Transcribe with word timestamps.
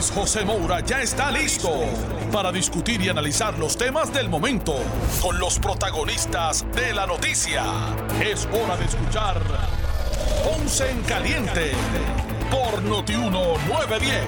Luis 0.00 0.12
José 0.12 0.46
Moura 0.46 0.80
ya 0.80 1.02
está 1.02 1.30
listo 1.30 1.68
para 2.32 2.50
discutir 2.50 3.02
y 3.02 3.10
analizar 3.10 3.58
los 3.58 3.76
temas 3.76 4.10
del 4.10 4.30
momento 4.30 4.76
con 5.20 5.38
los 5.38 5.58
protagonistas 5.58 6.64
de 6.74 6.94
la 6.94 7.06
noticia. 7.06 7.64
Es 8.18 8.46
hora 8.46 8.78
de 8.78 8.86
escuchar 8.86 9.42
Ponce 10.42 10.90
en 10.90 11.02
Caliente 11.02 11.72
por 12.50 12.82
Notiuno 12.82 13.58
910. 13.68 14.24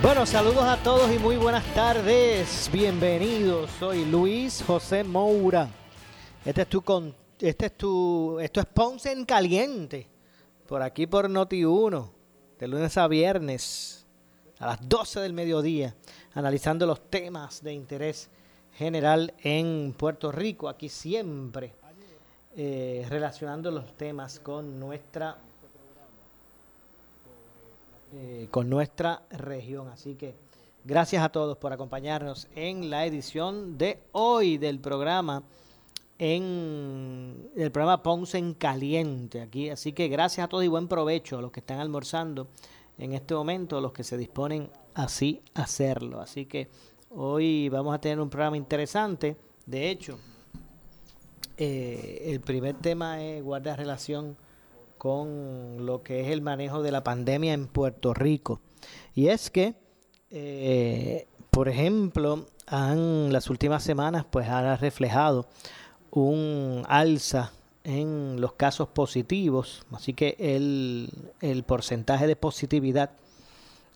Bueno, 0.00 0.24
saludos 0.24 0.64
a 0.64 0.78
todos 0.78 1.14
y 1.14 1.18
muy 1.18 1.36
buenas 1.36 1.66
tardes. 1.74 2.70
Bienvenidos. 2.72 3.70
Soy 3.78 4.06
Luis 4.06 4.64
José 4.66 5.04
Moura. 5.04 5.68
Este 6.46 6.62
es 6.62 6.68
tu 6.70 6.80
con, 6.80 7.14
este 7.38 7.66
es 7.66 7.76
tu 7.76 8.40
esto 8.40 8.58
es 8.60 8.66
Ponce 8.66 9.12
en 9.12 9.26
caliente. 9.26 10.15
Por 10.66 10.82
aquí 10.82 11.06
por 11.06 11.30
Noti 11.30 11.64
1, 11.64 12.12
de 12.58 12.66
lunes 12.66 12.98
a 12.98 13.06
viernes 13.06 14.04
a 14.58 14.66
las 14.66 14.88
12 14.88 15.20
del 15.20 15.32
mediodía, 15.32 15.94
analizando 16.34 16.86
los 16.86 17.08
temas 17.08 17.62
de 17.62 17.72
interés 17.72 18.30
general 18.72 19.32
en 19.44 19.94
Puerto 19.96 20.32
Rico, 20.32 20.68
aquí 20.68 20.88
siempre 20.88 21.72
eh, 22.56 23.06
relacionando 23.08 23.70
los 23.70 23.96
temas 23.96 24.40
con 24.40 24.80
nuestra 24.80 25.38
eh, 28.12 28.48
con 28.50 28.68
nuestra 28.68 29.22
región. 29.30 29.88
Así 29.88 30.16
que 30.16 30.34
gracias 30.84 31.22
a 31.22 31.28
todos 31.28 31.56
por 31.58 31.72
acompañarnos 31.72 32.48
en 32.56 32.90
la 32.90 33.06
edición 33.06 33.78
de 33.78 34.00
hoy 34.10 34.58
del 34.58 34.80
programa 34.80 35.44
en 36.18 37.50
el 37.56 37.70
programa 37.70 38.02
Ponce 38.02 38.38
en 38.38 38.54
Caliente 38.54 39.40
aquí. 39.40 39.70
Así 39.70 39.92
que 39.92 40.08
gracias 40.08 40.44
a 40.44 40.48
todos 40.48 40.64
y 40.64 40.68
buen 40.68 40.88
provecho 40.88 41.38
a 41.38 41.42
los 41.42 41.52
que 41.52 41.60
están 41.60 41.80
almorzando 41.80 42.48
en 42.98 43.12
este 43.12 43.34
momento, 43.34 43.80
los 43.80 43.92
que 43.92 44.04
se 44.04 44.16
disponen 44.16 44.70
así 44.94 45.42
a 45.54 45.62
hacerlo. 45.62 46.20
Así 46.20 46.46
que 46.46 46.68
hoy 47.10 47.68
vamos 47.68 47.94
a 47.94 48.00
tener 48.00 48.20
un 48.20 48.30
programa 48.30 48.56
interesante. 48.56 49.36
De 49.66 49.90
hecho, 49.90 50.18
eh, 51.56 52.22
el 52.26 52.40
primer 52.40 52.76
tema 52.76 53.22
es 53.22 53.42
guardar 53.42 53.78
relación 53.78 54.36
con 54.98 55.84
lo 55.84 56.02
que 56.02 56.22
es 56.22 56.28
el 56.28 56.40
manejo 56.40 56.82
de 56.82 56.90
la 56.90 57.04
pandemia 57.04 57.52
en 57.52 57.66
Puerto 57.66 58.14
Rico. 58.14 58.60
Y 59.14 59.28
es 59.28 59.50
que, 59.50 59.74
eh, 60.30 61.26
por 61.50 61.68
ejemplo, 61.68 62.46
han, 62.66 63.32
las 63.32 63.50
últimas 63.50 63.82
semanas 63.82 64.24
pues 64.30 64.48
han 64.48 64.78
reflejado 64.78 65.46
un 66.10 66.82
alza 66.88 67.52
en 67.84 68.40
los 68.40 68.54
casos 68.54 68.88
positivos, 68.88 69.84
así 69.92 70.12
que 70.12 70.36
el, 70.38 71.08
el 71.40 71.62
porcentaje 71.62 72.26
de 72.26 72.34
positividad 72.34 73.10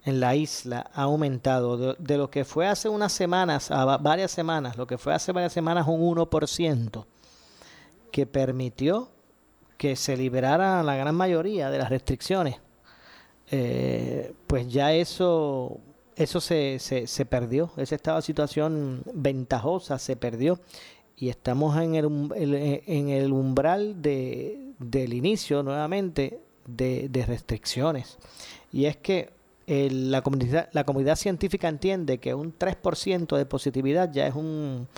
en 0.05 0.21
la 0.21 0.37
isla 0.37 0.91
ha 0.95 1.03
aumentado. 1.03 1.77
De, 1.77 1.97
de, 1.99 2.17
lo 2.17 2.31
que 2.31 2.45
fue 2.45 2.69
hace 2.69 2.89
unas 2.89 3.13
semanas 3.13 3.71
a 3.71 3.85
varias 3.97 4.31
semanas, 4.31 4.77
lo 4.77 4.87
que 4.87 4.97
fue 4.97 5.13
hace 5.13 5.33
varias 5.33 5.53
semanas 5.53 5.87
un 5.89 6.01
1%, 6.01 7.05
que 8.13 8.27
permitió 8.27 9.09
que 9.77 9.97
se 9.97 10.17
liberara 10.17 10.83
la 10.83 10.95
gran 10.95 11.15
mayoría 11.15 11.71
de 11.71 11.79
las 11.79 11.91
restricciones, 11.91 12.57
eh, 13.51 14.35
pues 14.47 14.69
ya 14.69 14.93
eso, 14.93 15.79
eso 16.15 16.41
se, 16.41 16.79
se, 16.79 17.07
se 17.07 17.27
perdió, 17.27 17.73
esa 17.77 17.95
estaba 17.97 18.23
situación 18.23 19.03
ventajosa 19.13 19.99
se 19.99 20.17
perdió 20.17 20.61
y 21.21 21.29
estamos 21.29 21.77
en 21.77 21.95
el, 21.95 22.07
en 22.87 23.11
el 23.11 23.31
umbral 23.31 24.01
de, 24.01 24.73
del 24.79 25.13
inicio 25.13 25.63
nuevamente 25.63 26.41
de, 26.67 27.09
de 27.11 27.27
restricciones. 27.27 28.17
Y 28.73 28.87
es 28.87 28.97
que 28.97 29.29
el, 29.67 30.11
la, 30.11 30.23
comunidad, 30.23 30.71
la 30.73 30.85
comunidad 30.85 31.17
científica 31.17 31.69
entiende 31.69 32.19
que 32.19 32.33
un 32.33 32.59
3% 32.59 33.37
de 33.37 33.45
positividad 33.45 34.11
ya 34.11 34.27
es 34.27 34.35
un 34.35 34.89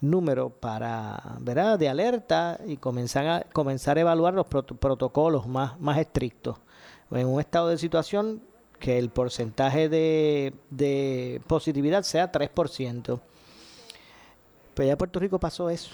número 0.00 0.50
para, 0.50 1.36
¿verdad? 1.40 1.78
de 1.78 1.88
alerta 1.88 2.58
y 2.66 2.76
comenzar 2.76 3.26
a, 3.28 3.40
comenzar 3.52 3.98
a 3.98 4.00
evaluar 4.00 4.34
los 4.34 4.46
prot 4.46 4.76
protocolos 4.78 5.46
más, 5.46 5.78
más 5.80 5.98
estrictos. 5.98 6.56
En 7.12 7.28
un 7.28 7.38
estado 7.38 7.68
de 7.68 7.78
situación 7.78 8.42
que 8.80 8.98
el 8.98 9.10
porcentaje 9.10 9.88
de, 9.88 10.54
de 10.70 11.40
positividad 11.46 12.02
sea 12.02 12.32
3%. 12.32 13.20
Pero 14.78 14.86
ya 14.86 14.96
Puerto 14.96 15.18
Rico 15.18 15.40
pasó 15.40 15.70
eso. 15.70 15.90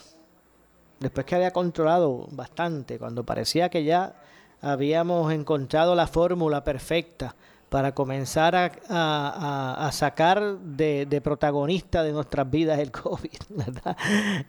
Después 1.00 1.24
que 1.24 1.34
había 1.34 1.52
controlado 1.52 2.28
bastante, 2.32 2.98
cuando 2.98 3.24
parecía 3.24 3.70
que 3.70 3.82
ya 3.82 4.14
habíamos 4.60 5.32
encontrado 5.32 5.94
la 5.94 6.06
fórmula 6.06 6.64
perfecta 6.64 7.34
para 7.70 7.94
comenzar 7.94 8.54
a, 8.90 9.90
sacar 9.90 10.58
de, 10.58 11.06
de, 11.06 11.20
protagonista 11.22 12.02
de 12.02 12.12
nuestras 12.12 12.50
vidas 12.50 12.78
el 12.78 12.90
COVID, 12.92 13.38
¿verdad? 13.48 13.96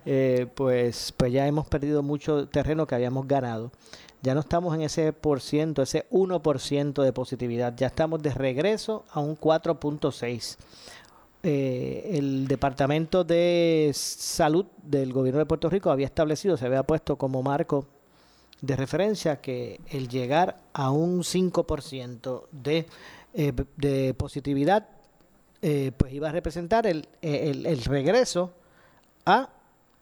Eh, 0.05 0.47
pues, 0.53 1.13
pues 1.15 1.31
ya 1.31 1.47
hemos 1.47 1.65
perdido 1.67 2.03
mucho 2.03 2.49
terreno 2.49 2.85
que 2.85 2.95
habíamos 2.95 3.25
ganado. 3.29 3.71
Ya 4.21 4.33
no 4.33 4.41
estamos 4.41 4.75
en 4.75 4.81
ese 4.81 5.13
por 5.13 5.39
ciento, 5.39 5.81
ese 5.81 6.09
1% 6.09 7.03
de 7.03 7.13
positividad. 7.13 7.73
Ya 7.77 7.87
estamos 7.87 8.21
de 8.21 8.33
regreso 8.33 9.05
a 9.13 9.21
un 9.21 9.37
4.6. 9.37 10.57
Eh, 11.47 12.17
el 12.17 12.47
Departamento 12.47 13.23
de 13.23 13.91
Salud 13.93 14.65
del 14.81 15.13
Gobierno 15.13 15.37
de 15.37 15.45
Puerto 15.45 15.69
Rico 15.69 15.91
había 15.91 16.07
establecido, 16.07 16.57
se 16.57 16.65
había 16.65 16.81
puesto 16.81 17.17
como 17.17 17.43
marco 17.43 17.85
de 18.61 18.75
referencia 18.75 19.41
que 19.41 19.79
el 19.91 20.07
llegar 20.07 20.57
a 20.73 20.89
un 20.89 21.19
5% 21.19 22.47
de, 22.51 22.87
eh, 23.35 23.53
de 23.77 24.15
positividad 24.15 24.89
eh, 25.61 25.91
pues 25.95 26.13
iba 26.13 26.29
a 26.29 26.31
representar 26.31 26.87
el, 26.87 27.07
el, 27.21 27.83
regreso 27.83 28.51
a 29.27 29.49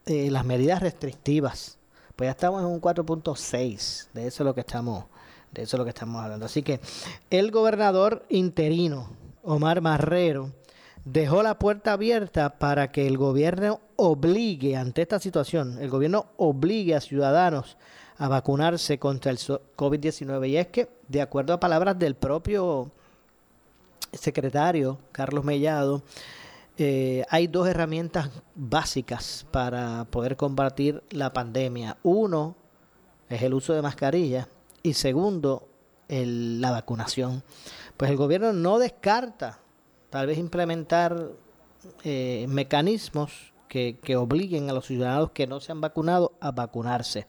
las 0.05 0.45
medidas 0.45 0.81
restrictivas. 0.81 1.77
Pues 2.15 2.27
ya 2.27 2.31
estamos 2.31 2.61
en 2.61 2.67
un 2.67 2.79
4.6, 2.79 4.07
de 4.13 4.27
eso 4.27 4.43
es 4.43 4.45
lo 4.45 4.55
que 4.55 4.61
estamos 4.61 5.03
de 5.51 5.63
eso 5.63 5.75
es 5.75 5.79
lo 5.79 5.83
que 5.83 5.89
estamos 5.89 6.23
hablando. 6.23 6.45
Así 6.45 6.63
que 6.63 6.79
el 7.29 7.51
gobernador 7.51 8.25
interino 8.29 9.09
Omar 9.43 9.81
Marrero 9.81 10.62
dejó 11.05 11.43
la 11.43 11.59
puerta 11.59 11.93
abierta 11.93 12.57
para 12.57 12.91
que 12.91 13.07
el 13.07 13.17
gobierno 13.17 13.81
obligue 13.95 14.75
ante 14.75 15.01
esta 15.01 15.19
situación, 15.19 15.77
el 15.79 15.89
gobierno 15.89 16.27
obligue 16.37 16.95
a 16.95 17.01
ciudadanos 17.01 17.77
a 18.17 18.27
vacunarse 18.27 18.99
contra 18.99 19.31
el 19.31 19.37
COVID-19. 19.37 20.49
Y 20.49 20.57
es 20.57 20.67
que, 20.67 20.89
de 21.07 21.21
acuerdo 21.21 21.53
a 21.53 21.59
palabras 21.59 21.97
del 21.97 22.15
propio 22.15 22.91
secretario 24.11 24.99
Carlos 25.11 25.43
Mellado, 25.43 26.03
eh, 26.77 27.23
hay 27.29 27.47
dos 27.47 27.67
herramientas 27.67 28.29
básicas 28.55 29.45
para 29.51 30.05
poder 30.05 30.37
combatir 30.37 31.03
la 31.09 31.33
pandemia. 31.33 31.97
Uno 32.03 32.55
es 33.29 33.41
el 33.41 33.53
uso 33.53 33.73
de 33.73 33.81
mascarilla 33.81 34.47
y 34.81 34.93
segundo, 34.93 35.67
la 36.07 36.71
vacunación. 36.71 37.43
Pues 37.97 38.11
el 38.11 38.17
gobierno 38.17 38.53
no 38.53 38.77
descarta 38.77 39.59
tal 40.13 40.27
vez 40.27 40.37
implementar 40.37 41.31
eh, 42.03 42.45
mecanismos 42.47 43.51
que, 43.67 43.97
que, 43.97 44.15
obliguen 44.15 44.69
a 44.69 44.73
los 44.73 44.85
ciudadanos 44.85 45.31
que 45.31 45.47
no 45.47 45.59
se 45.59 45.71
han 45.71 45.81
vacunado 45.81 46.33
a 46.39 46.51
vacunarse. 46.51 47.25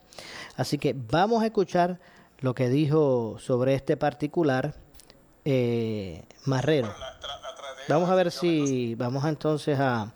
Así 0.55 0.77
que 0.77 0.95
vamos 0.95 1.41
a 1.41 1.47
escuchar 1.47 1.99
lo 2.41 2.53
que 2.53 2.69
dijo 2.69 3.37
sobre 3.39 3.73
este 3.73 3.97
particular 3.97 4.75
eh, 5.45 6.25
Marrero. 6.45 6.93
Vamos 7.89 8.07
a 8.07 8.13
ver 8.13 8.29
si 8.29 8.93
vamos 8.93 9.25
a 9.25 9.29
entonces 9.29 9.79
a, 9.79 10.13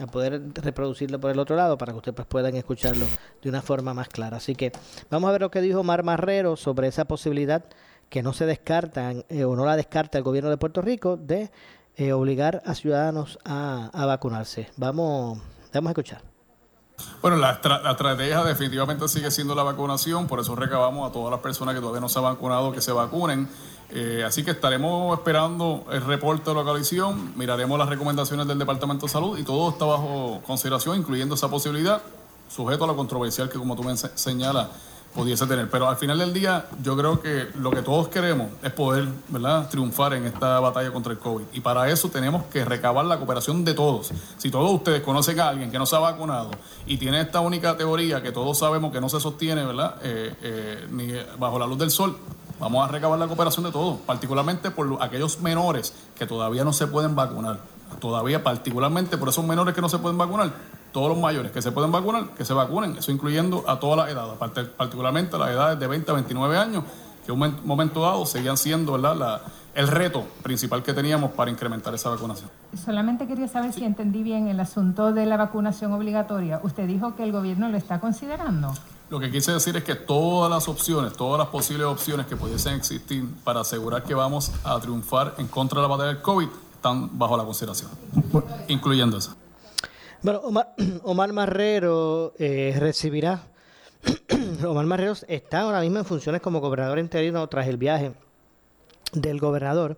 a, 0.00 0.06
poder 0.06 0.42
reproducirlo 0.54 1.18
por 1.18 1.32
el 1.32 1.40
otro 1.40 1.56
lado 1.56 1.76
para 1.76 1.90
que 1.90 1.98
ustedes 1.98 2.14
pues, 2.14 2.28
puedan 2.28 2.54
escucharlo 2.54 3.04
de 3.42 3.48
una 3.48 3.62
forma 3.62 3.94
más 3.94 4.08
clara. 4.08 4.36
Así 4.36 4.54
que 4.54 4.70
vamos 5.10 5.28
a 5.28 5.32
ver 5.32 5.40
lo 5.40 5.50
que 5.50 5.60
dijo 5.60 5.82
Mar 5.82 6.04
Marrero 6.04 6.54
sobre 6.54 6.86
esa 6.86 7.04
posibilidad 7.04 7.64
que 8.08 8.22
no 8.22 8.32
se 8.32 8.46
descarta 8.46 9.12
eh, 9.28 9.44
o 9.44 9.56
no 9.56 9.64
la 9.64 9.74
descarta 9.74 10.18
el 10.18 10.24
gobierno 10.24 10.50
de 10.50 10.58
Puerto 10.58 10.82
Rico 10.82 11.16
de 11.16 11.50
eh, 11.96 12.12
obligar 12.12 12.62
a 12.66 12.74
ciudadanos 12.74 13.38
a, 13.44 13.90
a, 13.92 14.06
vacunarse. 14.06 14.70
Vamos, 14.76 15.38
vamos 15.72 15.88
a 15.88 15.92
escuchar. 15.92 16.22
Bueno, 17.20 17.36
la, 17.36 17.60
la, 17.62 17.90
estrategia 17.90 18.44
definitivamente 18.44 19.08
sigue 19.08 19.30
siendo 19.30 19.54
la 19.54 19.62
vacunación, 19.62 20.26
por 20.26 20.40
eso 20.40 20.54
recabamos 20.54 21.08
a 21.08 21.12
todas 21.12 21.30
las 21.30 21.40
personas 21.40 21.74
que 21.74 21.80
todavía 21.80 22.00
no 22.00 22.08
se 22.08 22.18
han 22.18 22.24
vacunado 22.24 22.72
que 22.72 22.80
se 22.80 22.92
vacunen. 22.92 23.48
Eh, 23.90 24.24
así 24.26 24.42
que 24.42 24.52
estaremos 24.52 25.18
esperando 25.18 25.84
el 25.92 26.02
reporte 26.02 26.50
de 26.50 26.54
localización, 26.54 27.36
miraremos 27.36 27.78
las 27.78 27.88
recomendaciones 27.88 28.46
del 28.46 28.58
Departamento 28.58 29.06
de 29.06 29.12
Salud 29.12 29.38
y 29.38 29.44
todo 29.44 29.70
está 29.70 29.84
bajo 29.84 30.40
consideración, 30.46 30.96
incluyendo 30.96 31.34
esa 31.34 31.48
posibilidad, 31.48 32.00
sujeto 32.48 32.84
a 32.84 32.86
lo 32.86 32.96
controversial 32.96 33.50
que, 33.50 33.58
como 33.58 33.76
tú 33.76 33.82
me 33.82 33.94
señalas, 33.96 34.68
pudiese 35.14 35.46
tener. 35.46 35.70
Pero 35.70 35.88
al 35.88 35.96
final 35.96 36.18
del 36.18 36.32
día, 36.32 36.66
yo 36.82 36.96
creo 36.96 37.20
que 37.20 37.48
lo 37.58 37.70
que 37.70 37.82
todos 37.82 38.08
queremos 38.08 38.48
es 38.62 38.72
poder 38.72 39.08
¿verdad? 39.28 39.68
triunfar 39.68 40.14
en 40.14 40.26
esta 40.26 40.60
batalla 40.60 40.90
contra 40.92 41.12
el 41.12 41.18
COVID. 41.18 41.44
Y 41.52 41.60
para 41.60 41.88
eso 41.90 42.08
tenemos 42.08 42.44
que 42.44 42.64
recabar 42.64 43.04
la 43.04 43.18
cooperación 43.18 43.64
de 43.64 43.74
todos. 43.74 44.10
Si 44.38 44.50
todos 44.50 44.70
ustedes 44.72 45.02
conocen 45.02 45.40
a 45.40 45.48
alguien 45.48 45.70
que 45.70 45.78
no 45.78 45.86
se 45.86 45.96
ha 45.96 46.00
vacunado 46.00 46.50
y 46.86 46.96
tiene 46.98 47.20
esta 47.20 47.40
única 47.40 47.76
teoría 47.76 48.22
que 48.22 48.32
todos 48.32 48.58
sabemos 48.58 48.92
que 48.92 49.00
no 49.00 49.08
se 49.08 49.20
sostiene, 49.20 49.64
¿verdad? 49.64 49.96
Eh, 50.02 50.34
eh, 50.42 50.86
ni 50.90 51.12
bajo 51.38 51.58
la 51.58 51.66
luz 51.66 51.78
del 51.78 51.90
sol, 51.90 52.16
Vamos 52.62 52.88
a 52.88 52.92
recabar 52.92 53.18
la 53.18 53.26
cooperación 53.26 53.64
de 53.64 53.72
todos, 53.72 53.98
particularmente 54.06 54.70
por 54.70 54.96
aquellos 55.00 55.40
menores 55.40 55.92
que 56.14 56.26
todavía 56.26 56.62
no 56.62 56.72
se 56.72 56.86
pueden 56.86 57.16
vacunar. 57.16 57.58
Todavía, 58.00 58.42
particularmente 58.42 59.18
por 59.18 59.28
esos 59.28 59.44
menores 59.44 59.74
que 59.74 59.80
no 59.80 59.88
se 59.88 59.98
pueden 59.98 60.18
vacunar, 60.18 60.52
todos 60.92 61.08
los 61.08 61.18
mayores 61.18 61.50
que 61.50 61.62
se 61.62 61.72
pueden 61.72 61.90
vacunar, 61.90 62.30
que 62.36 62.44
se 62.44 62.52
vacunen, 62.52 62.96
eso 62.98 63.10
incluyendo 63.10 63.64
a 63.66 63.80
todas 63.80 63.96
las 63.98 64.10
edades, 64.10 64.70
particularmente 64.76 65.38
las 65.38 65.50
edades 65.50 65.78
de 65.78 65.86
20 65.86 66.10
a 66.10 66.14
29 66.14 66.56
años, 66.58 66.84
que 67.24 67.32
en 67.32 67.40
un 67.40 67.60
momento 67.64 68.02
dado 68.02 68.26
seguían 68.26 68.56
siendo 68.56 68.92
¿verdad? 68.92 69.40
el 69.74 69.88
reto 69.88 70.24
principal 70.42 70.82
que 70.82 70.92
teníamos 70.92 71.32
para 71.32 71.50
incrementar 71.50 71.94
esa 71.94 72.10
vacunación. 72.10 72.50
Solamente 72.84 73.26
quería 73.26 73.48
saber 73.48 73.72
si 73.72 73.84
entendí 73.84 74.22
bien 74.22 74.48
el 74.48 74.60
asunto 74.60 75.12
de 75.12 75.24
la 75.24 75.36
vacunación 75.36 75.92
obligatoria. 75.92 76.60
Usted 76.62 76.86
dijo 76.86 77.16
que 77.16 77.22
el 77.22 77.32
gobierno 77.32 77.68
lo 77.68 77.76
está 77.76 78.00
considerando. 78.00 78.74
Lo 79.08 79.20
que 79.20 79.30
quise 79.30 79.52
decir 79.52 79.76
es 79.76 79.84
que 79.84 79.94
todas 79.94 80.50
las 80.50 80.68
opciones, 80.68 81.12
todas 81.12 81.38
las 81.38 81.48
posibles 81.48 81.86
opciones 81.86 82.26
que 82.26 82.36
pudiesen 82.36 82.74
existir 82.74 83.26
para 83.44 83.60
asegurar 83.60 84.02
que 84.04 84.14
vamos 84.14 84.50
a 84.64 84.78
triunfar 84.80 85.34
en 85.38 85.48
contra 85.48 85.80
de 85.80 85.82
la 85.82 85.88
batalla 85.88 86.14
del 86.14 86.22
COVID 86.22 86.48
están 86.82 87.16
bajo 87.16 87.36
la 87.36 87.44
consideración, 87.44 87.90
incluyendo 88.66 89.16
eso. 89.16 89.36
Bueno, 90.20 90.40
Omar, 91.04 91.32
Marrero 91.32 92.34
eh, 92.40 92.74
recibirá. 92.76 93.46
Omar 94.66 94.86
Marrero 94.86 95.14
está 95.28 95.60
ahora 95.60 95.80
mismo 95.80 96.00
en 96.00 96.04
funciones 96.04 96.40
como 96.40 96.60
gobernador 96.60 96.98
interino 96.98 97.46
tras 97.46 97.68
el 97.68 97.76
viaje 97.76 98.14
del 99.12 99.38
gobernador. 99.38 99.96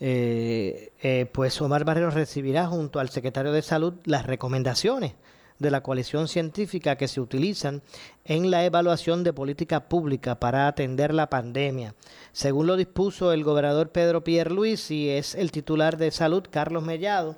Eh, 0.00 0.92
eh, 1.02 1.30
pues 1.32 1.58
Omar 1.62 1.86
Marrero 1.86 2.10
recibirá 2.10 2.66
junto 2.66 3.00
al 3.00 3.08
secretario 3.08 3.50
de 3.50 3.62
Salud 3.62 3.94
las 4.04 4.26
recomendaciones 4.26 5.14
de 5.58 5.70
la 5.70 5.82
coalición 5.82 6.28
científica 6.28 6.96
que 6.96 7.08
se 7.08 7.20
utilizan 7.20 7.82
en 8.24 8.50
la 8.50 8.64
evaluación 8.64 9.24
de 9.24 9.32
política 9.32 9.88
pública 9.88 10.38
para 10.38 10.68
atender 10.68 11.12
la 11.12 11.30
pandemia. 11.30 11.94
Según 12.32 12.66
lo 12.66 12.76
dispuso 12.76 13.32
el 13.32 13.44
gobernador 13.44 13.90
Pedro 13.90 14.22
Pierluisi, 14.22 15.10
es 15.10 15.34
el 15.34 15.50
titular 15.50 15.96
de 15.96 16.10
salud 16.10 16.44
Carlos 16.50 16.82
Mellado 16.82 17.36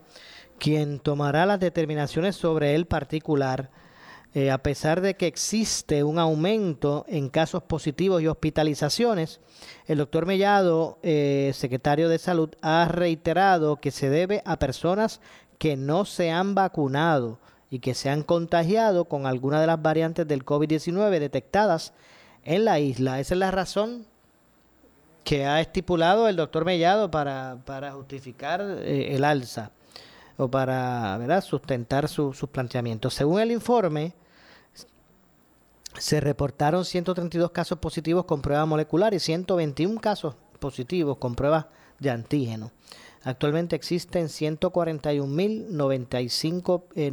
quien 0.60 1.00
tomará 1.00 1.46
las 1.46 1.58
determinaciones 1.58 2.36
sobre 2.36 2.76
el 2.76 2.86
particular. 2.86 3.70
Eh, 4.32 4.52
a 4.52 4.58
pesar 4.58 5.00
de 5.00 5.16
que 5.16 5.26
existe 5.26 6.04
un 6.04 6.20
aumento 6.20 7.04
en 7.08 7.30
casos 7.30 7.64
positivos 7.64 8.22
y 8.22 8.28
hospitalizaciones, 8.28 9.40
el 9.86 9.98
doctor 9.98 10.26
Mellado, 10.26 11.00
eh, 11.02 11.50
secretario 11.54 12.08
de 12.08 12.18
Salud, 12.18 12.50
ha 12.62 12.86
reiterado 12.86 13.76
que 13.76 13.90
se 13.90 14.08
debe 14.08 14.42
a 14.44 14.60
personas 14.60 15.20
que 15.58 15.76
no 15.76 16.04
se 16.04 16.30
han 16.30 16.54
vacunado 16.54 17.40
y 17.70 17.78
que 17.78 17.94
se 17.94 18.10
han 18.10 18.22
contagiado 18.22 19.04
con 19.06 19.26
alguna 19.26 19.60
de 19.60 19.66
las 19.66 19.80
variantes 19.80 20.26
del 20.26 20.44
COVID-19 20.44 21.18
detectadas 21.20 21.92
en 22.44 22.64
la 22.64 22.80
isla. 22.80 23.20
Esa 23.20 23.34
es 23.34 23.38
la 23.38 23.50
razón 23.50 24.06
que 25.24 25.46
ha 25.46 25.60
estipulado 25.60 26.28
el 26.28 26.36
doctor 26.36 26.64
Mellado 26.64 27.10
para, 27.10 27.58
justificar 27.94 28.60
eh, 28.60 29.14
el 29.14 29.24
alza 29.24 29.70
o 30.36 30.48
para 30.48 31.16
¿verdad? 31.18 31.44
sustentar 31.44 32.08
sus 32.08 32.46
planteamientos. 32.50 33.14
Según 33.14 33.40
el 33.40 33.52
informe, 33.52 34.14
se 35.98 36.20
reportaron 36.20 36.84
132 36.84 37.50
casos 37.50 37.78
positivos 37.78 38.24
con 38.24 38.40
prueba 38.40 38.64
molecular 38.66 39.12
y 39.12 39.20
121 39.20 40.00
casos 40.00 40.34
positivos 40.58 41.18
con 41.18 41.34
pruebas 41.34 41.66
de 41.98 42.10
antígeno. 42.10 42.72
Actualmente 43.22 43.76
existen 43.76 44.28
141.905 44.28 46.82
eh, 46.96 47.12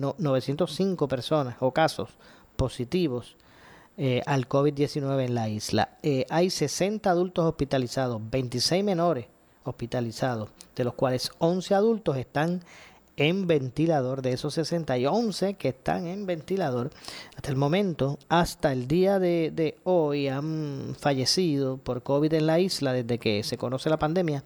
personas 1.07 1.57
o 1.59 1.73
casos 1.73 2.11
positivos 2.55 3.35
eh, 3.97 4.21
al 4.25 4.47
COVID-19 4.47 5.25
en 5.25 5.35
la 5.35 5.49
isla. 5.49 5.97
Eh, 6.03 6.25
hay 6.29 6.49
60 6.49 7.09
adultos 7.09 7.43
hospitalizados, 7.45 8.21
26 8.29 8.85
menores 8.85 9.25
hospitalizados, 9.65 10.49
de 10.75 10.85
los 10.85 10.93
cuales 10.93 11.29
11 11.39 11.75
adultos 11.75 12.15
están 12.15 12.61
en 13.17 13.45
ventilador, 13.47 14.21
de 14.21 14.31
esos 14.31 14.53
60 14.53 14.97
y 14.99 15.07
11 15.07 15.55
que 15.55 15.69
están 15.69 16.05
en 16.07 16.25
ventilador. 16.25 16.91
Hasta 17.35 17.49
el 17.49 17.57
momento, 17.57 18.17
hasta 18.29 18.71
el 18.71 18.87
día 18.87 19.19
de, 19.19 19.51
de 19.53 19.75
hoy, 19.83 20.29
han 20.29 20.95
fallecido 20.97 21.75
por 21.77 22.03
COVID 22.03 22.31
en 22.33 22.45
la 22.45 22.59
isla 22.59 22.93
desde 22.93 23.17
que 23.17 23.43
se 23.43 23.57
conoce 23.57 23.89
la 23.89 23.99
pandemia 23.99 24.45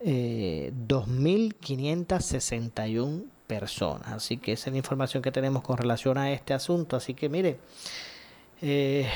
eh, 0.00 0.72
2.561 0.86 3.24
personas. 3.46 4.08
Así 4.08 4.38
que 4.38 4.52
esa 4.52 4.70
es 4.70 4.72
la 4.72 4.78
información 4.78 5.22
que 5.22 5.30
tenemos 5.32 5.62
con 5.62 5.76
relación 5.78 6.18
a 6.18 6.32
este 6.32 6.54
asunto. 6.54 6.96
Así 6.96 7.14
que 7.14 7.28
mire, 7.28 7.58
eh, 8.60 9.08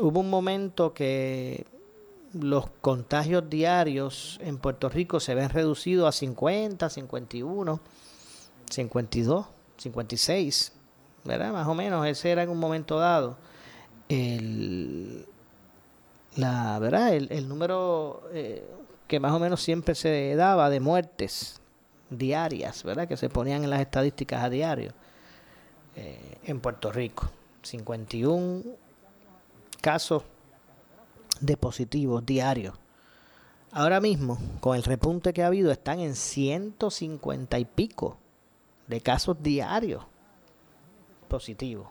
hubo 0.00 0.20
un 0.20 0.30
momento 0.30 0.94
que 0.94 1.66
los 2.32 2.70
contagios 2.80 3.50
diarios 3.50 4.38
en 4.42 4.58
Puerto 4.58 4.88
Rico 4.88 5.20
se 5.20 5.34
ven 5.34 5.50
reducidos 5.50 6.08
a 6.08 6.12
50, 6.12 6.88
51, 6.88 7.80
52, 8.70 9.46
56, 9.76 10.72
¿verdad? 11.24 11.52
Más 11.52 11.68
o 11.68 11.74
menos, 11.74 12.06
ese 12.06 12.30
era 12.30 12.42
en 12.42 12.48
un 12.48 12.58
momento 12.58 12.98
dado. 12.98 13.36
El, 14.08 15.26
la 16.36 16.78
verdad 16.78 17.14
el, 17.14 17.28
el 17.30 17.48
número 17.48 18.22
eh, 18.32 18.64
que 19.12 19.20
más 19.20 19.32
o 19.32 19.38
menos 19.38 19.62
siempre 19.62 19.94
se 19.94 20.34
daba 20.36 20.70
de 20.70 20.80
muertes 20.80 21.60
diarias, 22.08 22.82
¿verdad? 22.82 23.06
Que 23.06 23.18
se 23.18 23.28
ponían 23.28 23.62
en 23.62 23.68
las 23.68 23.82
estadísticas 23.82 24.42
a 24.42 24.48
diario 24.48 24.94
eh, 25.96 26.38
en 26.44 26.60
Puerto 26.60 26.90
Rico. 26.90 27.30
51 27.60 28.62
casos 29.82 30.22
de 31.42 31.58
positivos 31.58 32.24
diarios. 32.24 32.74
Ahora 33.70 34.00
mismo, 34.00 34.38
con 34.60 34.78
el 34.78 34.82
repunte 34.82 35.34
que 35.34 35.42
ha 35.42 35.48
habido, 35.48 35.70
están 35.70 36.00
en 36.00 36.16
150 36.16 37.58
y 37.58 37.66
pico 37.66 38.16
de 38.86 39.02
casos 39.02 39.42
diarios 39.42 40.06
positivos 41.28 41.88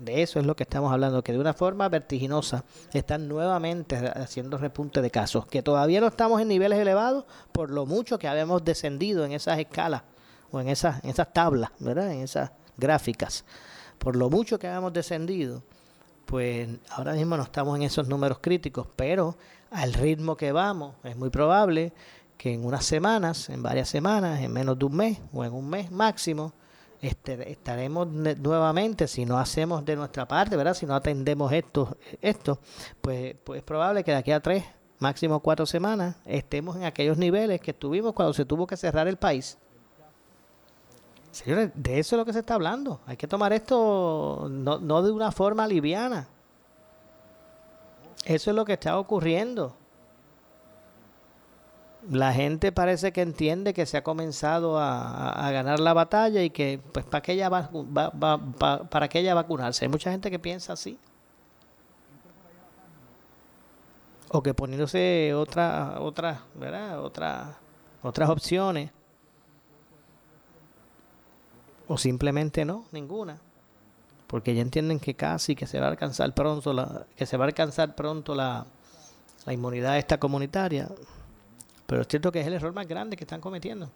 de 0.00 0.22
eso 0.22 0.38
es 0.38 0.46
lo 0.46 0.54
que 0.54 0.62
estamos 0.62 0.92
hablando, 0.92 1.24
que 1.24 1.32
de 1.32 1.38
una 1.38 1.52
forma 1.52 1.88
vertiginosa 1.88 2.64
están 2.92 3.26
nuevamente 3.26 3.96
haciendo 3.96 4.56
repunte 4.56 5.02
de 5.02 5.10
casos, 5.10 5.46
que 5.46 5.62
todavía 5.62 6.00
no 6.00 6.06
estamos 6.06 6.40
en 6.40 6.48
niveles 6.48 6.78
elevados 6.78 7.24
por 7.50 7.70
lo 7.70 7.84
mucho 7.84 8.18
que 8.18 8.28
habíamos 8.28 8.64
descendido 8.64 9.24
en 9.24 9.32
esas 9.32 9.58
escalas 9.58 10.02
o 10.52 10.60
en 10.60 10.68
esas, 10.68 11.02
en 11.02 11.10
esas 11.10 11.32
tablas, 11.32 11.70
¿verdad? 11.80 12.12
En 12.12 12.20
esas 12.20 12.52
gráficas. 12.76 13.44
Por 13.98 14.14
lo 14.14 14.30
mucho 14.30 14.58
que 14.58 14.68
habíamos 14.68 14.92
descendido, 14.92 15.64
pues 16.24 16.68
ahora 16.90 17.14
mismo 17.14 17.36
no 17.36 17.42
estamos 17.42 17.76
en 17.76 17.82
esos 17.82 18.06
números 18.06 18.38
críticos, 18.40 18.86
pero 18.94 19.36
al 19.70 19.92
ritmo 19.92 20.36
que 20.36 20.52
vamos, 20.52 20.94
es 21.02 21.16
muy 21.16 21.30
probable 21.30 21.92
que 22.36 22.52
en 22.52 22.64
unas 22.64 22.84
semanas, 22.84 23.50
en 23.50 23.62
varias 23.62 23.88
semanas, 23.88 24.40
en 24.40 24.52
menos 24.52 24.78
de 24.78 24.84
un 24.84 24.96
mes 24.96 25.20
o 25.32 25.44
en 25.44 25.52
un 25.52 25.68
mes 25.68 25.90
máximo, 25.90 26.52
este, 27.04 27.50
estaremos 27.52 28.08
nuevamente, 28.08 29.06
si 29.08 29.26
no 29.26 29.38
hacemos 29.38 29.84
de 29.84 29.94
nuestra 29.94 30.26
parte, 30.26 30.56
¿verdad? 30.56 30.72
Si 30.72 30.86
no 30.86 30.94
atendemos 30.94 31.52
esto, 31.52 31.98
esto 32.22 32.58
pues, 33.02 33.36
pues 33.44 33.58
es 33.58 33.64
probable 33.64 34.02
que 34.02 34.10
de 34.10 34.16
aquí 34.16 34.32
a 34.32 34.40
tres, 34.40 34.64
máximo 34.98 35.40
cuatro 35.40 35.66
semanas, 35.66 36.16
estemos 36.24 36.76
en 36.76 36.84
aquellos 36.84 37.18
niveles 37.18 37.60
que 37.60 37.72
estuvimos 37.72 38.14
cuando 38.14 38.32
se 38.32 38.46
tuvo 38.46 38.66
que 38.66 38.78
cerrar 38.78 39.06
el 39.06 39.18
país. 39.18 39.58
Señores, 41.30 41.72
de 41.74 41.98
eso 41.98 42.16
es 42.16 42.18
lo 42.18 42.24
que 42.24 42.32
se 42.32 42.38
está 42.38 42.54
hablando. 42.54 43.00
Hay 43.06 43.18
que 43.18 43.26
tomar 43.26 43.52
esto 43.52 44.46
no, 44.50 44.78
no 44.78 45.02
de 45.02 45.10
una 45.12 45.30
forma 45.30 45.66
liviana. 45.66 46.28
Eso 48.24 48.50
es 48.50 48.56
lo 48.56 48.64
que 48.64 48.74
está 48.74 48.98
ocurriendo 48.98 49.76
la 52.10 52.32
gente 52.32 52.72
parece 52.72 53.12
que 53.12 53.22
entiende 53.22 53.72
que 53.72 53.86
se 53.86 53.96
ha 53.96 54.04
comenzado 54.04 54.78
a, 54.78 55.50
ganar 55.52 55.80
la 55.80 55.92
batalla 55.92 56.42
y 56.42 56.50
que 56.50 56.80
pues 56.92 57.04
para 57.04 57.22
que 57.22 57.32
ella 57.32 57.48
va, 57.48 57.70
para 58.90 59.08
que 59.08 59.20
ella 59.20 59.34
vacunarse 59.34 59.84
hay 59.84 59.88
mucha 59.88 60.10
gente 60.10 60.30
que 60.30 60.38
piensa 60.38 60.74
así. 60.74 60.98
O 64.28 64.42
que 64.42 64.52
poniéndose 64.52 65.32
otra 65.34 66.00
otra 66.00 66.42
verdad 66.54 67.00
otra 67.00 67.56
otras 68.02 68.28
opciones. 68.28 68.90
O 71.86 71.96
simplemente 71.98 72.64
no 72.64 72.86
ninguna. 72.92 73.38
Porque 74.26 74.54
ya 74.54 74.62
entienden 74.62 74.98
que 74.98 75.14
casi 75.14 75.54
que 75.54 75.66
se 75.66 75.78
va 75.78 75.86
a 75.86 75.90
alcanzar 75.90 76.34
pronto 76.34 76.72
la 76.72 77.06
que 77.16 77.26
se 77.26 77.36
va 77.36 77.44
a 77.44 77.48
alcanzar 77.48 77.94
pronto 77.94 78.34
la 78.34 78.66
la 79.46 79.52
inmunidad 79.52 79.98
esta 79.98 80.18
comunitaria. 80.18 80.88
Pero 81.86 82.02
es 82.02 82.08
cierto 82.08 82.32
que 82.32 82.40
es 82.40 82.46
el 82.46 82.54
error 82.54 82.72
más 82.72 82.86
grande 82.86 83.16
que 83.16 83.24
están 83.24 83.40
cometiendo. 83.40 83.90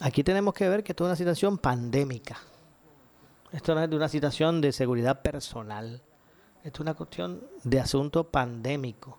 Aquí 0.00 0.24
tenemos 0.24 0.54
que 0.54 0.68
ver 0.68 0.82
que 0.82 0.92
esto 0.92 1.04
es 1.04 1.08
una 1.08 1.16
situación 1.16 1.58
pandémica. 1.58 2.36
Esto 3.52 3.74
no 3.74 3.82
es 3.82 3.90
de 3.90 3.96
una 3.96 4.08
situación 4.08 4.60
de 4.60 4.72
seguridad 4.72 5.22
personal. 5.22 6.02
Esto 6.64 6.76
es 6.76 6.80
una 6.80 6.94
cuestión 6.94 7.42
de 7.62 7.80
asunto 7.80 8.24
pandémico 8.24 9.18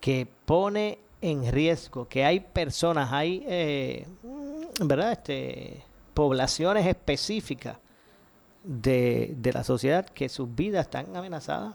que 0.00 0.26
pone 0.44 0.98
en 1.20 1.50
riesgo 1.50 2.08
que 2.08 2.24
hay 2.24 2.40
personas, 2.40 3.12
hay, 3.12 3.44
eh, 3.46 4.06
¿verdad? 4.80 5.12
Este, 5.12 5.84
poblaciones 6.12 6.86
específicas 6.86 7.78
de, 8.64 9.34
de 9.36 9.52
la 9.52 9.64
sociedad 9.64 10.04
que 10.04 10.28
sus 10.28 10.52
vidas 10.52 10.86
están 10.86 11.16
amenazadas. 11.16 11.74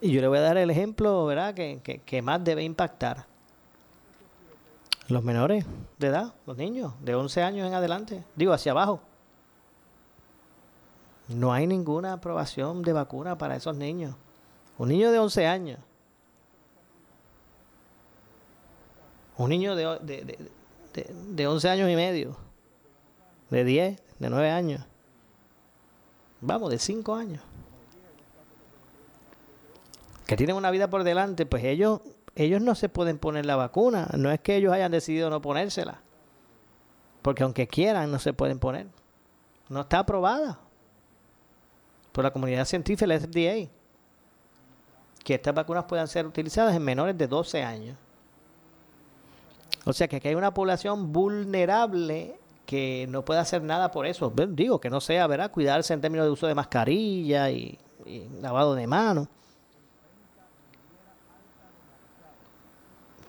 Y 0.00 0.12
yo 0.12 0.20
le 0.20 0.28
voy 0.28 0.38
a 0.38 0.42
dar 0.42 0.56
el 0.56 0.70
ejemplo, 0.70 1.24
¿verdad?, 1.26 1.54
que, 1.54 1.80
que, 1.82 1.98
que 1.98 2.22
más 2.22 2.42
debe 2.44 2.62
impactar. 2.62 3.26
Los 5.08 5.22
menores 5.22 5.64
de 5.98 6.06
edad, 6.06 6.34
los 6.46 6.56
niños, 6.56 6.94
de 7.00 7.14
11 7.14 7.42
años 7.42 7.66
en 7.66 7.74
adelante, 7.74 8.24
digo, 8.36 8.52
hacia 8.52 8.72
abajo. 8.72 9.00
No 11.28 11.52
hay 11.52 11.66
ninguna 11.66 12.14
aprobación 12.14 12.82
de 12.82 12.92
vacuna 12.92 13.36
para 13.36 13.56
esos 13.56 13.76
niños. 13.76 14.14
Un 14.76 14.88
niño 14.88 15.10
de 15.10 15.18
11 15.18 15.46
años. 15.46 15.78
Un 19.36 19.50
niño 19.50 19.74
de, 19.74 19.98
de, 20.00 20.50
de, 20.92 21.14
de 21.30 21.46
11 21.46 21.68
años 21.68 21.90
y 21.90 21.96
medio. 21.96 22.36
De 23.50 23.64
10, 23.64 24.02
de 24.18 24.30
9 24.30 24.50
años. 24.50 24.84
Vamos, 26.40 26.70
de 26.70 26.78
5 26.78 27.14
años. 27.14 27.42
Que 30.26 30.36
tienen 30.36 30.56
una 30.56 30.70
vida 30.70 30.88
por 30.88 31.04
delante, 31.04 31.46
pues 31.46 31.64
ellos, 31.64 32.00
ellos 32.34 32.62
no 32.62 32.74
se 32.74 32.88
pueden 32.88 33.18
poner 33.18 33.46
la 33.46 33.56
vacuna. 33.56 34.08
No 34.16 34.30
es 34.30 34.40
que 34.40 34.56
ellos 34.56 34.72
hayan 34.72 34.92
decidido 34.92 35.30
no 35.30 35.40
ponérsela. 35.40 36.00
Porque 37.22 37.42
aunque 37.42 37.66
quieran, 37.66 38.10
no 38.10 38.18
se 38.18 38.32
pueden 38.32 38.58
poner. 38.58 38.86
No 39.68 39.82
está 39.82 40.00
aprobada 40.00 40.58
por 42.12 42.22
la 42.22 42.30
comunidad 42.30 42.64
científica, 42.64 43.06
la 43.06 43.18
FDA, 43.18 43.68
que 45.24 45.34
estas 45.34 45.54
vacunas 45.54 45.84
puedan 45.84 46.06
ser 46.06 46.26
utilizadas 46.26 46.76
en 46.76 46.82
menores 46.82 47.16
de 47.18 47.26
12 47.26 47.62
años. 47.62 47.96
O 49.84 49.92
sea 49.92 50.06
que 50.06 50.16
aquí 50.16 50.28
hay 50.28 50.34
una 50.34 50.54
población 50.54 51.12
vulnerable 51.12 52.38
que 52.66 53.06
no 53.08 53.24
puede 53.24 53.40
hacer 53.40 53.62
nada 53.62 53.90
por 53.90 54.06
eso. 54.06 54.32
Digo, 54.48 54.80
que 54.80 54.90
no 54.90 55.00
sea, 55.00 55.26
¿verdad? 55.26 55.50
Cuidarse 55.50 55.92
en 55.92 56.00
términos 56.00 56.26
de 56.26 56.30
uso 56.30 56.46
de 56.46 56.54
mascarilla 56.54 57.50
y, 57.50 57.78
y 58.06 58.28
lavado 58.40 58.74
de 58.74 58.86
manos. 58.86 59.28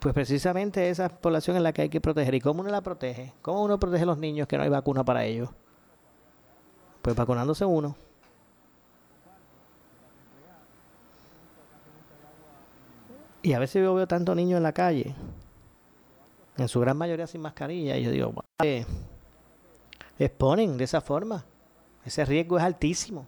Pues 0.05 0.13
precisamente 0.13 0.87
esa 0.87 1.09
población 1.09 1.57
es 1.57 1.63
la 1.63 1.73
que 1.73 1.81
hay 1.81 1.89
que 1.89 1.99
proteger. 1.99 2.35
¿Y 2.35 2.39
cómo 2.39 2.61
uno 2.61 2.69
la 2.69 2.81
protege? 2.81 3.33
¿Cómo 3.41 3.63
uno 3.63 3.79
protege 3.79 4.03
a 4.03 4.05
los 4.05 4.19
niños 4.19 4.47
que 4.47 4.55
no 4.55 4.61
hay 4.61 4.69
vacuna 4.69 5.03
para 5.03 5.25
ellos? 5.25 5.49
Pues 7.01 7.15
vacunándose 7.15 7.65
uno. 7.65 7.95
Y 13.41 13.53
a 13.53 13.57
veces 13.57 13.81
yo 13.81 13.95
veo 13.95 14.07
tantos 14.07 14.35
niños 14.35 14.57
en 14.57 14.61
la 14.61 14.73
calle, 14.73 15.15
en 16.55 16.67
su 16.67 16.79
gran 16.79 16.97
mayoría 16.97 17.25
sin 17.25 17.41
mascarilla, 17.41 17.97
y 17.97 18.03
yo 18.03 18.11
digo, 18.11 18.33
eh, 18.63 18.85
exponen 20.19 20.77
de 20.77 20.83
esa 20.83 21.01
forma. 21.01 21.43
Ese 22.05 22.23
riesgo 22.25 22.59
es 22.59 22.63
altísimo. 22.63 23.25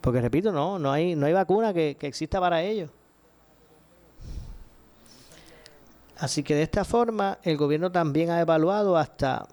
Porque 0.00 0.20
repito, 0.20 0.50
no, 0.50 0.80
no 0.80 0.90
hay, 0.90 1.14
no 1.14 1.26
hay 1.26 1.32
vacuna 1.32 1.72
que, 1.72 1.96
que 1.96 2.08
exista 2.08 2.40
para 2.40 2.60
ellos. 2.60 2.90
Así 6.18 6.42
que 6.42 6.54
de 6.54 6.62
esta 6.62 6.84
forma 6.84 7.38
el 7.42 7.56
gobierno 7.56 7.90
también 7.90 8.30
ha 8.30 8.40
evaluado 8.40 8.96
hasta, 8.96 9.46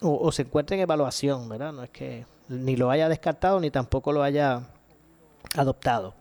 o, 0.00 0.30
se 0.30 0.42
encuentra 0.42 0.76
en 0.76 0.82
evaluación, 0.82 1.48
¿verdad? 1.48 1.72
No 1.72 1.82
es 1.82 1.90
que 1.90 2.26
ni 2.48 2.76
lo 2.76 2.90
haya 2.90 3.08
descartado 3.08 3.58
ni 3.60 3.70
tampoco 3.70 4.12
lo 4.12 4.22
haya 4.22 4.62
adoptado. 5.56 6.14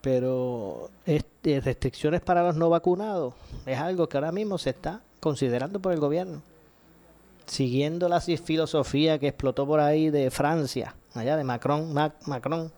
Pero 0.00 0.90
este, 1.04 1.60
restricciones 1.60 2.22
para 2.22 2.42
los 2.42 2.56
no 2.56 2.70
vacunados 2.70 3.34
es 3.66 3.78
algo 3.78 4.08
que 4.08 4.16
ahora 4.16 4.32
mismo 4.32 4.58
se 4.58 4.70
está 4.70 5.02
considerando 5.20 5.80
por 5.80 5.92
el 5.92 6.00
gobierno. 6.00 6.42
Siguiendo 7.46 8.08
la 8.08 8.20
filosofía 8.20 9.18
que 9.18 9.28
explotó 9.28 9.66
por 9.66 9.80
ahí 9.80 10.10
de 10.10 10.30
Francia, 10.30 10.94
allá 11.14 11.36
de 11.36 11.44
Macron, 11.44 11.92
Mac, 11.92 12.14
Macron, 12.26 12.72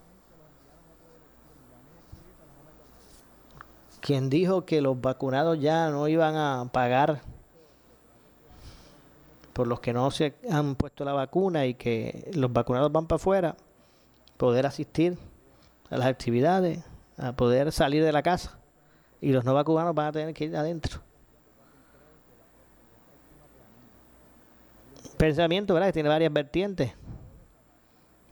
quien 4.03 4.29
dijo 4.29 4.67
que 4.67 4.83
los 4.83 5.01
vacunados 5.01 5.61
ya 5.61 5.89
no 5.89 6.09
iban 6.09 6.35
a 6.35 6.69
pagar 6.73 7.23
por 9.53 9.69
los 9.69 9.81
que 9.81 9.93
no 9.93 10.11
se 10.11 10.35
han 10.51 10.75
puesto 10.75 11.05
la 11.05 11.13
vacuna 11.13 11.67
y 11.67 11.75
que 11.75 12.31
los 12.35 12.53
vacunados 12.53 12.91
van 12.91 13.07
para 13.07 13.17
afuera, 13.17 13.57
poder 14.37 14.67
asistir 14.67 15.17
a 15.89 15.97
las 15.97 16.09
actividades, 16.09 16.83
a 17.17 17.33
poder 17.33 17.71
salir 17.71 18.03
de 18.03 18.11
la 18.11 18.23
casa. 18.23 18.59
Y 19.21 19.31
los 19.33 19.45
no 19.45 19.55
vacunados 19.55 19.95
van 19.95 20.07
a 20.07 20.13
tener 20.13 20.35
que 20.35 20.47
ir 20.47 20.57
adentro. 20.57 21.01
Pensamiento, 25.17 25.75
¿verdad? 25.75 25.89
Que 25.89 25.93
tiene 25.93 26.09
varias 26.09 26.33
vertientes. 26.33 26.93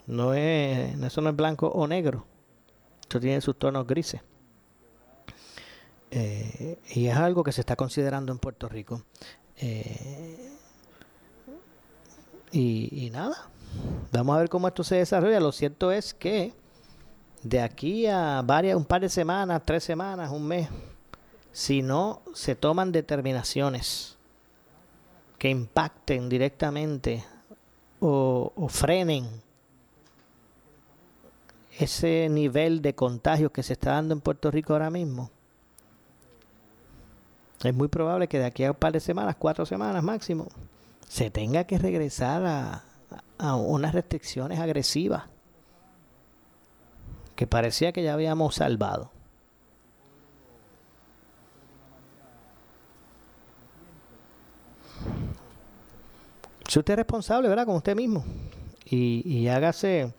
No 0.07 0.35
es, 0.35 1.01
eso 1.01 1.21
no 1.21 1.31
es 1.31 1.37
blanco 1.37 1.69
o 1.69 1.87
negro. 1.87 2.27
Esto 3.03 3.21
tiene 3.21 3.41
sus 3.41 3.57
tonos 3.57 3.87
grises. 3.87 4.21
Eh, 6.11 6.79
y 6.91 7.07
es 7.07 7.17
algo 7.17 7.45
que 7.45 7.53
se 7.53 7.61
está 7.61 7.77
considerando 7.77 8.33
en 8.33 8.39
Puerto 8.39 8.69
Rico. 8.69 9.03
Eh, 9.59 10.57
y, 12.53 13.11
nada, 13.13 13.49
vamos 14.11 14.37
a 14.37 14.41
ver 14.41 14.49
cómo 14.49 14.67
esto 14.67 14.83
se 14.83 14.97
desarrolla. 14.97 15.39
Lo 15.39 15.53
cierto 15.53 15.93
es 15.93 16.15
que 16.15 16.53
de 17.43 17.61
aquí 17.61 18.07
a 18.07 18.43
varias, 18.45 18.77
un 18.77 18.85
par 18.85 19.03
de 19.03 19.09
semanas, 19.09 19.63
tres 19.65 19.85
semanas, 19.85 20.31
un 20.31 20.47
mes, 20.47 20.69
si 21.53 21.83
no 21.83 22.23
se 22.35 22.57
toman 22.57 22.91
determinaciones 22.91 24.17
que 25.39 25.49
impacten 25.49 26.29
directamente 26.29 27.25
o, 28.01 28.53
o 28.57 28.69
frenen 28.69 29.27
ese 31.79 32.29
nivel 32.29 32.83
de 32.83 32.95
contagios 32.95 33.53
que 33.53 33.63
se 33.63 33.73
está 33.73 33.93
dando 33.93 34.13
en 34.13 34.21
Puerto 34.21 34.51
Rico 34.51 34.73
ahora 34.73 34.91
mismo, 34.91 35.31
es 37.63 37.75
muy 37.75 37.89
probable 37.89 38.29
que 38.29 38.39
de 38.39 38.47
aquí 38.47 38.65
a 38.65 38.71
un 38.71 38.77
par 38.77 38.93
de 38.93 39.01
semanas, 39.01 39.37
cuatro 39.39 39.67
semanas 39.67 40.03
máximo, 40.03 40.49
se 41.09 41.31
tenga 41.31 41.65
que 41.65 41.79
regresar 41.79 42.45
a, 42.47 42.83
a 43.39 43.57
unas 43.57 43.95
restricciones 43.95 44.59
agresivas 44.59 45.25
que 47.37 47.47
parecía 47.47 47.93
que 47.93 48.03
ya 48.03 48.15
habíamos 48.15 48.57
salvado. 48.57 49.11
Si 56.69 56.79
usted 56.79 56.93
es 56.93 56.99
responsable, 56.99 57.49
¿verdad? 57.49 57.67
Con 57.67 57.75
usted 57.75 57.97
mismo. 57.97 58.25
Y, 58.85 59.23
y 59.29 59.49
hágase, 59.49 60.15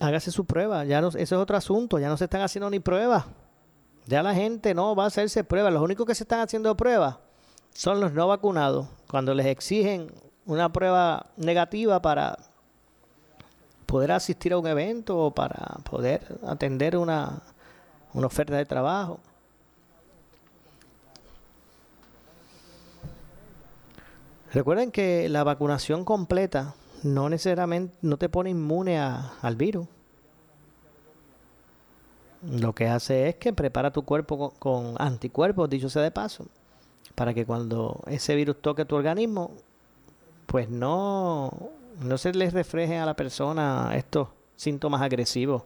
hágase 0.00 0.30
su 0.30 0.44
prueba. 0.44 0.84
Ya 0.84 1.00
no, 1.00 1.08
ese 1.08 1.22
es 1.22 1.32
otro 1.32 1.56
asunto. 1.56 1.98
Ya 1.98 2.08
no 2.08 2.16
se 2.18 2.24
están 2.24 2.42
haciendo 2.42 2.68
ni 2.68 2.78
pruebas. 2.78 3.24
Ya 4.06 4.22
la 4.22 4.34
gente 4.34 4.72
no 4.72 4.94
va 4.94 5.04
a 5.04 5.06
hacerse 5.08 5.42
pruebas. 5.42 5.72
Los 5.72 5.82
únicos 5.82 6.06
que 6.06 6.14
se 6.14 6.24
están 6.24 6.40
haciendo 6.40 6.76
pruebas 6.76 7.16
son 7.74 8.00
los 8.00 8.12
no 8.12 8.28
vacunados. 8.28 8.86
Cuando 9.10 9.34
les 9.34 9.46
exigen 9.46 10.12
una 10.46 10.72
prueba 10.72 11.26
negativa 11.36 12.00
para 12.00 12.38
poder 13.86 14.12
asistir 14.12 14.52
a 14.52 14.58
un 14.58 14.66
evento 14.66 15.18
o 15.18 15.34
para 15.34 15.78
poder 15.88 16.38
atender 16.46 16.96
una, 16.96 17.42
una 18.14 18.28
oferta 18.28 18.56
de 18.56 18.64
trabajo. 18.64 19.18
Recuerden 24.52 24.90
que 24.90 25.28
la 25.28 25.44
vacunación 25.44 26.04
completa 26.04 26.74
no 27.02 27.28
necesariamente 27.28 27.96
no 28.02 28.16
te 28.16 28.28
pone 28.28 28.50
inmune 28.50 28.98
al 28.98 29.56
virus. 29.56 29.86
Lo 32.42 32.74
que 32.74 32.88
hace 32.88 33.28
es 33.28 33.36
que 33.36 33.52
prepara 33.52 33.92
tu 33.92 34.02
cuerpo 34.02 34.52
con, 34.58 34.94
anticuerpos, 34.98 35.70
dicho 35.70 35.88
sea 35.88 36.02
de 36.02 36.10
paso, 36.10 36.46
para 37.14 37.34
que 37.34 37.46
cuando 37.46 38.00
ese 38.06 38.34
virus 38.34 38.60
toque 38.60 38.84
tu 38.84 38.94
organismo, 38.94 39.52
pues 40.46 40.68
no 40.68 41.50
no 42.00 42.18
se 42.18 42.32
les 42.32 42.52
refleje 42.52 42.98
a 42.98 43.06
la 43.06 43.14
persona 43.14 43.92
estos 43.94 44.28
síntomas 44.56 45.02
agresivos 45.02 45.62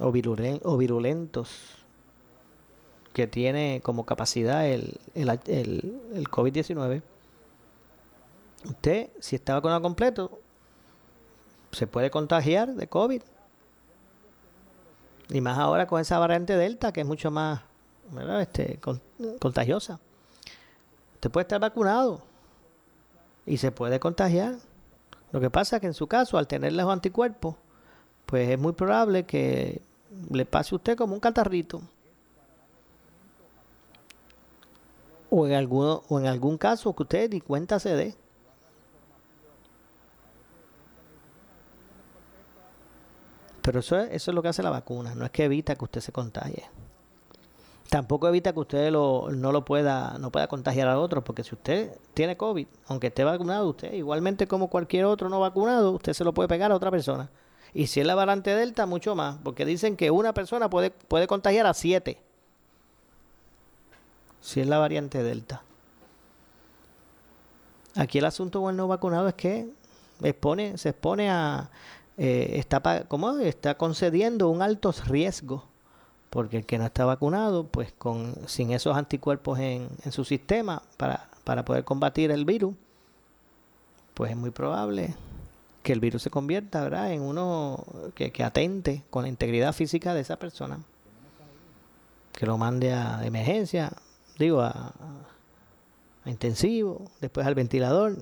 o, 0.00 0.12
virulen, 0.12 0.60
o 0.64 0.76
virulentos 0.76 1.50
que 3.12 3.26
tiene 3.26 3.80
como 3.82 4.06
capacidad 4.06 4.66
el, 4.66 4.98
el, 5.14 5.28
el, 5.46 6.00
el 6.14 6.28
COVID-19. 6.28 7.02
Usted, 8.64 9.10
si 9.18 9.36
está 9.36 9.54
vacunado 9.54 9.82
completo, 9.82 10.38
se 11.72 11.86
puede 11.86 12.10
contagiar 12.10 12.74
de 12.74 12.86
COVID. 12.86 13.22
Y 15.30 15.40
más 15.40 15.58
ahora 15.58 15.86
con 15.86 16.00
esa 16.00 16.18
variante 16.18 16.56
Delta, 16.56 16.92
que 16.92 17.02
es 17.02 17.06
mucho 17.06 17.30
más 17.30 17.60
Este, 18.40 18.80
contagiosa. 19.38 20.00
Usted 21.14 21.30
puede 21.30 21.42
estar 21.42 21.60
vacunado 21.60 22.22
y 23.46 23.56
se 23.58 23.70
puede 23.70 24.00
contagiar. 24.00 24.56
Lo 25.32 25.40
que 25.40 25.50
pasa 25.50 25.76
es 25.76 25.80
que 25.80 25.86
en 25.86 25.94
su 25.94 26.06
caso, 26.06 26.38
al 26.38 26.48
tener 26.48 26.72
los 26.72 26.88
anticuerpos, 26.90 27.54
pues 28.26 28.48
es 28.48 28.58
muy 28.58 28.72
probable 28.72 29.24
que 29.24 29.80
le 30.30 30.44
pase 30.44 30.74
a 30.74 30.76
usted 30.76 30.96
como 30.96 31.14
un 31.14 31.20
catarrito. 31.20 31.80
O 35.32 35.46
en, 35.46 35.52
alguno, 35.52 36.02
o 36.08 36.18
en 36.18 36.26
algún 36.26 36.58
caso 36.58 36.92
que 36.94 37.04
usted 37.04 37.30
ni 37.30 37.40
cuenta 37.40 37.78
se 37.78 37.94
dé. 37.94 38.14
Pero 43.62 43.80
eso 43.80 43.98
es, 43.98 44.10
eso 44.12 44.30
es 44.30 44.34
lo 44.34 44.42
que 44.42 44.48
hace 44.48 44.62
la 44.62 44.70
vacuna, 44.70 45.14
no 45.14 45.24
es 45.24 45.30
que 45.30 45.44
evita 45.44 45.74
que 45.74 45.84
usted 45.84 46.00
se 46.00 46.12
contagie. 46.12 46.64
Tampoco 47.88 48.28
evita 48.28 48.52
que 48.52 48.60
usted 48.60 48.92
lo, 48.92 49.28
no 49.32 49.50
lo 49.50 49.64
pueda, 49.64 50.16
no 50.18 50.30
pueda 50.30 50.46
contagiar 50.46 50.86
a 50.88 50.98
otros, 50.98 51.24
porque 51.24 51.42
si 51.42 51.56
usted 51.56 51.90
tiene 52.14 52.36
COVID, 52.36 52.66
aunque 52.86 53.08
esté 53.08 53.24
vacunado, 53.24 53.68
usted 53.68 53.92
igualmente 53.92 54.46
como 54.46 54.68
cualquier 54.68 55.06
otro 55.06 55.28
no 55.28 55.40
vacunado, 55.40 55.90
usted 55.90 56.12
se 56.12 56.22
lo 56.22 56.32
puede 56.32 56.48
pegar 56.48 56.70
a 56.70 56.76
otra 56.76 56.90
persona. 56.90 57.28
Y 57.74 57.88
si 57.88 58.00
es 58.00 58.06
la 58.06 58.14
variante 58.14 58.54
Delta, 58.54 58.86
mucho 58.86 59.14
más, 59.16 59.38
porque 59.42 59.64
dicen 59.64 59.96
que 59.96 60.10
una 60.10 60.32
persona 60.32 60.70
puede, 60.70 60.90
puede 60.90 61.26
contagiar 61.26 61.66
a 61.66 61.74
siete. 61.74 62.20
Si 64.40 64.60
es 64.60 64.68
la 64.68 64.78
variante 64.78 65.22
Delta. 65.22 65.62
Aquí 67.96 68.18
el 68.18 68.24
asunto 68.24 68.60
con 68.60 68.70
el 68.70 68.76
no 68.76 68.86
vacunado 68.86 69.28
es 69.28 69.34
que 69.34 69.68
expone, 70.22 70.78
se 70.78 70.90
expone 70.90 71.28
a, 71.28 71.70
eh, 72.16 72.52
está, 72.54 73.04
¿cómo? 73.08 73.38
está 73.38 73.76
concediendo 73.76 74.48
un 74.48 74.62
alto 74.62 74.92
riesgo, 75.06 75.64
porque 76.28 76.58
el 76.58 76.66
que 76.66 76.78
no 76.78 76.86
está 76.86 77.04
vacunado, 77.04 77.66
pues 77.66 77.92
con, 77.92 78.34
sin 78.46 78.72
esos 78.72 78.96
anticuerpos 78.96 79.58
en, 79.58 79.88
en 80.04 80.12
su 80.12 80.24
sistema 80.24 80.82
para, 80.96 81.28
para 81.44 81.64
poder 81.64 81.84
combatir 81.84 82.30
el 82.30 82.44
virus, 82.44 82.74
pues 84.14 84.30
es 84.30 84.36
muy 84.36 84.50
probable 84.50 85.14
que 85.82 85.92
el 85.92 86.00
virus 86.00 86.22
se 86.22 86.30
convierta 86.30 86.82
¿verdad? 86.82 87.12
en 87.12 87.22
uno 87.22 87.84
que, 88.14 88.32
que, 88.32 88.44
atente 88.44 89.02
con 89.10 89.22
la 89.22 89.28
integridad 89.28 89.72
física 89.72 90.14
de 90.14 90.20
esa 90.20 90.36
persona. 90.36 90.78
Que 92.32 92.46
lo 92.46 92.58
mande 92.58 92.92
a 92.92 93.24
emergencia, 93.24 93.92
digo, 94.38 94.60
a, 94.60 94.92
a 96.24 96.30
intensivo, 96.30 97.10
después 97.20 97.46
al 97.46 97.54
ventilador. 97.54 98.16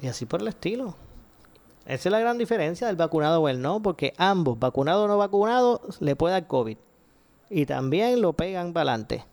Y 0.00 0.08
así 0.08 0.26
por 0.26 0.40
el 0.40 0.48
estilo. 0.48 0.94
Esa 1.86 2.08
es 2.08 2.12
la 2.12 2.20
gran 2.20 2.38
diferencia 2.38 2.86
del 2.86 2.96
vacunado 2.96 3.40
o 3.40 3.48
el 3.48 3.60
no, 3.60 3.82
porque 3.82 4.14
ambos, 4.16 4.58
vacunado 4.58 5.04
o 5.04 5.08
no 5.08 5.18
vacunado, 5.18 5.80
le 6.00 6.14
puede 6.14 6.34
dar 6.34 6.46
COVID. 6.46 6.76
Y 7.48 7.66
también 7.66 8.20
lo 8.20 8.32
pegan 8.32 8.72
para 8.72 8.92
adelante. 8.92 9.24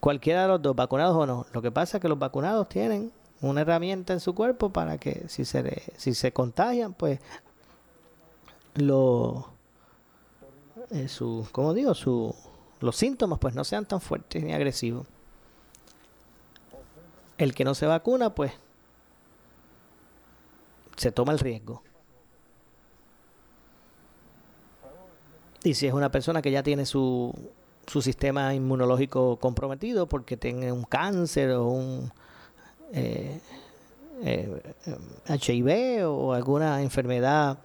Cualquiera 0.00 0.42
de 0.42 0.48
los 0.48 0.62
dos, 0.62 0.74
vacunados 0.74 1.16
o 1.16 1.26
no. 1.26 1.46
Lo 1.52 1.60
que 1.60 1.70
pasa 1.70 1.96
es 1.96 2.00
que 2.00 2.08
los 2.08 2.18
vacunados 2.18 2.68
tienen 2.68 3.12
una 3.40 3.62
herramienta 3.62 4.12
en 4.12 4.20
su 4.20 4.34
cuerpo 4.34 4.70
para 4.70 4.98
que 4.98 5.24
si 5.28 5.44
se, 5.44 5.82
si 5.96 6.14
se 6.14 6.32
contagian, 6.32 6.94
pues 6.94 7.20
lo, 8.74 9.48
eh, 10.90 11.08
su, 11.08 11.46
¿cómo 11.52 11.74
digo? 11.74 11.94
Su, 11.94 12.34
los 12.80 12.96
síntomas 12.96 13.38
pues 13.38 13.54
no 13.54 13.64
sean 13.64 13.86
tan 13.86 14.00
fuertes 14.00 14.42
ni 14.42 14.52
agresivos. 14.52 15.06
El 17.36 17.54
que 17.54 17.64
no 17.64 17.74
se 17.74 17.86
vacuna, 17.86 18.34
pues 18.34 18.52
se 20.96 21.12
toma 21.12 21.32
el 21.32 21.38
riesgo. 21.38 21.82
Y 25.62 25.74
si 25.74 25.86
es 25.86 25.94
una 25.94 26.10
persona 26.10 26.42
que 26.42 26.50
ya 26.50 26.62
tiene 26.62 26.84
su, 26.84 27.34
su 27.86 28.02
sistema 28.02 28.54
inmunológico 28.54 29.38
comprometido 29.38 30.06
porque 30.06 30.36
tiene 30.36 30.70
un 30.72 30.84
cáncer 30.84 31.52
o 31.52 31.68
un 31.68 32.12
eh, 32.92 33.40
HIV 34.22 35.68
eh, 35.68 36.04
o 36.04 36.32
alguna 36.32 36.82
enfermedad 36.82 37.58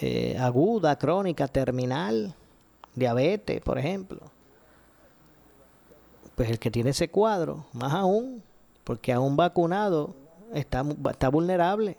eh, 0.00 0.36
aguda, 0.38 0.96
crónica, 0.98 1.48
terminal, 1.48 2.34
diabetes, 2.94 3.60
por 3.60 3.78
ejemplo. 3.78 4.20
Pues 6.34 6.50
el 6.50 6.58
que 6.58 6.70
tiene 6.70 6.90
ese 6.90 7.08
cuadro, 7.08 7.64
más 7.72 7.92
aún, 7.92 8.42
porque 8.82 9.12
aún 9.12 9.36
vacunado 9.36 10.14
está, 10.52 10.84
está 11.10 11.28
vulnerable. 11.28 11.96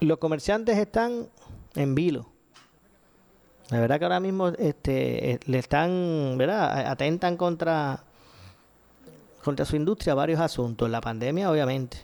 Los 0.00 0.18
comerciantes 0.18 0.78
están 0.78 1.28
en 1.74 1.94
vilo. 1.94 2.26
La 3.70 3.80
verdad 3.80 3.98
que 3.98 4.04
ahora 4.04 4.20
mismo 4.20 4.48
este, 4.48 5.32
eh, 5.32 5.40
le 5.46 5.58
están, 5.58 6.36
¿verdad? 6.38 6.86
Atentan 6.86 7.36
contra, 7.36 8.02
contra 9.44 9.64
su 9.64 9.76
industria 9.76 10.14
varios 10.14 10.40
asuntos. 10.40 10.88
La 10.88 11.00
pandemia, 11.00 11.50
obviamente. 11.50 11.98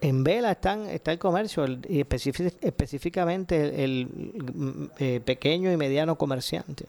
En 0.00 0.22
vela 0.22 0.52
están, 0.52 0.86
está 0.86 1.10
el 1.10 1.18
comercio 1.18 1.66
y 1.88 2.00
específicamente 2.00 3.84
el, 3.84 4.06
mm, 4.06 4.84
eh, 4.98 5.20
pequeño 5.24 5.72
y 5.72 5.76
mediano 5.76 6.16
comerciante. 6.16 6.86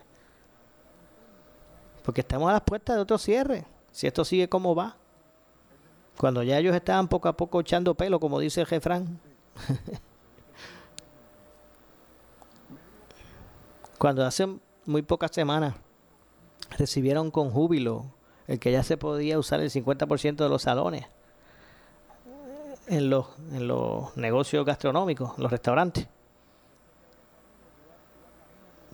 Porque 2.04 2.22
estamos 2.22 2.48
a 2.50 2.54
las 2.54 2.62
puertas 2.62 2.96
de 2.96 3.02
otro 3.02 3.18
cierre. 3.18 3.66
Si 3.92 4.06
esto 4.06 4.24
sigue 4.24 4.48
como 4.48 4.76
va. 4.76 4.98
Cuando 6.18 6.44
ya 6.44 6.58
ellos 6.60 6.76
estaban 6.76 7.08
poco 7.08 7.28
a 7.28 7.36
poco 7.36 7.60
echando 7.62 7.96
pelo, 7.96 8.20
como 8.20 8.40
dice 8.40 8.62
el 8.62 8.68
jefrán. 8.68 9.20
Cuando 13.98 14.26
hace 14.26 14.48
muy 14.86 15.02
pocas 15.02 15.32
semanas 15.32 15.76
recibieron 16.78 17.32
con 17.32 17.50
júbilo 17.52 18.06
el 18.48 18.60
que 18.60 18.72
ya 18.72 18.84
se 18.84 18.98
podía 18.98 19.40
usar 19.40 19.62
el 19.62 19.72
50% 19.72 20.36
de 20.36 20.50
los 20.50 20.62
salones 20.62 21.06
en 22.88 23.10
los, 23.10 23.28
en 23.52 23.68
negocios 24.16 24.66
gastronómicos, 24.66 25.38
los 25.40 25.52
restaurantes. 25.52 26.08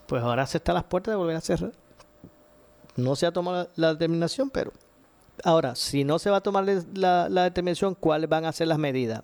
Pues 0.06 0.22
ahora 0.22 0.46
se 0.46 0.58
está 0.58 0.72
a 0.72 0.76
las 0.76 0.84
puertas 0.84 1.12
de 1.12 1.16
volver 1.16 1.36
a 1.36 1.40
cerrar. 1.40 1.72
No 2.96 3.16
se 3.16 3.26
ha 3.26 3.32
tomado 3.32 3.68
la 3.76 3.92
determinación, 3.94 4.50
pero 4.50 4.72
Ahora, 5.44 5.74
si 5.74 6.04
no 6.04 6.18
se 6.18 6.30
va 6.30 6.38
a 6.38 6.40
tomar 6.40 6.64
la, 6.94 7.28
determinación, 7.28 7.94
¿cuáles 7.94 8.28
van 8.28 8.44
a 8.44 8.52
ser 8.52 8.68
las 8.68 8.78
medidas? 8.78 9.22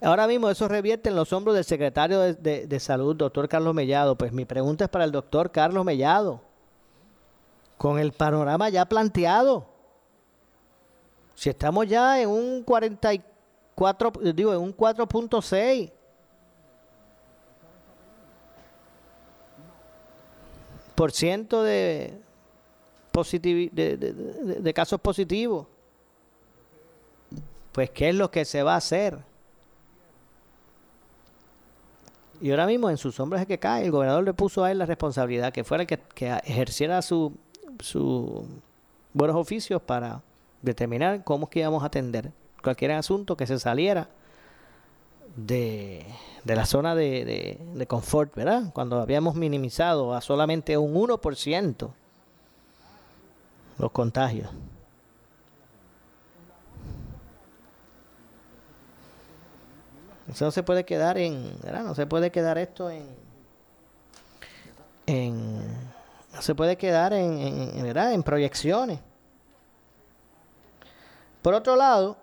ahora 0.00 0.28
mismo 0.28 0.48
eso 0.50 0.68
revierte 0.68 1.08
en 1.08 1.16
los 1.16 1.32
hombros 1.32 1.56
del 1.56 1.64
secretario 1.64 2.20
de, 2.20 2.80
Salud, 2.80 3.16
doctor 3.16 3.48
Carlos 3.48 3.74
Mellado. 3.74 4.16
Pues 4.16 4.32
mi 4.32 4.44
pregunta 4.44 4.84
es 4.84 4.90
para 4.90 5.04
el 5.04 5.12
doctor 5.12 5.50
Carlos 5.50 5.84
Mellado. 5.84 6.40
Con 7.78 7.98
el 7.98 8.12
panorama 8.12 8.68
ya 8.68 8.84
planteado. 8.84 9.66
Si 11.34 11.50
estamos 11.50 11.88
ya 11.88 12.20
en 12.20 12.28
un 12.28 12.62
44, 12.62 14.12
digo, 14.32 14.52
en 14.52 14.60
un 14.60 14.76
4.6. 14.76 15.90
por 20.94 21.12
ciento 21.12 21.62
de, 21.62 22.20
de, 23.22 24.72
casos 24.74 25.00
positivos. 25.00 25.66
Pues, 27.72 27.90
¿qué 27.90 28.10
es 28.10 28.14
lo 28.14 28.30
que 28.30 28.44
se 28.44 28.62
va 28.62 28.74
a 28.74 28.76
hacer? 28.78 29.18
Y 32.40 32.50
ahora 32.50 32.66
mismo 32.66 32.90
en 32.90 32.96
sus 32.96 33.18
hombros 33.20 33.40
es 33.40 33.46
que 33.46 33.58
cae. 33.58 33.84
El 33.84 33.90
gobernador 33.90 34.24
le 34.24 34.34
puso 34.34 34.64
a 34.64 34.70
él 34.70 34.78
la 34.78 34.86
responsabilidad, 34.86 35.52
que 35.52 35.64
fuera 35.64 35.82
el 35.82 35.86
que, 35.86 35.98
que 36.14 36.30
ejerciera 36.44 37.00
sus 37.02 37.32
su 37.80 38.46
buenos 39.12 39.36
oficios 39.36 39.82
para 39.82 40.22
determinar 40.62 41.24
cómo 41.24 41.46
es 41.46 41.50
que 41.50 41.60
íbamos 41.60 41.82
a 41.82 41.86
atender 41.86 42.32
cualquier 42.62 42.92
asunto 42.92 43.36
que 43.36 43.46
se 43.46 43.58
saliera 43.58 44.08
de, 45.36 46.06
de 46.44 46.56
la 46.56 46.66
zona 46.66 46.94
de, 46.94 47.24
de, 47.24 47.58
de 47.74 47.86
confort, 47.86 48.34
¿verdad? 48.34 48.72
Cuando 48.72 49.00
habíamos 49.00 49.34
minimizado 49.34 50.14
a 50.14 50.20
solamente 50.20 50.76
un 50.78 50.94
1% 50.94 51.90
los 53.78 53.90
contagios. 53.90 54.50
Eso 60.28 60.46
no 60.46 60.50
se 60.50 60.62
puede 60.62 60.84
quedar 60.84 61.18
en. 61.18 61.52
No 61.62 61.94
se 61.94 62.06
puede 62.06 62.30
quedar 62.30 62.58
esto 62.58 62.90
en, 62.90 63.06
en 65.06 65.58
no 66.34 66.42
se 66.42 66.54
puede 66.54 66.76
quedar 66.76 67.12
en, 67.12 67.38
en, 67.38 67.82
¿verdad? 67.82 68.12
en 68.12 68.22
proyecciones. 68.22 68.98
Por 71.42 71.54
otro 71.54 71.76
lado, 71.76 72.16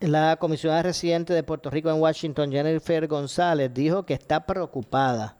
la 0.00 0.36
comisionada 0.36 0.82
residente 0.82 1.34
de 1.34 1.42
Puerto 1.42 1.68
Rico 1.68 1.90
en 1.90 2.00
Washington, 2.00 2.50
Jennifer 2.50 3.06
González, 3.06 3.72
dijo 3.74 4.06
que 4.06 4.14
está 4.14 4.46
preocupada 4.46 5.36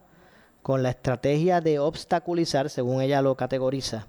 con 0.64 0.83
la 0.83 0.88
estrategia 0.88 1.61
de 1.61 1.79
obstaculizar, 1.79 2.70
según 2.70 3.03
ella 3.03 3.20
lo 3.20 3.35
categoriza, 3.35 4.07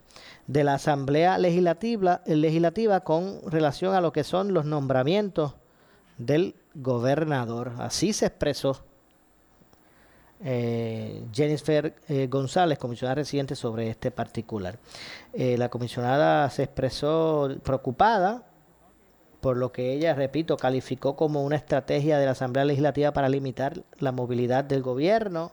de 0.48 0.64
la 0.64 0.76
Asamblea 0.76 1.38
Legislativa, 1.38 2.22
legislativa 2.26 3.02
con 3.02 3.42
relación 3.46 3.94
a 3.94 4.00
lo 4.00 4.14
que 4.14 4.24
son 4.24 4.54
los 4.54 4.64
nombramientos 4.64 5.56
del 6.18 6.56
gobernador. 6.74 7.74
Así 7.80 8.14
se 8.14 8.28
expresó 8.28 8.86
eh, 10.46 11.26
Jennifer 11.34 11.94
eh, 12.08 12.28
González, 12.28 12.80
comisionada 12.80 13.16
residente, 13.16 13.58
sobre 13.58 13.90
este 13.90 14.10
particular. 14.10 14.80
Eh, 15.34 15.58
la 15.58 15.68
comisionada 15.68 16.50
se 16.52 16.64
expresó 16.64 17.50
preocupada 17.64 18.44
por 19.42 19.58
lo 19.58 19.74
que 19.74 19.92
ella, 19.92 20.16
repito, 20.16 20.56
calificó 20.56 21.18
como 21.18 21.44
una 21.44 21.58
estrategia 21.58 22.18
de 22.18 22.24
la 22.24 22.32
Asamblea 22.32 22.64
Legislativa 22.64 23.12
para 23.12 23.28
limitar 23.28 23.84
la 24.00 24.14
movilidad 24.14 24.64
del 24.64 24.84
gobierno. 24.84 25.52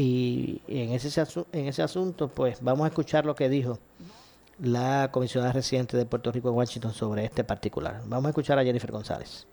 Y 0.00 0.62
en 0.66 0.92
ese, 0.92 1.26
en 1.52 1.66
ese 1.66 1.82
asunto, 1.82 2.28
pues 2.28 2.62
vamos 2.62 2.86
a 2.86 2.88
escuchar 2.88 3.26
lo 3.26 3.34
que 3.34 3.50
dijo 3.50 3.78
la 4.58 5.10
comisionada 5.12 5.52
residente 5.52 5.94
de 5.94 6.06
Puerto 6.06 6.32
Rico 6.32 6.48
en 6.48 6.54
Washington 6.54 6.94
sobre 6.94 7.26
este 7.26 7.44
particular. 7.44 8.00
Vamos 8.06 8.24
a 8.24 8.28
escuchar 8.30 8.58
a 8.58 8.64
Jennifer 8.64 8.90
González. 8.90 9.46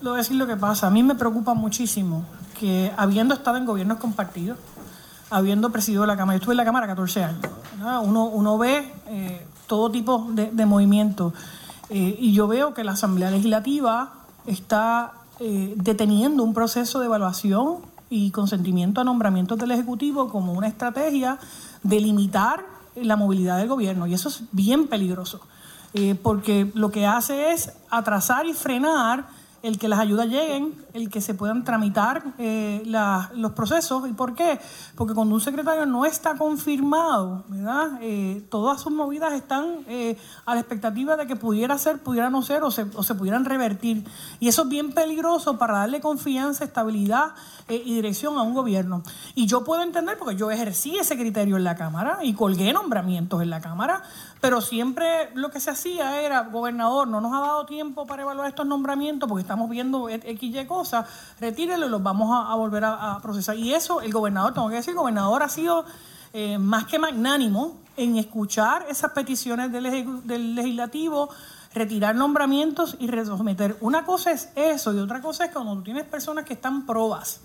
Lo 0.00 0.10
voy 0.10 0.18
a 0.18 0.22
decir 0.22 0.36
lo 0.36 0.46
que 0.46 0.56
pasa. 0.56 0.86
A 0.86 0.90
mí 0.90 1.02
me 1.02 1.16
preocupa 1.16 1.54
muchísimo 1.54 2.24
que 2.56 2.92
habiendo 2.96 3.34
estado 3.34 3.56
en 3.56 3.66
gobiernos 3.66 3.98
compartidos, 3.98 4.58
habiendo 5.28 5.70
presidido 5.70 6.06
la 6.06 6.16
Cámara, 6.16 6.36
yo 6.36 6.42
estuve 6.42 6.52
en 6.52 6.58
la 6.58 6.64
Cámara 6.64 6.86
14 6.86 7.24
años, 7.24 7.40
uno, 8.04 8.26
uno, 8.26 8.56
ve 8.58 8.92
eh, 9.08 9.44
todo 9.66 9.90
tipo 9.90 10.28
de, 10.30 10.52
de 10.52 10.66
movimientos 10.66 11.32
eh, 11.90 12.16
y 12.16 12.32
yo 12.32 12.46
veo 12.46 12.74
que 12.74 12.84
la 12.84 12.92
Asamblea 12.92 13.32
Legislativa 13.32 14.12
está 14.46 15.14
eh, 15.40 15.74
deteniendo 15.76 16.44
un 16.44 16.54
proceso 16.54 17.00
de 17.00 17.06
evaluación 17.06 17.93
y 18.10 18.30
consentimiento 18.30 19.00
a 19.00 19.04
nombramientos 19.04 19.58
del 19.58 19.70
Ejecutivo 19.70 20.28
como 20.28 20.52
una 20.52 20.68
estrategia 20.68 21.38
de 21.82 22.00
limitar 22.00 22.64
la 22.94 23.16
movilidad 23.16 23.58
del 23.58 23.68
gobierno. 23.68 24.06
Y 24.06 24.14
eso 24.14 24.28
es 24.28 24.42
bien 24.52 24.86
peligroso 24.86 25.40
porque 26.24 26.72
lo 26.74 26.90
que 26.90 27.06
hace 27.06 27.52
es 27.52 27.72
atrasar 27.88 28.46
y 28.46 28.52
frenar 28.52 29.26
el 29.64 29.78
que 29.78 29.88
las 29.88 29.98
ayudas 29.98 30.28
lleguen, 30.28 30.74
el 30.92 31.08
que 31.08 31.22
se 31.22 31.32
puedan 31.32 31.64
tramitar 31.64 32.34
eh, 32.36 32.82
los 33.34 33.52
procesos. 33.52 34.06
¿Y 34.06 34.12
por 34.12 34.34
qué? 34.34 34.60
Porque 34.94 35.14
cuando 35.14 35.34
un 35.34 35.40
secretario 35.40 35.86
no 35.86 36.04
está 36.04 36.36
confirmado, 36.36 37.44
¿verdad? 37.48 37.98
Eh, 38.02 38.46
todas 38.50 38.82
sus 38.82 38.92
movidas 38.92 39.32
están 39.32 39.78
eh, 39.88 40.18
a 40.44 40.54
la 40.54 40.60
expectativa 40.60 41.16
de 41.16 41.26
que 41.26 41.34
pudiera 41.34 41.78
ser, 41.78 42.02
pudiera 42.02 42.28
no 42.28 42.42
ser 42.42 42.62
o 42.62 42.70
se, 42.70 42.84
o 42.94 43.02
se 43.02 43.14
pudieran 43.14 43.46
revertir. 43.46 44.04
Y 44.38 44.48
eso 44.48 44.64
es 44.64 44.68
bien 44.68 44.92
peligroso 44.92 45.56
para 45.56 45.78
darle 45.78 46.02
confianza, 46.02 46.64
estabilidad 46.64 47.32
y 47.66 47.94
dirección 47.94 48.36
a 48.36 48.42
un 48.42 48.52
gobierno. 48.52 49.02
Y 49.34 49.46
yo 49.46 49.64
puedo 49.64 49.82
entender, 49.82 50.18
porque 50.18 50.36
yo 50.36 50.50
ejercí 50.50 50.98
ese 50.98 51.16
criterio 51.16 51.56
en 51.56 51.64
la 51.64 51.74
Cámara 51.74 52.18
y 52.22 52.34
colgué 52.34 52.74
nombramientos 52.74 53.40
en 53.40 53.48
la 53.48 53.62
Cámara, 53.62 54.02
pero 54.44 54.60
siempre 54.60 55.30
lo 55.32 55.50
que 55.50 55.58
se 55.58 55.70
hacía 55.70 56.20
era, 56.20 56.42
gobernador, 56.42 57.08
no 57.08 57.22
nos 57.22 57.32
ha 57.32 57.40
dado 57.40 57.64
tiempo 57.64 58.06
para 58.06 58.24
evaluar 58.24 58.46
estos 58.46 58.66
nombramientos 58.66 59.26
porque 59.26 59.40
estamos 59.40 59.70
viendo 59.70 60.10
X 60.10 60.54
y 60.54 60.66
cosas, 60.66 61.08
retírelo 61.40 61.86
y 61.86 61.88
los 61.88 62.02
vamos 62.02 62.28
a, 62.30 62.54
volver 62.54 62.84
a, 62.84 63.20
procesar. 63.22 63.56
Y 63.56 63.72
eso, 63.72 64.02
el 64.02 64.12
gobernador, 64.12 64.52
tengo 64.52 64.68
que 64.68 64.74
decir, 64.74 64.90
el 64.90 64.98
gobernador 64.98 65.42
ha 65.42 65.48
sido 65.48 65.86
eh, 66.34 66.58
más 66.58 66.84
que 66.84 66.98
magnánimo 66.98 67.78
en 67.96 68.18
escuchar 68.18 68.84
esas 68.90 69.12
peticiones 69.12 69.72
del, 69.72 70.26
del 70.26 70.54
legislativo, 70.54 71.30
retirar 71.72 72.14
nombramientos 72.14 72.98
y 72.98 73.06
resometer. 73.06 73.78
Una 73.80 74.04
cosa 74.04 74.30
es 74.30 74.50
eso 74.56 74.92
y 74.92 74.98
otra 74.98 75.22
cosa 75.22 75.46
es 75.46 75.52
cuando 75.52 75.74
tú 75.76 75.84
tienes 75.84 76.04
personas 76.04 76.44
que 76.44 76.52
están 76.52 76.84
probas, 76.84 77.40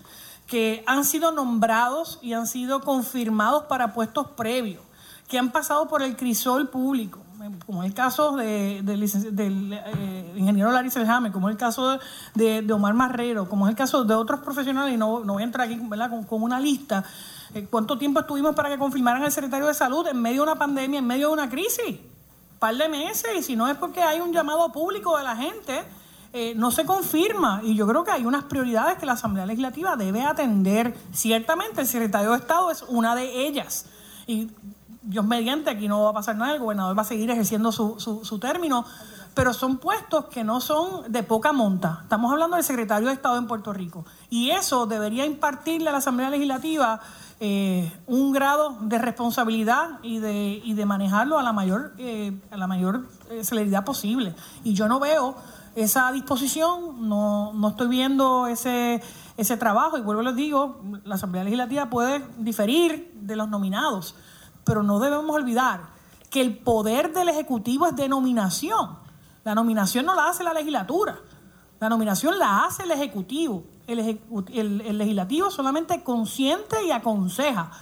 que 0.46 0.84
han 0.86 1.06
sido 1.06 1.32
nombrados 1.32 2.18
y 2.20 2.34
han 2.34 2.46
sido 2.46 2.82
confirmados 2.82 3.64
para 3.70 3.94
puestos 3.94 4.32
previos 4.36 4.82
que 5.30 5.38
han 5.38 5.50
pasado 5.50 5.88
por 5.88 6.02
el 6.02 6.16
crisol 6.16 6.68
público, 6.68 7.20
como 7.64 7.84
el 7.84 7.94
caso 7.94 8.36
de, 8.36 8.82
del 8.82 9.72
eh, 9.72 10.34
ingeniero 10.36 10.72
Larry 10.72 10.90
Selhame, 10.90 11.30
como 11.30 11.48
el 11.48 11.56
caso 11.56 11.98
de, 12.34 12.72
Omar 12.72 12.94
Marrero, 12.94 13.48
como 13.48 13.66
es 13.66 13.70
el 13.70 13.76
caso 13.76 14.04
de 14.04 14.14
otros 14.14 14.40
profesionales, 14.40 14.92
y 14.92 14.96
no, 14.98 15.22
voy 15.22 15.42
a 15.42 15.46
entrar 15.46 15.68
aquí 15.68 15.80
Con, 16.28 16.42
una 16.42 16.58
lista, 16.58 17.04
eh, 17.54 17.66
¿cuánto 17.70 17.96
tiempo 17.96 18.20
estuvimos 18.20 18.54
para 18.54 18.68
que 18.68 18.76
confirmaran 18.76 19.22
al 19.22 19.32
secretario 19.32 19.68
de 19.68 19.74
Salud 19.74 20.06
en 20.08 20.20
medio 20.20 20.42
de 20.42 20.50
una 20.50 20.56
pandemia, 20.56 20.98
en 20.98 21.06
medio 21.06 21.28
de 21.28 21.32
una 21.32 21.48
crisis? 21.48 21.96
par 22.58 22.76
de 22.76 22.90
meses, 22.90 23.30
y 23.38 23.42
si 23.42 23.56
no 23.56 23.68
es 23.68 23.76
porque 23.78 24.02
hay 24.02 24.20
un 24.20 24.32
llamado 24.32 24.70
público 24.70 25.16
de 25.16 25.24
la 25.24 25.34
gente, 25.34 25.82
eh, 26.34 26.52
no 26.56 26.70
se 26.70 26.84
confirma. 26.84 27.62
Y 27.64 27.74
yo 27.74 27.86
creo 27.86 28.04
que 28.04 28.10
hay 28.10 28.26
unas 28.26 28.44
prioridades 28.44 28.98
que 28.98 29.06
la 29.06 29.12
Asamblea 29.12 29.46
Legislativa 29.46 29.96
debe 29.96 30.22
atender. 30.22 30.94
Ciertamente 31.10 31.80
el 31.80 31.86
secretario 31.86 32.32
de 32.32 32.36
Estado 32.36 32.70
es 32.70 32.82
una 32.82 33.14
de 33.14 33.46
ellas. 33.46 33.86
Dios 35.10 35.24
mediante, 35.24 35.70
aquí 35.70 35.88
no 35.88 36.04
va 36.04 36.10
a 36.10 36.12
pasar 36.12 36.36
nada, 36.36 36.54
el 36.54 36.60
gobernador 36.60 36.96
va 36.96 37.02
a 37.02 37.04
seguir 37.04 37.28
ejerciendo 37.32 37.72
su, 37.72 37.98
su, 37.98 38.38
término, 38.38 38.84
pero 39.34 39.52
son 39.52 39.78
puestos 39.78 40.26
que 40.26 40.44
no 40.44 40.60
son 40.60 41.10
de 41.10 41.24
poca 41.24 41.52
monta. 41.52 42.00
Estamos 42.04 42.30
hablando 42.30 42.54
del 42.54 42.64
secretario 42.64 43.08
de 43.08 43.14
Estado 43.14 43.36
en 43.36 43.48
Puerto 43.48 43.72
Rico. 43.72 44.04
Y 44.28 44.50
eso 44.50 44.86
debería 44.86 45.26
impartirle 45.26 45.88
a 45.88 45.92
la 45.92 45.98
Asamblea 45.98 46.30
Legislativa 46.30 47.00
eh, 47.40 47.92
un 48.06 48.30
grado 48.30 48.76
de 48.82 48.98
responsabilidad 48.98 49.98
y 50.04 50.20
de, 50.20 50.60
y 50.62 50.74
de 50.74 50.86
manejarlo 50.86 51.40
a 51.40 51.42
la 51.42 51.52
mayor, 51.52 51.92
eh, 51.98 52.40
a 52.52 52.56
la 52.56 52.68
mayor 52.68 53.08
eh, 53.30 53.42
celeridad 53.42 53.84
posible. 53.84 54.36
Y 54.62 54.74
yo 54.74 54.86
no 54.86 55.00
veo 55.00 55.34
esa 55.74 56.12
disposición, 56.12 57.08
no, 57.08 57.52
no 57.52 57.70
estoy 57.70 57.88
viendo 57.88 58.46
ese, 58.46 59.02
ese 59.36 59.56
trabajo. 59.56 59.98
Y 59.98 60.02
vuelvo 60.02 60.20
a 60.20 60.24
les 60.26 60.36
digo, 60.36 60.80
la 61.02 61.16
Asamblea 61.16 61.42
Legislativa 61.42 61.90
puede 61.90 62.24
diferir 62.38 63.10
de 63.14 63.34
los 63.34 63.48
nominados 63.48 64.14
pero 64.64 64.82
no 64.82 64.98
debemos 64.98 65.34
olvidar 65.34 65.80
que 66.30 66.40
el 66.40 66.58
poder 66.58 67.12
del 67.12 67.28
Ejecutivo 67.28 67.86
es 67.86 67.96
de 67.96 68.08
nominación. 68.08 68.98
La 69.44 69.54
nominación 69.54 70.06
no 70.06 70.14
la 70.14 70.28
hace 70.28 70.44
la 70.44 70.54
legislatura, 70.54 71.18
la 71.80 71.88
nominación 71.88 72.38
la 72.38 72.64
hace 72.64 72.84
el 72.84 72.90
Ejecutivo. 72.90 73.64
El, 73.86 74.98
legislativo 74.98 75.50
solamente 75.50 76.04
consiente 76.04 76.84
y 76.84 76.92
aconseja. 76.92 77.72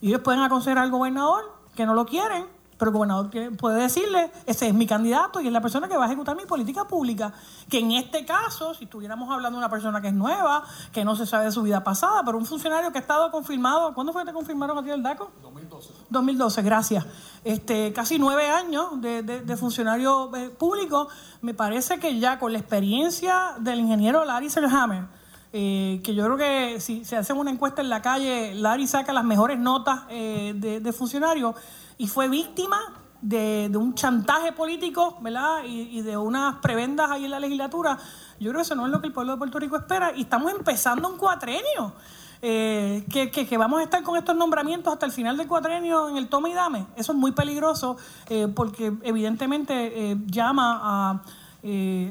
Y 0.00 0.08
ellos 0.08 0.22
pueden 0.22 0.40
aconsejar 0.40 0.78
al 0.78 0.90
gobernador 0.90 1.52
que 1.74 1.84
no 1.84 1.92
lo 1.92 2.06
quieren, 2.06 2.46
pero 2.80 2.92
el 2.92 2.94
gobernador 2.94 3.30
puede 3.58 3.82
decirle, 3.82 4.32
ese 4.46 4.68
es 4.68 4.72
mi 4.72 4.86
candidato 4.86 5.38
y 5.42 5.46
es 5.46 5.52
la 5.52 5.60
persona 5.60 5.86
que 5.86 5.98
va 5.98 6.04
a 6.04 6.06
ejecutar 6.06 6.34
mi 6.34 6.46
política 6.46 6.88
pública. 6.88 7.30
Que 7.68 7.78
en 7.78 7.92
este 7.92 8.24
caso, 8.24 8.72
si 8.72 8.84
estuviéramos 8.84 9.30
hablando 9.30 9.58
de 9.58 9.64
una 9.64 9.68
persona 9.68 10.00
que 10.00 10.08
es 10.08 10.14
nueva, 10.14 10.64
que 10.90 11.04
no 11.04 11.14
se 11.14 11.26
sabe 11.26 11.44
de 11.44 11.52
su 11.52 11.60
vida 11.60 11.84
pasada, 11.84 12.22
pero 12.24 12.38
un 12.38 12.46
funcionario 12.46 12.90
que 12.90 12.96
ha 12.96 13.02
estado 13.02 13.30
confirmado, 13.30 13.92
¿cuándo 13.92 14.14
fue 14.14 14.22
que 14.22 14.28
te 14.28 14.32
confirmaron 14.32 14.78
a 14.78 14.82
ti 14.82 14.88
el 14.88 15.02
DACO? 15.02 15.30
2012. 15.42 15.90
2012, 16.08 16.62
gracias. 16.62 17.06
Este, 17.44 17.92
casi 17.92 18.18
nueve 18.18 18.48
años 18.48 18.98
de, 19.02 19.56
funcionario 19.58 20.34
eh, 20.34 20.48
público, 20.48 21.08
me 21.42 21.52
parece 21.52 21.98
que 21.98 22.18
ya 22.18 22.38
con 22.38 22.50
la 22.54 22.60
experiencia 22.60 23.56
del 23.58 23.80
ingeniero 23.80 24.24
Larry 24.24 24.48
Selhammer, 24.48 25.04
eh, 25.52 26.00
que 26.02 26.14
yo 26.14 26.24
creo 26.24 26.36
que 26.38 26.80
si 26.80 27.04
se 27.04 27.18
hace 27.18 27.34
una 27.34 27.50
encuesta 27.50 27.82
en 27.82 27.90
la 27.90 28.00
calle, 28.00 28.54
Larry 28.54 28.86
saca 28.86 29.12
las 29.12 29.24
mejores 29.24 29.58
notas 29.58 30.02
eh, 30.08 30.54
de, 30.56 30.80
de 30.80 30.92
funcionario 30.94 31.54
y 32.00 32.06
fue 32.06 32.30
víctima 32.30 32.78
de, 33.20 33.70
un 33.74 33.94
chantaje 33.94 34.52
político, 34.52 35.18
¿verdad? 35.20 35.64
Y, 35.66 36.00
de 36.00 36.16
unas 36.16 36.56
prebendas 36.56 37.10
ahí 37.10 37.26
en 37.26 37.30
la 37.30 37.38
legislatura. 37.38 37.98
Yo 38.38 38.48
creo 38.48 38.54
que 38.54 38.62
eso 38.62 38.74
no 38.74 38.86
es 38.86 38.90
lo 38.90 39.02
que 39.02 39.08
el 39.08 39.12
pueblo 39.12 39.32
de 39.32 39.38
Puerto 39.38 39.58
Rico 39.58 39.76
espera. 39.76 40.10
Y 40.16 40.22
estamos 40.22 40.50
empezando 40.50 41.10
un 41.10 41.18
cuatrenio. 41.18 41.92
Eh, 42.40 43.04
que, 43.10 43.58
vamos 43.58 43.80
a 43.80 43.82
estar 43.82 44.02
con 44.02 44.16
estos 44.16 44.34
nombramientos 44.34 44.90
hasta 44.90 45.04
el 45.04 45.12
final 45.12 45.36
del 45.36 45.46
cuatrenio 45.46 46.08
en 46.08 46.16
el 46.16 46.30
toma 46.30 46.48
y 46.48 46.54
dame. 46.54 46.86
Eso 46.96 47.12
es 47.12 47.18
muy 47.18 47.32
peligroso 47.32 47.98
eh, 48.30 48.48
porque 48.48 48.94
evidentemente 49.02 50.12
eh, 50.12 50.16
llama 50.24 50.80
a, 50.82 51.22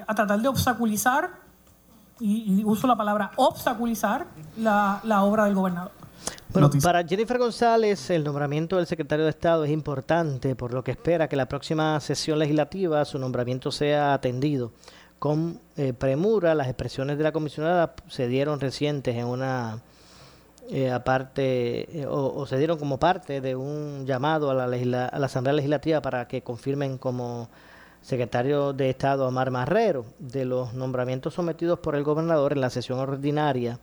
a, 0.06 0.14
tratar 0.14 0.40
de 0.40 0.50
obstaculizar, 0.50 1.32
y, 2.20 2.64
uso 2.64 2.86
la 2.86 2.96
palabra 2.96 3.32
obstaculizar, 3.38 4.28
la, 4.56 5.00
la 5.02 5.24
obra 5.24 5.46
del 5.46 5.56
gobernador. 5.56 5.99
Bueno, 6.52 6.72
para 6.82 7.04
Jennifer 7.04 7.38
González, 7.38 8.10
el 8.10 8.24
nombramiento 8.24 8.78
del 8.78 8.88
secretario 8.88 9.26
de 9.26 9.30
Estado 9.30 9.66
es 9.66 9.70
importante, 9.70 10.56
por 10.56 10.74
lo 10.74 10.84
que 10.84 10.90
espera 10.90 11.28
que 11.30 11.36
la 11.36 11.48
próxima 11.48 12.00
sesión 12.00 12.40
legislativa 12.40 13.06
su 13.06 13.20
nombramiento 13.20 13.72
sea 13.72 14.16
atendido. 14.16 14.72
Con 15.20 15.62
eh, 15.78 15.94
premura, 15.94 16.56
las 16.56 16.68
expresiones 16.68 17.20
de 17.20 17.24
la 17.24 17.32
comisionada 17.32 17.94
se 18.08 18.28
dieron 18.28 18.60
recientes 18.60 19.16
en 19.16 19.26
una 19.28 19.84
eh, 20.72 20.90
aparte 20.90 22.00
eh, 22.02 22.08
o, 22.08 22.44
se 22.48 22.58
dieron 22.58 22.80
como 22.80 22.98
parte 22.98 23.42
de 23.42 23.56
un 23.56 24.08
llamado 24.08 24.50
a 24.50 24.56
la, 24.56 25.06
a 25.06 25.20
la 25.20 25.26
Asamblea 25.28 25.54
Legislativa 25.54 26.02
para 26.02 26.28
que 26.28 26.42
confirmen 26.42 26.98
como 26.98 27.48
secretario 28.02 28.74
de 28.74 28.90
Estado 28.90 29.28
a 29.28 29.32
Mar 29.32 29.52
Marrero 29.52 30.06
de 30.18 30.46
los 30.46 30.74
nombramientos 30.74 31.36
sometidos 31.36 31.78
por 31.78 31.96
el 31.96 32.04
gobernador 32.04 32.54
en 32.54 32.62
la 32.62 32.72
sesión 32.72 32.98
ordinaria 32.98 33.78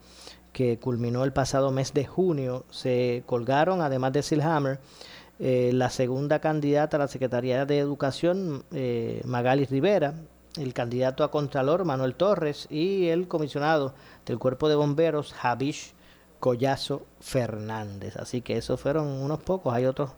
que 0.57 0.79
culminó 0.79 1.23
el 1.23 1.35
pasado 1.35 1.71
mes 1.71 1.92
de 1.92 2.07
junio, 2.07 2.64
se 2.71 3.25
colgaron, 3.27 3.83
además 3.83 4.14
de 4.14 4.23
Silhammer, 4.23 4.81
eh, 5.38 5.71
la 5.75 5.90
segunda 5.90 6.38
candidata 6.38 6.97
a 6.97 7.01
la 7.01 7.09
Secretaría 7.09 7.66
de 7.66 7.79
Educación, 7.79 8.64
eh, 8.73 9.21
Magali 9.27 9.66
Rivera, 9.66 10.14
el 10.57 10.73
candidato 10.73 11.25
a 11.25 11.31
Contralor 11.31 11.85
Manuel 11.85 12.14
Torres 12.14 12.69
y 12.71 13.09
el 13.09 13.29
comisionado 13.29 13.92
del 14.25 14.38
Cuerpo 14.38 14.71
de 14.71 14.77
Bomberos 14.77 15.35
Javish 15.35 15.92
Collazo 16.40 17.05
Fernández. 17.21 18.16
Así 18.16 18.40
que 18.40 18.57
esos 18.57 18.81
fueron 18.81 19.09
unos 19.09 19.40
pocos, 19.40 19.75
hay 19.75 19.85
otros 19.85 20.12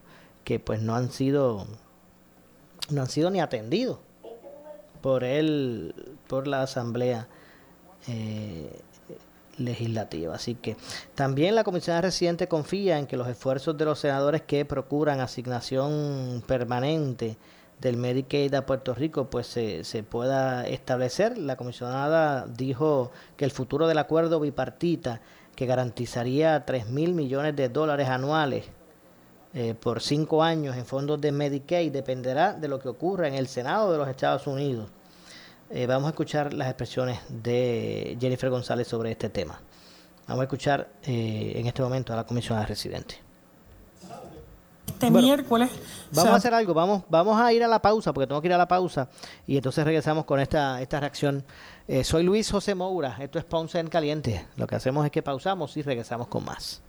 que 0.44 0.60
pues 0.60 0.80
no 0.80 0.94
han 0.94 1.10
sido 1.10 1.66
no 2.90 3.00
han 3.00 3.08
sido 3.08 3.30
ni 3.30 3.40
atendidos 3.40 3.98
por 5.02 5.24
él, 5.24 5.96
por 6.28 6.46
la 6.46 6.62
Asamblea 6.62 7.26
eh, 8.06 8.70
Legislativa. 9.58 10.34
Así 10.34 10.54
que 10.54 10.76
también 11.14 11.54
la 11.54 11.64
Comisión 11.64 12.00
Residente 12.00 12.48
confía 12.48 12.98
en 12.98 13.06
que 13.06 13.16
los 13.16 13.28
esfuerzos 13.28 13.76
de 13.76 13.84
los 13.84 13.98
senadores 13.98 14.42
que 14.42 14.64
procuran 14.64 15.20
asignación 15.20 16.42
permanente 16.46 17.36
del 17.80 17.96
Medicaid 17.96 18.54
a 18.54 18.66
Puerto 18.66 18.94
Rico 18.94 19.30
pues 19.30 19.46
se, 19.46 19.84
se 19.84 20.02
pueda 20.02 20.66
establecer. 20.66 21.38
La 21.38 21.56
comisionada 21.56 22.46
dijo 22.46 23.12
que 23.36 23.44
el 23.44 23.50
futuro 23.50 23.86
del 23.86 23.98
acuerdo 23.98 24.40
bipartita 24.40 25.20
que 25.54 25.66
garantizaría 25.66 26.64
3 26.64 26.88
mil 26.88 27.14
millones 27.14 27.56
de 27.56 27.68
dólares 27.68 28.08
anuales 28.08 28.66
eh, 29.54 29.74
por 29.74 30.02
cinco 30.02 30.42
años 30.42 30.76
en 30.76 30.84
fondos 30.84 31.20
de 31.20 31.32
Medicaid 31.32 31.90
dependerá 31.90 32.52
de 32.52 32.68
lo 32.68 32.78
que 32.78 32.88
ocurra 32.88 33.28
en 33.28 33.34
el 33.34 33.48
Senado 33.48 33.90
de 33.90 33.98
los 33.98 34.08
Estados 34.08 34.46
Unidos. 34.46 34.90
Eh, 35.70 35.86
vamos 35.86 36.06
a 36.06 36.10
escuchar 36.10 36.52
las 36.54 36.68
expresiones 36.68 37.20
de 37.28 38.16
Jennifer 38.20 38.50
González 38.50 38.88
sobre 38.88 39.10
este 39.10 39.28
tema. 39.28 39.60
Vamos 40.26 40.42
a 40.42 40.44
escuchar 40.44 40.88
eh, 41.04 41.52
en 41.56 41.66
este 41.66 41.82
momento 41.82 42.12
a 42.12 42.16
la 42.16 42.24
comisionada 42.24 42.66
residente 42.66 43.28
este 44.98 45.10
miércoles. 45.10 45.70
Vamos 46.12 46.32
a 46.32 46.36
hacer 46.36 46.54
algo, 46.54 46.74
vamos, 46.74 47.04
vamos 47.08 47.40
a 47.40 47.52
ir 47.52 47.62
a 47.62 47.68
la 47.68 47.80
pausa, 47.80 48.12
porque 48.12 48.26
tengo 48.26 48.40
que 48.40 48.48
ir 48.48 48.54
a 48.54 48.58
la 48.58 48.66
pausa, 48.66 49.08
y 49.46 49.56
entonces 49.56 49.84
regresamos 49.84 50.24
con 50.24 50.40
esta, 50.40 50.80
esta 50.82 51.00
reacción. 51.00 51.44
Eh, 51.86 52.02
soy 52.02 52.24
Luis 52.24 52.50
José 52.50 52.74
Moura, 52.74 53.16
esto 53.20 53.38
es 53.38 53.44
Ponce 53.44 53.78
en 53.78 53.88
Caliente. 53.88 54.46
Lo 54.56 54.66
que 54.66 54.74
hacemos 54.74 55.04
es 55.04 55.12
que 55.12 55.22
pausamos 55.22 55.76
y 55.76 55.82
regresamos 55.82 56.26
con 56.28 56.44
más. 56.44 56.82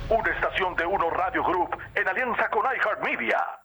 Una 0.08 0.30
estación 0.36 0.76
de 0.76 0.86
Uno 0.86 1.10
Radio 1.10 1.44
Group 1.46 1.70
en 1.96 2.08
alianza 2.08 2.48
con 2.52 2.64
iHeartMedia. 2.64 3.65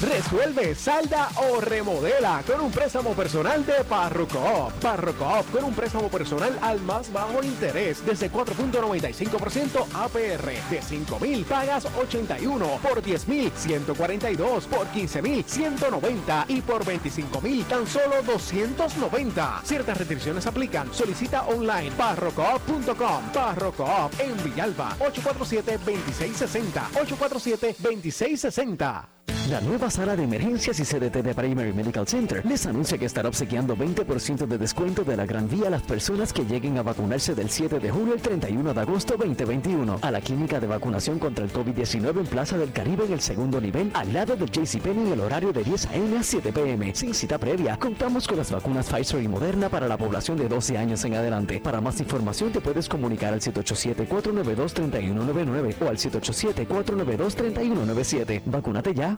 Resuelve, 0.00 0.76
salda 0.76 1.28
o 1.50 1.60
remodela 1.60 2.40
con 2.46 2.60
un 2.60 2.70
préstamo 2.70 3.14
personal 3.14 3.66
de 3.66 3.82
Parrocoop. 3.82 4.70
Parrocoop 4.80 5.50
con 5.50 5.64
un 5.64 5.74
préstamo 5.74 6.08
personal 6.08 6.56
al 6.62 6.80
más 6.82 7.12
bajo 7.12 7.42
interés 7.42 8.06
desde 8.06 8.30
4.95% 8.30 9.86
APR. 9.92 10.52
De 10.70 10.80
5.000 10.80 11.44
pagas 11.44 11.86
81, 11.86 12.78
por 12.80 13.02
10.000 13.02 13.50
142, 13.52 14.66
por 14.66 14.86
15.000 14.86 15.44
190 15.44 16.44
y 16.46 16.60
por 16.60 16.84
25.000 16.84 17.66
tan 17.66 17.84
solo 17.84 18.22
290. 18.24 19.62
Ciertas 19.64 19.98
restricciones 19.98 20.46
aplican. 20.46 20.94
Solicita 20.94 21.42
online 21.46 21.90
parrocoop.com. 21.96 23.32
Parrocoop 23.34 24.12
en 24.20 24.44
Villalba 24.44 24.96
847-2660. 25.00 26.90
847-2660. 26.92 29.17
La 29.50 29.62
nueva 29.62 29.88
sala 29.88 30.14
de 30.14 30.24
emergencias 30.24 30.78
y 30.78 30.84
CDT 30.84 31.22
de 31.22 31.34
Primary 31.34 31.72
Medical 31.72 32.06
Center 32.06 32.44
les 32.44 32.66
anuncia 32.66 32.98
que 32.98 33.06
estará 33.06 33.30
obsequiando 33.30 33.74
20% 33.74 34.46
de 34.46 34.58
descuento 34.58 35.04
de 35.04 35.16
la 35.16 35.24
Gran 35.24 35.48
Vía 35.48 35.68
a 35.68 35.70
las 35.70 35.80
personas 35.80 36.34
que 36.34 36.44
lleguen 36.44 36.76
a 36.76 36.82
vacunarse 36.82 37.34
del 37.34 37.48
7 37.48 37.80
de 37.80 37.90
julio 37.90 38.12
al 38.12 38.20
31 38.20 38.74
de 38.74 38.80
agosto 38.80 39.16
2021 39.16 40.00
a 40.02 40.10
la 40.10 40.20
clínica 40.20 40.60
de 40.60 40.66
vacunación 40.66 41.18
contra 41.18 41.46
el 41.46 41.50
COVID-19 41.50 42.20
en 42.20 42.26
Plaza 42.26 42.58
del 42.58 42.72
Caribe 42.72 43.06
en 43.06 43.14
el 43.14 43.22
segundo 43.22 43.58
nivel 43.58 43.90
al 43.94 44.12
lado 44.12 44.36
del 44.36 44.50
JCPenney 44.50 45.06
en 45.06 45.14
el 45.14 45.20
horario 45.20 45.50
de 45.50 45.64
10 45.64 45.86
a.m. 45.86 46.18
a 46.18 46.22
7 46.22 46.52
p.m. 46.52 46.94
Sin 46.94 47.14
cita 47.14 47.38
previa, 47.38 47.78
contamos 47.78 48.28
con 48.28 48.36
las 48.36 48.52
vacunas 48.52 48.90
Pfizer 48.90 49.22
y 49.22 49.28
Moderna 49.28 49.70
para 49.70 49.88
la 49.88 49.96
población 49.96 50.36
de 50.36 50.46
12 50.46 50.76
años 50.76 51.02
en 51.06 51.14
adelante. 51.14 51.58
Para 51.58 51.80
más 51.80 51.98
información 52.00 52.52
te 52.52 52.60
puedes 52.60 52.86
comunicar 52.86 53.32
al 53.32 53.40
787-492-3199 53.40 55.74
o 55.80 55.88
al 55.88 55.96
787-492-3197. 55.96 58.42
Vacúnate 58.44 58.92
ya. 58.92 59.17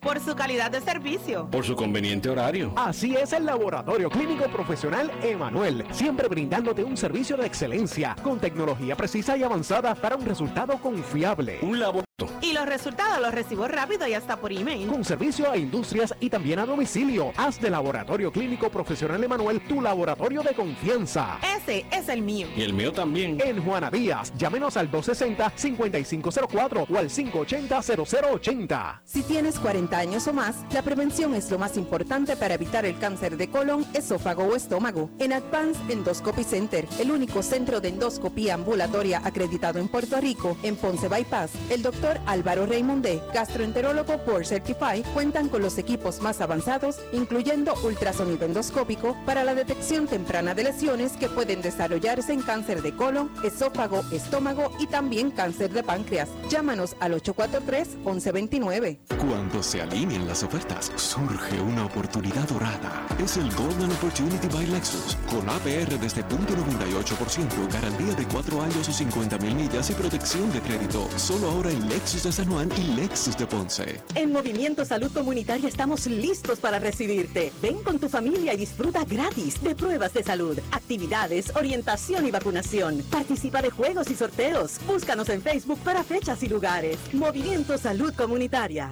Por 0.00 0.20
su 0.20 0.34
calidad 0.34 0.70
de 0.70 0.80
servicio. 0.80 1.48
Por 1.50 1.64
su 1.64 1.74
conveniente 1.74 2.30
horario. 2.30 2.72
Así 2.76 3.14
es 3.14 3.32
el 3.32 3.44
Laboratorio 3.44 4.10
Clínico 4.10 4.44
Profesional 4.46 5.10
Emanuel, 5.22 5.84
siempre 5.92 6.28
brindándote 6.28 6.84
un 6.84 6.96
servicio 6.96 7.36
de 7.36 7.46
excelencia 7.46 8.16
con 8.22 8.38
tecnología 8.38 8.96
precisa 8.96 9.36
y 9.36 9.42
avanzada 9.42 9.94
para 9.94 10.16
un 10.16 10.24
resultado 10.24 10.78
confiable. 10.78 11.58
Un 11.62 11.78
laboratorio 11.80 12.13
Y 12.40 12.52
los 12.52 12.64
resultados 12.66 13.20
los 13.20 13.34
recibo 13.34 13.66
rápido 13.66 14.06
y 14.06 14.14
hasta 14.14 14.36
por 14.36 14.52
email. 14.52 14.86
Con 14.86 15.04
servicio 15.04 15.50
a 15.50 15.56
industrias 15.56 16.14
y 16.20 16.30
también 16.30 16.60
a 16.60 16.66
domicilio. 16.66 17.32
Haz 17.36 17.60
de 17.60 17.70
Laboratorio 17.70 18.30
Clínico 18.30 18.70
Profesional 18.70 19.24
Emanuel 19.24 19.60
tu 19.62 19.80
laboratorio 19.80 20.40
de 20.44 20.54
confianza. 20.54 21.40
Ese 21.56 21.84
es 21.90 22.08
el 22.08 22.22
mío. 22.22 22.46
Y 22.56 22.62
el 22.62 22.72
mío 22.72 22.92
también. 22.92 23.40
En 23.44 23.60
Juana 23.64 23.90
Díaz, 23.90 24.32
llámenos 24.36 24.76
al 24.76 24.92
260-5504 24.92 26.86
o 26.88 26.98
al 26.98 27.10
580-0080. 27.10 29.00
Si 29.02 29.22
tienes 29.22 29.58
40 29.58 29.98
años 29.98 30.28
o 30.28 30.32
más, 30.32 30.54
la 30.72 30.82
prevención 30.82 31.34
es 31.34 31.50
lo 31.50 31.58
más 31.58 31.76
importante 31.76 32.36
para 32.36 32.54
evitar 32.54 32.86
el 32.86 32.96
cáncer 32.96 33.36
de 33.36 33.50
colon, 33.50 33.84
esófago 33.92 34.44
o 34.44 34.54
estómago. 34.54 35.10
En 35.18 35.32
Advanced 35.32 35.90
Endoscopy 35.90 36.44
Center, 36.44 36.86
el 37.00 37.10
único 37.10 37.42
centro 37.42 37.80
de 37.80 37.88
endoscopía 37.88 38.54
ambulatoria 38.54 39.20
acreditado 39.24 39.80
en 39.80 39.88
Puerto 39.88 40.20
Rico, 40.20 40.56
en 40.62 40.76
Ponce 40.76 41.08
Bypass, 41.08 41.50
el 41.70 41.82
doctor 41.82 42.03
Álvaro 42.26 42.66
Raymondé, 42.66 43.22
gastroenterólogo 43.32 44.18
por 44.18 44.44
Certify, 44.44 45.02
cuentan 45.14 45.48
con 45.48 45.62
los 45.62 45.78
equipos 45.78 46.20
más 46.20 46.40
avanzados, 46.40 46.98
incluyendo 47.12 47.74
ultrasonido 47.82 48.46
endoscópico 48.46 49.16
para 49.24 49.44
la 49.44 49.54
detección 49.54 50.06
temprana 50.06 50.54
de 50.54 50.64
lesiones 50.64 51.12
que 51.12 51.28
pueden 51.28 51.62
desarrollarse 51.62 52.32
en 52.32 52.42
cáncer 52.42 52.82
de 52.82 52.94
colon, 52.94 53.30
esófago, 53.42 54.02
estómago 54.12 54.70
y 54.78 54.86
también 54.86 55.30
cáncer 55.30 55.72
de 55.72 55.82
páncreas. 55.82 56.28
Llámanos 56.50 56.96
al 57.00 57.14
843-1129. 57.22 58.98
Cuando 59.18 59.62
se 59.62 59.80
alinean 59.80 60.26
las 60.26 60.42
ofertas, 60.42 60.92
surge 60.96 61.60
una 61.60 61.86
oportunidad 61.86 62.46
dorada. 62.48 63.06
Es 63.18 63.36
el 63.36 63.50
Golden 63.54 63.90
Opportunity 63.92 64.48
by 64.48 64.66
Lexus, 64.66 65.16
con 65.30 65.48
APR 65.48 65.98
desde 65.98 66.22
.98%, 66.24 67.72
garantía 67.72 68.14
de 68.14 68.26
4 68.26 68.62
años 68.62 68.88
o 68.88 68.92
50 68.92 69.38
mil 69.38 69.54
millas 69.54 69.90
y 69.90 69.94
protección 69.94 70.52
de 70.52 70.60
crédito. 70.60 71.08
Solo 71.16 71.50
ahora 71.50 71.70
en 71.70 71.88
Lexus 71.94 72.24
de 72.24 72.32
San 72.32 72.50
Juan 72.50 72.68
y 72.76 72.96
Lexus 72.96 73.36
de 73.36 73.46
Ponce. 73.46 74.02
En 74.16 74.32
Movimiento 74.32 74.84
Salud 74.84 75.12
Comunitaria 75.12 75.68
estamos 75.68 76.08
listos 76.08 76.58
para 76.58 76.80
recibirte. 76.80 77.52
Ven 77.62 77.84
con 77.84 78.00
tu 78.00 78.08
familia 78.08 78.52
y 78.52 78.56
disfruta 78.56 79.04
gratis 79.04 79.62
de 79.62 79.76
pruebas 79.76 80.12
de 80.12 80.24
salud, 80.24 80.58
actividades, 80.72 81.54
orientación 81.54 82.26
y 82.26 82.32
vacunación. 82.32 83.00
Participa 83.12 83.62
de 83.62 83.70
juegos 83.70 84.10
y 84.10 84.16
sorteos. 84.16 84.80
Búscanos 84.88 85.28
en 85.28 85.40
Facebook 85.40 85.78
para 85.84 86.02
fechas 86.02 86.42
y 86.42 86.48
lugares. 86.48 86.98
Movimiento 87.12 87.78
Salud 87.78 88.12
Comunitaria. 88.12 88.90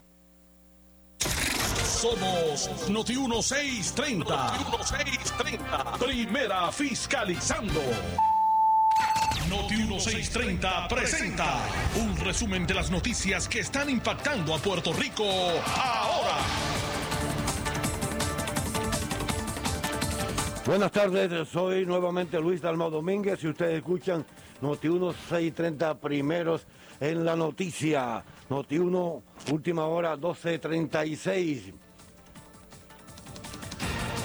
Somos 1.84 2.88
Noti 2.88 3.16
1630. 3.16 4.24
Noti 4.24 4.64
1630. 4.86 5.98
Primera 5.98 6.70
fiscalizando. 6.70 7.80
Noti 9.52 9.74
1630 9.74 10.88
presenta 10.88 11.60
un 12.00 12.16
resumen 12.16 12.66
de 12.66 12.72
las 12.72 12.90
noticias 12.90 13.46
que 13.46 13.60
están 13.60 13.90
impactando 13.90 14.54
a 14.54 14.58
Puerto 14.58 14.94
Rico 14.94 15.24
ahora. 15.26 16.38
Buenas 20.64 20.90
tardes, 20.90 21.46
soy 21.50 21.84
nuevamente 21.84 22.40
Luis 22.40 22.62
Dalmau 22.62 22.90
Domínguez 22.90 23.44
y 23.44 23.48
ustedes 23.48 23.76
escuchan 23.76 24.24
Noti 24.62 24.88
1630 24.88 26.00
primeros 26.00 26.66
en 26.98 27.22
la 27.22 27.36
noticia. 27.36 28.24
Noti 28.48 28.78
1, 28.78 29.22
última 29.50 29.84
hora 29.84 30.16
1236. 30.16 31.74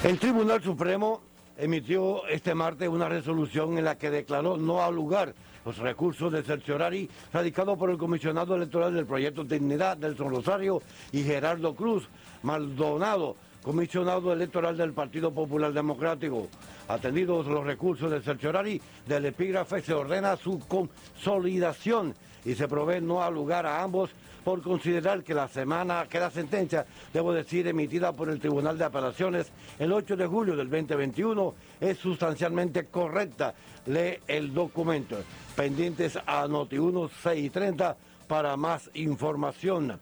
El 0.06 0.20
Tribunal 0.20 0.64
Supremo 0.64 1.27
emitió 1.58 2.26
este 2.28 2.54
martes 2.54 2.88
una 2.88 3.10
resolución 3.10 3.78
en 3.78 3.86
la 3.86 3.98
que 3.98 4.10
declaró 4.10 4.58
no 4.58 4.84
al 4.84 4.96
lugar 4.96 5.34
los 5.66 5.78
recursos 5.80 6.32
de 6.32 6.44
cerciorari 6.44 7.10
radicados 7.34 7.78
por 7.78 7.90
el 7.90 7.98
comisionado 7.98 8.56
electoral 8.56 8.94
del 8.94 9.06
proyecto 9.06 9.44
Dignidad, 9.44 9.98
Nelson 9.98 10.30
Rosario 10.30 10.82
y 11.12 11.24
Gerardo 11.24 11.76
Cruz 11.76 12.08
Maldonado, 12.44 13.36
comisionado 13.64 14.32
electoral 14.32 14.78
del 14.78 14.94
Partido 14.94 15.34
Popular 15.34 15.74
Democrático. 15.74 16.48
Atendidos 16.88 17.48
los 17.48 17.66
recursos 17.66 18.10
de 18.10 18.22
cerciorari 18.22 18.82
del 19.06 19.26
epígrafe, 19.26 19.82
se 19.82 19.94
ordena 19.94 20.38
su 20.38 20.60
consolidación 20.60 22.14
y 22.46 22.56
se 22.56 22.68
provee 22.68 23.02
no 23.02 23.22
al 23.22 23.34
lugar 23.34 23.66
a 23.66 23.84
ambos 23.84 24.12
por 24.48 24.62
considerar 24.62 25.26
que 25.26 25.34
la 25.34 25.50
semana, 25.50 26.08
que 26.10 26.22
la 26.22 26.32
sentencia, 26.32 26.86
debo 27.12 27.34
decir, 27.34 27.68
emitida 27.68 28.14
por 28.14 28.30
el 28.30 28.40
Tribunal 28.40 28.78
de 28.78 28.86
Apelaciones 28.86 29.52
el 29.78 29.92
8 29.92 30.16
de 30.16 30.26
julio 30.26 30.56
del 30.56 30.70
2021 30.70 31.54
es 31.82 31.98
sustancialmente 31.98 32.86
correcta. 32.86 33.54
Lee 33.88 34.20
el 34.26 34.54
documento. 34.54 35.18
Pendientes 35.54 36.18
a 36.26 36.48
Noti 36.48 36.78
1 36.78 37.10
630 37.10 37.98
para 38.26 38.56
más 38.56 38.90
información. 38.94 40.00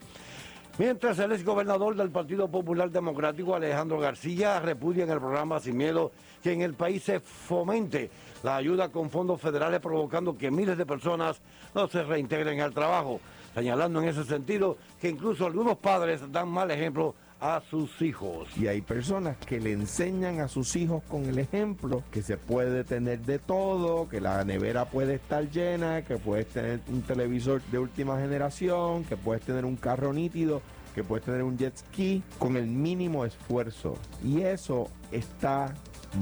Mientras 0.78 1.18
el 1.18 1.32
exgobernador 1.32 1.96
del 1.96 2.10
Partido 2.10 2.46
Popular 2.46 2.88
Democrático, 2.88 3.56
Alejandro 3.56 3.98
García, 3.98 4.60
repudia 4.60 5.02
en 5.02 5.10
el 5.10 5.18
programa 5.18 5.58
Sin 5.58 5.76
Miedo 5.76 6.12
que 6.40 6.52
en 6.52 6.62
el 6.62 6.74
país 6.74 7.02
se 7.02 7.18
fomente 7.18 8.12
la 8.44 8.54
ayuda 8.54 8.90
con 8.90 9.10
fondos 9.10 9.40
federales 9.40 9.80
provocando 9.80 10.38
que 10.38 10.52
miles 10.52 10.78
de 10.78 10.86
personas 10.86 11.40
no 11.74 11.88
se 11.88 12.04
reintegren 12.04 12.60
al 12.60 12.72
trabajo 12.72 13.20
señalando 13.56 14.02
en 14.02 14.08
ese 14.08 14.24
sentido 14.24 14.76
que 15.00 15.08
incluso 15.08 15.46
algunos 15.46 15.78
padres 15.78 16.20
dan 16.30 16.46
mal 16.46 16.70
ejemplo 16.70 17.14
a 17.40 17.62
sus 17.70 18.02
hijos. 18.02 18.48
Y 18.54 18.66
hay 18.66 18.82
personas 18.82 19.38
que 19.38 19.60
le 19.60 19.72
enseñan 19.72 20.40
a 20.40 20.48
sus 20.48 20.76
hijos 20.76 21.02
con 21.08 21.24
el 21.24 21.38
ejemplo 21.38 22.02
que 22.10 22.22
se 22.22 22.36
puede 22.36 22.84
tener 22.84 23.20
de 23.20 23.38
todo, 23.38 24.10
que 24.10 24.20
la 24.20 24.44
nevera 24.44 24.84
puede 24.84 25.14
estar 25.14 25.50
llena, 25.50 26.02
que 26.02 26.18
puedes 26.18 26.48
tener 26.48 26.80
un 26.88 27.00
televisor 27.00 27.62
de 27.72 27.78
última 27.78 28.18
generación, 28.18 29.04
que 29.04 29.16
puedes 29.16 29.42
tener 29.42 29.64
un 29.64 29.76
carro 29.76 30.12
nítido, 30.12 30.60
que 30.94 31.02
puedes 31.02 31.24
tener 31.24 31.42
un 31.42 31.56
jet 31.56 31.76
ski 31.78 32.22
con 32.38 32.58
el 32.58 32.66
mínimo 32.66 33.24
esfuerzo. 33.24 33.96
Y 34.22 34.42
eso 34.42 34.90
está 35.12 35.74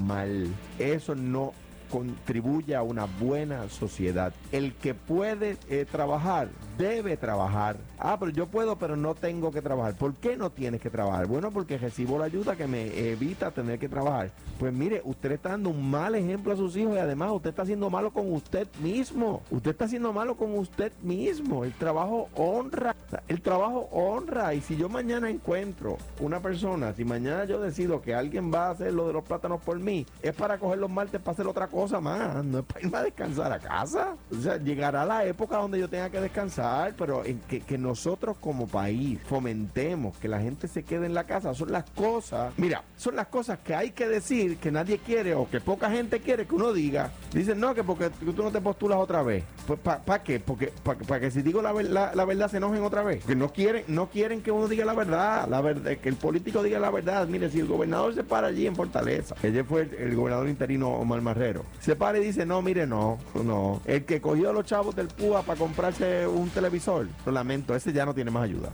mal. 0.04 0.46
Eso 0.78 1.16
no 1.16 1.52
contribuye 1.94 2.74
a 2.74 2.82
una 2.82 3.04
buena 3.04 3.68
sociedad. 3.68 4.32
El 4.50 4.74
que 4.74 4.94
puede 4.94 5.56
eh, 5.68 5.86
trabajar, 5.88 6.48
debe 6.76 7.16
trabajar. 7.16 7.76
Ah, 7.98 8.16
pero 8.18 8.30
yo 8.30 8.46
puedo, 8.46 8.76
pero 8.76 8.96
no 8.96 9.14
tengo 9.14 9.50
que 9.50 9.62
trabajar. 9.62 9.94
¿Por 9.94 10.14
qué 10.14 10.36
no 10.36 10.50
tienes 10.50 10.80
que 10.80 10.90
trabajar? 10.90 11.26
Bueno, 11.26 11.50
porque 11.50 11.78
recibo 11.78 12.18
la 12.18 12.26
ayuda 12.26 12.56
que 12.56 12.66
me 12.66 13.10
evita 13.10 13.50
tener 13.50 13.78
que 13.78 13.88
trabajar. 13.88 14.30
Pues 14.58 14.72
mire, 14.72 15.00
usted 15.04 15.32
está 15.32 15.50
dando 15.50 15.70
un 15.70 15.90
mal 15.90 16.14
ejemplo 16.14 16.52
a 16.52 16.56
sus 16.56 16.76
hijos 16.76 16.94
y 16.94 16.98
además 16.98 17.32
usted 17.32 17.50
está 17.50 17.62
haciendo 17.62 17.90
malo 17.90 18.12
con 18.12 18.32
usted 18.32 18.68
mismo. 18.80 19.42
Usted 19.50 19.70
está 19.72 19.84
haciendo 19.86 20.12
malo 20.12 20.36
con 20.36 20.56
usted 20.58 20.92
mismo. 21.02 21.64
El 21.64 21.72
trabajo 21.72 22.28
honra. 22.34 22.94
El 23.28 23.40
trabajo 23.40 23.88
honra. 23.92 24.54
Y 24.54 24.60
si 24.60 24.76
yo 24.76 24.88
mañana 24.88 25.30
encuentro 25.30 25.98
una 26.20 26.40
persona, 26.40 26.92
si 26.92 27.04
mañana 27.04 27.44
yo 27.44 27.60
decido 27.60 28.00
que 28.00 28.14
alguien 28.14 28.52
va 28.52 28.66
a 28.66 28.70
hacer 28.70 28.92
lo 28.92 29.06
de 29.06 29.12
los 29.12 29.24
plátanos 29.24 29.60
por 29.60 29.78
mí, 29.78 30.06
es 30.22 30.34
para 30.34 30.58
coger 30.58 30.78
los 30.78 30.90
martes 30.90 31.20
para 31.20 31.32
hacer 31.32 31.46
otra 31.46 31.66
cosa 31.66 32.00
más. 32.00 32.44
No 32.44 32.60
es 32.60 32.64
para 32.64 32.80
irme 32.80 32.98
a 32.98 33.02
descansar 33.02 33.52
a 33.52 33.58
casa. 33.58 34.16
O 34.30 34.40
sea, 34.40 34.56
llegará 34.56 35.04
la 35.04 35.24
época 35.24 35.56
donde 35.56 35.78
yo 35.78 35.88
tenga 35.88 36.10
que 36.10 36.20
descansar, 36.20 36.63
pero 36.96 37.22
que, 37.48 37.78
nosotros 37.78 38.36
como 38.40 38.66
país 38.66 39.18
fomentemos 39.26 40.16
que 40.18 40.28
la 40.28 40.40
gente 40.40 40.68
se 40.68 40.84
quede 40.84 41.06
en 41.06 41.14
la 41.14 41.24
casa. 41.24 41.54
Son 41.54 41.70
las 41.70 41.84
cosas, 41.90 42.54
mira, 42.56 42.82
son 42.96 43.16
las 43.16 43.26
cosas 43.26 43.58
que 43.58 43.74
hay 43.74 43.90
que 43.90 44.08
decir 44.08 44.56
que 44.58 44.70
nadie 44.70 44.98
quiere 44.98 45.34
o 45.34 45.48
que 45.48 45.60
poca 45.60 45.90
gente 45.90 46.20
quiere 46.20 46.46
que 46.46 46.54
uno 46.54 46.72
diga. 46.72 47.10
Dicen, 47.32 47.58
no, 47.60 47.74
que 47.74 47.84
porque 47.84 48.10
tú 48.10 48.42
no 48.42 48.50
te 48.50 48.60
postulas 48.60 48.98
otra 48.98 49.22
vez. 49.22 49.44
Pues, 49.66 49.78
¿para 49.80 50.22
qué? 50.22 50.40
Porque 50.40 50.72
para 50.82 51.20
que 51.20 51.30
si 51.30 51.42
digo 51.42 51.60
la, 51.62 51.72
la, 51.72 52.14
la, 52.14 52.24
verdad 52.24 52.50
se 52.50 52.58
enojen 52.58 52.82
otra 52.82 53.02
vez. 53.02 53.24
Que 53.24 53.34
no 53.34 53.52
quieren, 53.52 53.84
no 53.88 54.08
quieren 54.08 54.42
que 54.42 54.50
uno 54.50 54.68
diga 54.68 54.84
la 54.84 54.94
verdad, 54.94 55.48
la 55.48 55.60
verdad, 55.60 55.96
que 55.96 56.08
el 56.08 56.16
político 56.16 56.62
diga 56.62 56.78
la 56.78 56.90
verdad. 56.90 57.26
Mire, 57.28 57.50
si 57.50 57.60
el 57.60 57.66
gobernador 57.66 58.14
se 58.14 58.24
para 58.24 58.48
allí 58.48 58.66
en 58.66 58.76
Fortaleza, 58.76 59.34
ese 59.42 59.64
fue 59.64 59.82
el, 59.82 59.94
el 59.94 60.16
gobernador 60.16 60.48
interino 60.48 60.90
Omar 60.90 61.20
Marrero, 61.20 61.64
se 61.80 61.96
para 61.96 62.18
y 62.18 62.24
dice, 62.24 62.46
no, 62.46 62.62
mire, 62.62 62.86
no, 62.86 63.18
no. 63.42 63.80
El 63.84 64.04
que 64.04 64.20
cogió 64.20 64.50
a 64.50 64.52
los 64.52 64.64
chavos 64.64 64.94
del 64.94 65.08
PUA 65.08 65.42
para 65.42 65.58
comprarse 65.58 66.26
un 66.26 66.48
televisor, 66.54 67.08
lo 67.26 67.32
lamento, 67.32 67.74
ese 67.74 67.92
ya 67.92 68.06
no 68.06 68.14
tiene 68.14 68.30
más 68.30 68.44
ayuda. 68.44 68.70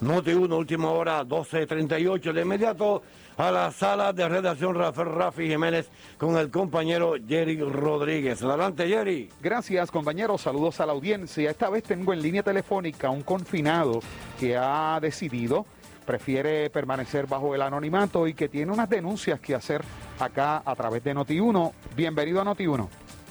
Noti 0.00 0.32
1, 0.32 0.56
última 0.56 0.90
hora, 0.90 1.24
12.38. 1.24 2.32
De 2.32 2.42
inmediato 2.42 3.02
a 3.36 3.50
la 3.50 3.70
sala 3.72 4.12
de 4.12 4.28
redacción 4.28 4.74
Rafael 4.74 5.08
Rafi 5.08 5.48
Jiménez 5.48 5.88
con 6.18 6.36
el 6.36 6.50
compañero 6.50 7.14
Jerry 7.26 7.58
Rodríguez. 7.60 8.42
Adelante, 8.42 8.86
Jerry. 8.86 9.30
Gracias, 9.40 9.90
compañeros. 9.90 10.42
Saludos 10.42 10.80
a 10.80 10.86
la 10.86 10.92
audiencia. 10.92 11.50
Esta 11.50 11.70
vez 11.70 11.84
tengo 11.84 12.12
en 12.12 12.20
línea 12.20 12.42
telefónica 12.42 13.10
un 13.10 13.22
confinado 13.22 14.00
que 14.38 14.56
ha 14.56 14.98
decidido 15.00 15.64
prefiere 16.04 16.70
permanecer 16.70 17.26
bajo 17.26 17.54
el 17.54 17.60
anonimato 17.60 18.26
y 18.26 18.32
que 18.32 18.48
tiene 18.48 18.72
unas 18.72 18.88
denuncias 18.88 19.40
que 19.40 19.54
hacer 19.54 19.82
acá 20.18 20.62
a 20.64 20.74
través 20.74 21.04
de 21.04 21.14
Noti1. 21.14 21.72
Bienvenido 21.94 22.40
a 22.40 22.44
Noti1. 22.44 22.88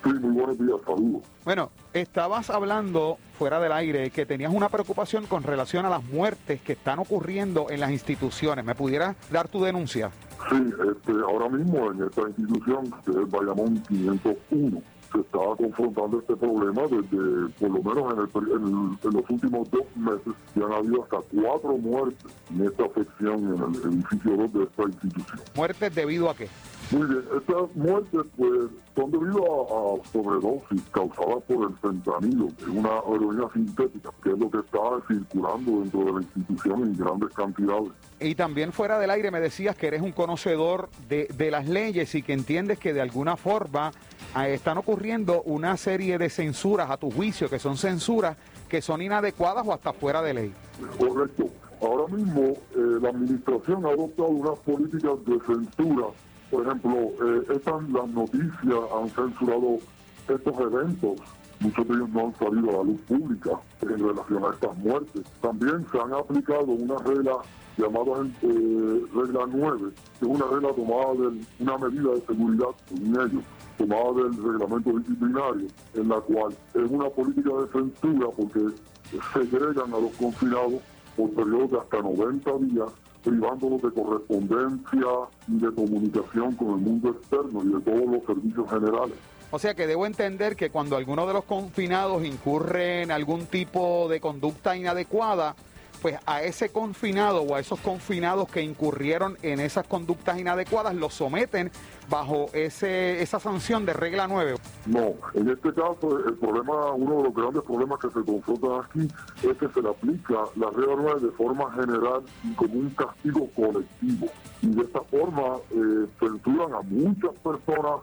Sí, 0.08 0.14
muy 0.22 0.32
buenos 0.32 0.58
días, 0.58 0.80
saludos. 0.86 1.24
Bueno, 1.44 1.70
estabas 1.94 2.50
hablando 2.50 3.18
fuera 3.38 3.60
del 3.60 3.74
aire 3.74 4.10
que 4.10 4.26
tenías 4.26 4.54
una 4.54 4.70
preocupación 4.70 5.26
con 5.26 5.44
relación 5.44 5.86
a 5.86 5.90
las 5.90 6.04
muertes 6.04 6.62
que 6.62 6.74
están 6.74 7.00
ocurriendo 7.00 7.68
en 7.70 7.82
las 7.82 7.92
instituciones. 7.92 8.64
¿Me 8.64 8.74
pudieras 8.74 9.16
dar 9.30 9.48
tu 9.48 9.62
denuncia? 9.62 10.12
Sí, 10.50 10.56
este, 10.92 11.12
ahora 11.24 11.50
mismo 11.50 11.92
en 11.92 12.04
esta 12.04 12.22
institución, 12.22 12.90
que 13.06 13.12
es 13.12 13.30
Bayamón 13.30 13.84
501, 13.88 14.82
se 15.12 15.20
está 15.20 15.40
confrontando 15.58 16.20
este 16.20 16.36
problema 16.36 16.84
desde, 16.84 17.50
por 17.60 17.70
lo 17.70 17.84
menos 17.84 18.14
en, 18.14 18.20
el 18.20 18.52
en 18.52 19.00
en 19.04 19.14
los 19.14 19.30
últimos 19.30 19.70
dos 19.72 19.86
meses, 19.96 20.34
ya 20.56 20.66
han 20.66 20.74
habido 20.74 21.04
hasta 21.04 21.18
cuatro 21.34 21.78
muertes 21.78 22.32
en 22.52 22.66
esta 22.66 22.86
afección 22.86 23.40
en 23.40 23.76
el 23.76 23.94
edificio 23.94 24.38
2 24.38 24.54
de 24.54 24.64
esta 24.64 24.84
institución. 24.84 25.40
¿Muertes 25.56 25.96
debido 25.96 26.30
a 26.30 26.36
qué? 26.36 26.48
Muy 26.90 27.06
bien, 27.06 27.24
estas 27.36 27.76
muertes 27.76 28.22
pues 28.38 28.52
son 28.96 29.12
debido 29.12 29.44
a, 29.44 30.02
a 30.02 30.12
sobredosis 30.12 30.82
causadas 30.92 31.44
por 31.48 31.70
el 31.70 31.76
fentanilo, 31.82 32.48
que 32.58 32.64
es 32.64 32.70
una 32.70 33.02
heroína 33.14 33.50
sintética, 33.54 34.10
que 34.24 34.30
es 34.32 34.40
lo 34.40 34.50
que 34.50 34.60
está 34.60 34.80
circulando 35.08 35.82
dentro 35.82 36.06
de 36.06 36.12
la 36.14 36.22
institución 36.22 36.84
en 36.84 36.98
grandes 36.98 37.30
cantidades. 37.34 37.90
Y 38.22 38.36
también 38.36 38.72
fuera 38.72 39.00
del 39.00 39.10
aire 39.10 39.32
me 39.32 39.42
decías 39.42 39.76
que 39.76 39.88
eres 39.88 40.02
un 40.02 40.14
conocedor 40.14 40.90
de, 41.10 41.28
de 41.36 41.52
las 41.52 41.68
leyes 41.68 42.16
y 42.16 42.22
que 42.24 42.34
entiendes 42.34 42.80
que 42.80 42.94
de 42.94 43.02
alguna 43.02 43.36
forma 43.36 43.92
eh, 44.38 44.54
están 44.54 44.78
ocurriendo 44.78 45.42
una 45.44 45.76
serie 45.76 46.18
de 46.18 46.30
censuras 46.30 46.90
a 46.90 46.98
tu 46.98 47.12
juicio, 47.12 47.50
que 47.50 47.60
son 47.60 47.78
censuras 47.78 48.38
que 48.70 48.82
son 48.82 49.02
inadecuadas 49.02 49.66
o 49.68 49.74
hasta 49.74 49.94
fuera 49.94 50.22
de 50.22 50.34
ley. 50.34 50.54
Correcto. 50.98 51.50
Ahora 51.82 52.14
mismo 52.16 52.42
eh, 52.42 53.00
la 53.02 53.10
administración 53.10 53.86
ha 53.86 53.90
adoptado 53.90 54.30
unas 54.30 54.60
políticas 54.60 55.14
de 55.26 55.40
censura. 55.46 56.08
Por 56.50 56.66
ejemplo, 56.66 56.96
eh, 56.96 57.44
estas, 57.56 57.90
las 57.90 58.08
noticias 58.10 58.80
han 58.96 59.10
censurado 59.10 59.78
estos 60.28 60.60
eventos. 60.60 61.20
Muchos 61.60 61.88
de 61.88 61.94
ellos 61.96 62.10
no 62.10 62.28
han 62.28 62.36
salido 62.36 62.70
a 62.70 62.74
la 62.74 62.84
luz 62.84 63.02
pública 63.02 63.52
en 63.82 64.00
relación 64.00 64.44
a 64.46 64.54
estas 64.54 64.78
muertes. 64.78 65.24
También 65.42 65.86
se 65.92 66.00
han 66.00 66.14
aplicado 66.14 66.66
una 66.66 66.98
regla 67.00 67.38
llamada 67.78 68.28
eh, 68.42 69.06
regla 69.14 69.46
9, 69.48 69.92
que 70.20 70.26
es 70.26 70.32
una 70.32 70.46
regla 70.48 70.70
tomada 70.74 71.14
de 71.14 71.42
una 71.60 71.78
medida 71.78 72.12
de 72.12 72.22
seguridad, 72.22 72.70
según 72.88 73.16
ellos, 73.16 73.44
tomada 73.78 74.14
del 74.14 74.44
reglamento 74.44 75.00
disciplinario, 75.00 75.68
en 75.94 76.10
la 76.10 76.20
cual 76.22 76.56
es 76.74 76.92
una 76.92 77.10
política 77.10 77.50
de 77.54 77.68
censura 77.72 78.28
porque 78.36 78.60
segregan 79.34 79.94
a 79.94 80.00
los 80.00 80.12
confinados 80.14 80.82
por 81.16 81.30
periodos 81.32 81.72
de 81.72 81.78
hasta 81.80 82.02
90 82.02 82.52
días, 82.60 82.90
privándolos 83.28 83.82
de 83.82 83.92
correspondencia 83.92 85.08
y 85.48 85.60
de 85.60 85.74
comunicación 85.74 86.56
con 86.56 86.70
el 86.70 86.78
mundo 86.78 87.10
externo 87.10 87.62
y 87.64 87.74
de 87.74 87.82
todos 87.82 88.10
los 88.10 88.24
servicios 88.26 88.70
generales. 88.70 89.18
O 89.52 89.60
sea 89.60 89.76
que 89.76 89.88
debo 89.88 90.06
entender 90.06 90.56
que 90.56 90.70
cuando 90.70 90.96
alguno 90.96 91.28
de 91.28 91.34
los 91.34 91.44
confinados 91.44 92.26
incurre 92.26 93.04
en 93.04 93.12
algún 93.12 93.46
tipo 93.46 94.08
de 94.10 94.22
conducta 94.22 94.76
inadecuada, 94.78 95.56
pues 96.02 96.18
a 96.26 96.42
ese 96.44 96.70
confinado 96.70 97.42
o 97.42 97.56
a 97.56 97.60
esos 97.60 97.80
confinados 97.80 98.50
que 98.50 98.62
incurrieron 98.62 99.38
en 99.42 99.60
esas 99.60 99.88
conductas 99.88 100.40
inadecuadas 100.40 100.96
los 100.96 101.14
someten 101.14 101.72
bajo 102.10 102.48
ese, 102.54 103.22
esa 103.22 103.40
sanción 103.40 103.86
de 103.86 103.94
regla 103.94 104.28
9. 104.28 104.56
No, 104.86 105.14
en 105.34 105.50
este 105.50 105.74
caso 105.74 106.20
el 106.26 106.36
problema, 106.36 106.92
uno 106.94 107.18
de 107.18 107.24
los 107.24 107.34
grandes 107.34 107.64
problemas 107.64 108.00
que 108.00 108.10
se 108.10 108.24
confrontan 108.24 108.82
aquí 108.86 109.08
es 109.44 109.58
que 109.58 109.68
se 109.70 109.82
le 109.82 109.90
aplica 109.90 110.36
la 110.56 110.70
regla 110.70 110.96
9 110.98 111.22
de 111.22 111.32
forma 111.32 111.72
general 111.74 112.24
y 112.44 112.54
como 112.54 112.74
un 112.76 112.90
castigo 112.92 113.50
colectivo. 113.56 114.28
Y 114.62 114.68
de 114.68 114.82
esta 114.82 115.02
forma 115.02 115.58
eh, 115.72 116.08
censuran 116.20 116.74
a 116.74 116.82
muchas 116.82 117.34
personas 117.44 118.02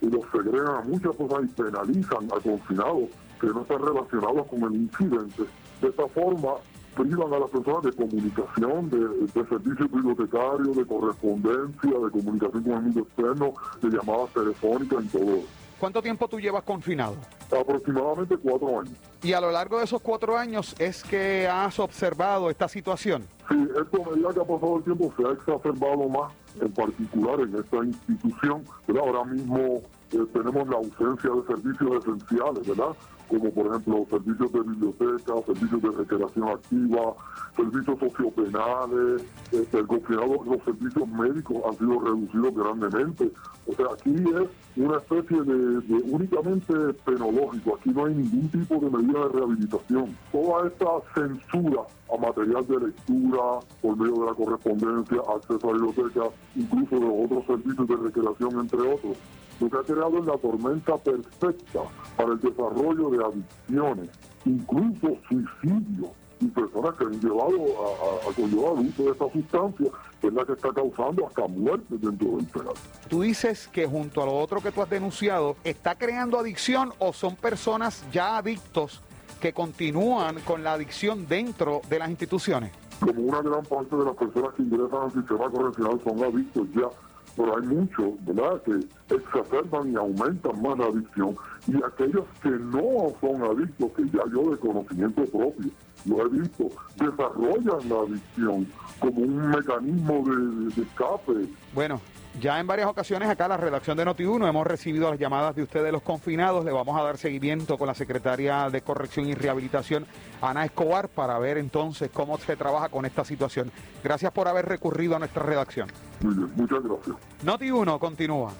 y 0.00 0.06
los 0.06 0.22
segregan 0.32 0.76
a 0.76 0.80
muchas 0.82 1.14
personas 1.16 1.50
y 1.50 1.62
penalizan 1.62 2.24
a 2.26 2.40
confinados 2.40 3.08
que 3.40 3.46
no 3.48 3.62
están 3.62 3.82
relacionados 3.82 4.46
con 4.46 4.62
el 4.62 4.74
incidente. 4.74 5.44
De 5.80 5.88
esta 5.88 6.06
forma 6.08 6.54
privan 6.94 7.32
a 7.32 7.38
las 7.38 7.50
personas 7.50 7.82
de 7.82 7.92
comunicación, 7.92 8.90
de, 8.90 8.98
de 8.98 9.48
servicios 9.48 9.90
bibliotecarios, 9.90 10.76
de 10.76 10.86
correspondencia, 10.86 11.90
de 11.90 12.10
comunicación 12.10 12.62
con 12.62 12.72
el 12.72 12.82
mundo 12.82 13.00
externo, 13.00 13.54
de 13.82 13.90
llamadas 13.90 14.30
telefónicas 14.32 15.04
y 15.04 15.08
todo 15.08 15.36
eso. 15.36 15.46
¿Cuánto 15.80 16.02
tiempo 16.02 16.28
tú 16.28 16.38
llevas 16.38 16.62
confinado? 16.62 17.16
Aproximadamente 17.58 18.36
cuatro 18.36 18.80
años. 18.80 18.92
Y 19.22 19.32
a 19.32 19.40
lo 19.40 19.50
largo 19.50 19.78
de 19.78 19.84
esos 19.84 20.02
cuatro 20.02 20.36
años 20.36 20.74
es 20.78 21.02
que 21.02 21.48
has 21.48 21.78
observado 21.78 22.50
esta 22.50 22.68
situación. 22.68 23.26
Sí, 23.48 23.56
esto 23.80 24.02
a 24.04 24.10
medida 24.10 24.34
que 24.34 24.40
ha 24.40 24.44
pasado 24.44 24.76
el 24.76 24.84
tiempo 24.84 25.12
se 25.16 25.26
ha 25.26 25.32
exacerbado 25.32 26.06
más, 26.10 26.32
en 26.60 26.70
particular 26.72 27.40
en 27.40 27.56
esta 27.56 27.76
institución. 27.78 28.62
¿verdad? 28.86 29.04
Ahora 29.06 29.24
mismo 29.24 29.80
eh, 30.12 30.26
tenemos 30.32 30.68
la 30.68 30.76
ausencia 30.76 31.30
de 31.30 31.42
servicios 31.46 32.04
esenciales, 32.04 32.66
¿verdad? 32.66 32.96
Como 33.28 33.48
por 33.52 33.66
ejemplo 33.66 34.06
servicios 34.10 34.52
de 34.52 34.60
biblioteca, 34.60 35.32
servicios 35.46 35.82
de 35.82 35.90
recreación 35.90 36.48
activa, 36.48 37.14
servicios 37.54 37.98
sociopenales, 38.00 39.22
este, 39.52 39.78
el 39.78 39.86
confinado, 39.86 40.42
los 40.44 40.62
servicios 40.64 41.08
médicos 41.08 41.58
han 41.64 41.78
sido 41.78 42.00
reducidos 42.00 42.54
grandemente. 42.54 43.30
O 43.68 43.72
sea, 43.74 43.86
aquí 43.92 44.14
es 44.14 44.48
una 44.76 44.96
especie 44.96 45.42
de, 45.42 45.80
de 45.80 45.94
únicamente 46.10 46.74
penológico, 47.04 47.76
aquí 47.76 47.90
no 47.90 48.06
hay 48.06 48.14
ningún 48.14 48.48
tipo 48.48 48.80
de 48.80 48.90
medida 48.90 49.20
de 49.20 49.28
rehabilitación. 49.28 50.16
Toda 50.32 50.66
esta 50.66 50.86
censura 51.14 51.82
a 52.12 52.20
material 52.20 52.66
de 52.66 52.80
lectura 52.80 53.60
por 53.80 53.96
medio 53.96 54.14
de 54.14 54.26
la 54.26 54.34
correspondencia, 54.34 55.18
acceso 55.36 55.70
a 55.70 55.72
biblioteca, 55.72 56.22
incluso 56.56 56.98
de 56.98 57.24
otros 57.24 57.46
servicios 57.46 57.86
de 57.86 57.96
recreación, 57.96 58.60
entre 58.60 58.80
otros, 58.80 59.16
lo 59.60 59.68
que 59.68 59.76
ha 59.76 59.82
creado 59.82 60.18
es 60.18 60.26
la 60.26 60.38
tormenta 60.38 60.96
perfecta 60.96 61.80
para 62.16 62.32
el 62.32 62.40
desarrollo 62.40 63.10
de 63.10 63.24
adicciones, 63.24 64.10
incluso 64.44 65.16
suicidios 65.28 66.10
y 66.40 66.46
personas 66.46 66.96
que 66.96 67.04
han 67.04 67.20
llevado 67.20 67.58
a, 67.58 68.26
a, 68.26 68.30
a 68.30 68.34
conllevar 68.34 68.78
el 68.78 68.88
uso 68.88 69.02
de 69.02 69.10
esta 69.10 69.30
sustancia, 69.30 69.90
que 70.20 70.26
es 70.28 70.32
la 70.32 70.44
que 70.46 70.52
está 70.52 70.72
causando 70.72 71.26
hasta 71.26 71.46
muertes 71.46 72.00
dentro 72.00 72.36
del 72.36 72.46
penal. 72.46 72.72
Tú 73.08 73.20
dices 73.20 73.68
que 73.68 73.86
junto 73.86 74.22
a 74.22 74.26
lo 74.26 74.38
otro 74.38 74.60
que 74.62 74.72
tú 74.72 74.80
has 74.80 74.88
denunciado, 74.88 75.56
¿está 75.64 75.96
creando 75.96 76.38
adicción 76.38 76.92
o 76.98 77.12
son 77.12 77.36
personas 77.36 78.02
ya 78.10 78.38
adictos 78.38 79.02
que 79.38 79.52
continúan 79.52 80.40
con 80.40 80.64
la 80.64 80.72
adicción 80.74 81.26
dentro 81.28 81.82
de 81.90 81.98
las 81.98 82.08
instituciones? 82.08 82.72
Como 83.00 83.20
una 83.22 83.42
gran 83.42 83.64
parte 83.64 83.96
de 83.96 84.04
las 84.04 84.14
personas 84.14 84.54
que 84.54 84.62
ingresan 84.62 85.02
al 85.02 85.12
sistema 85.12 85.50
correccional 85.50 86.00
son 86.04 86.24
adictos 86.24 86.66
ya, 86.74 86.88
pero 87.36 87.56
hay 87.56 87.66
muchos, 87.66 88.24
¿verdad?, 88.24 88.62
que 88.62 89.14
exacerban 89.14 89.92
y 89.92 89.96
aumentan 89.96 90.62
más 90.62 90.78
la 90.78 90.86
adicción. 90.86 91.36
Y 91.66 91.76
aquellos 91.82 92.24
que 92.42 92.50
no 92.50 93.12
son 93.20 93.42
adictos, 93.42 93.90
que 93.96 94.04
ya 94.06 94.22
yo 94.32 94.50
de 94.50 94.56
conocimiento 94.58 95.24
propio 95.26 95.70
lo 96.06 96.26
he 96.26 96.28
visto, 96.30 96.68
desarrollan 96.96 97.88
la 97.88 98.00
adicción 98.00 98.66
como 98.98 99.22
un 99.22 99.50
mecanismo 99.50 100.24
de, 100.24 100.74
de 100.74 100.82
escape. 100.82 101.48
Bueno, 101.74 102.00
ya 102.38 102.60
en 102.60 102.66
varias 102.66 102.88
ocasiones 102.88 103.28
acá 103.28 103.48
la 103.48 103.56
redacción 103.56 103.96
de 103.96 104.06
Noti1 104.06 104.48
hemos 104.48 104.66
recibido 104.66 105.10
las 105.10 105.18
llamadas 105.18 105.56
de 105.56 105.62
ustedes 105.62 105.92
los 105.92 106.02
confinados. 106.02 106.64
Le 106.64 106.70
vamos 106.70 106.98
a 106.98 107.02
dar 107.02 107.18
seguimiento 107.18 107.76
con 107.76 107.88
la 107.88 107.94
secretaria 107.94 108.70
de 108.70 108.82
Corrección 108.82 109.26
y 109.26 109.34
Rehabilitación, 109.34 110.06
Ana 110.40 110.64
Escobar, 110.64 111.08
para 111.08 111.38
ver 111.38 111.58
entonces 111.58 112.10
cómo 112.12 112.38
se 112.38 112.56
trabaja 112.56 112.88
con 112.88 113.04
esta 113.04 113.24
situación. 113.24 113.72
Gracias 114.04 114.32
por 114.32 114.46
haber 114.48 114.66
recurrido 114.66 115.16
a 115.16 115.18
nuestra 115.18 115.42
redacción. 115.42 115.90
Muy 116.20 116.34
bien, 116.34 116.52
muchas 116.54 116.82
gracias. 116.82 117.16
Noti1 117.44 117.98
continúa. 117.98 118.52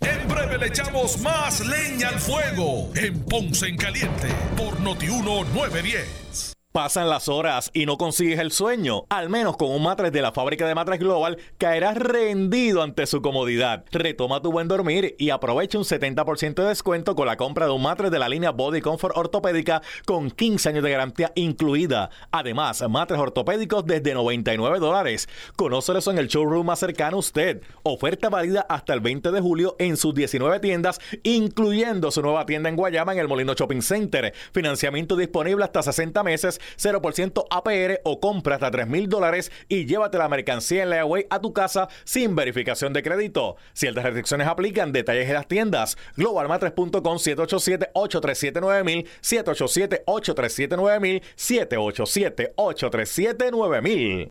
En 0.00 0.28
breve 0.28 0.58
le 0.58 0.66
echamos 0.66 1.20
más 1.22 1.60
leña 1.66 2.08
al 2.08 2.18
fuego 2.18 2.90
en 2.94 3.24
Ponce 3.24 3.68
en 3.68 3.76
Caliente 3.76 4.28
por 4.56 4.80
Notiuno 4.80 5.44
910. 5.54 6.59
Pasan 6.72 7.10
las 7.10 7.28
horas 7.28 7.72
y 7.74 7.84
no 7.84 7.98
consigues 7.98 8.38
el 8.38 8.52
sueño. 8.52 9.02
Al 9.08 9.28
menos 9.28 9.56
con 9.56 9.72
un 9.72 9.82
matres 9.82 10.12
de 10.12 10.22
la 10.22 10.30
fábrica 10.30 10.68
de 10.68 10.76
matres 10.76 11.00
Global 11.00 11.36
caerás 11.58 11.96
rendido 11.96 12.84
ante 12.84 13.08
su 13.08 13.20
comodidad. 13.20 13.84
Retoma 13.90 14.40
tu 14.40 14.52
buen 14.52 14.68
dormir 14.68 15.16
y 15.18 15.30
aprovecha 15.30 15.78
un 15.78 15.84
70% 15.84 16.54
de 16.62 16.68
descuento 16.68 17.16
con 17.16 17.26
la 17.26 17.36
compra 17.36 17.66
de 17.66 17.72
un 17.72 17.82
matres 17.82 18.12
de 18.12 18.20
la 18.20 18.28
línea 18.28 18.52
Body 18.52 18.80
Comfort 18.82 19.16
ortopédica 19.16 19.82
con 20.06 20.30
15 20.30 20.68
años 20.68 20.84
de 20.84 20.92
garantía 20.92 21.32
incluida. 21.34 22.10
Además, 22.30 22.84
matres 22.88 23.18
ortopédicos 23.18 23.84
desde 23.84 24.14
99 24.14 24.78
dólares. 24.78 25.28
Conócelos 25.56 26.06
en 26.06 26.18
el 26.18 26.28
showroom 26.28 26.66
más 26.66 26.78
cercano 26.78 27.16
a 27.16 27.18
usted. 27.18 27.62
Oferta 27.82 28.28
válida 28.28 28.64
hasta 28.68 28.94
el 28.94 29.00
20 29.00 29.32
de 29.32 29.40
julio 29.40 29.74
en 29.80 29.96
sus 29.96 30.14
19 30.14 30.60
tiendas, 30.60 31.00
incluyendo 31.24 32.12
su 32.12 32.22
nueva 32.22 32.46
tienda 32.46 32.68
en 32.68 32.76
Guayama 32.76 33.12
en 33.12 33.18
el 33.18 33.26
Molino 33.26 33.54
Shopping 33.54 33.82
Center. 33.82 34.32
Financiamiento 34.52 35.16
disponible 35.16 35.64
hasta 35.64 35.82
60 35.82 36.22
meses 36.22 36.59
0% 36.76 37.46
APR 37.50 38.00
o 38.04 38.20
compra 38.20 38.56
hasta 38.56 38.70
3 38.70 38.86
mil 38.86 39.08
dólares 39.08 39.50
y 39.68 39.86
llévate 39.86 40.18
la 40.18 40.28
mercancía 40.28 40.82
en 40.82 40.90
layaway 40.90 41.26
a 41.30 41.40
tu 41.40 41.52
casa 41.52 41.88
sin 42.04 42.36
verificación 42.36 42.92
de 42.92 43.02
crédito. 43.02 43.56
Ciertas 43.72 44.04
restricciones 44.04 44.46
aplican, 44.46 44.92
detalles 44.92 45.26
en 45.28 45.34
las 45.34 45.48
tiendas. 45.48 45.96
Globalmatres.com 46.16 47.18
787-837-9000, 47.18 49.06
787-837-9000, 49.22 51.22
787-837-9000. 51.36 54.30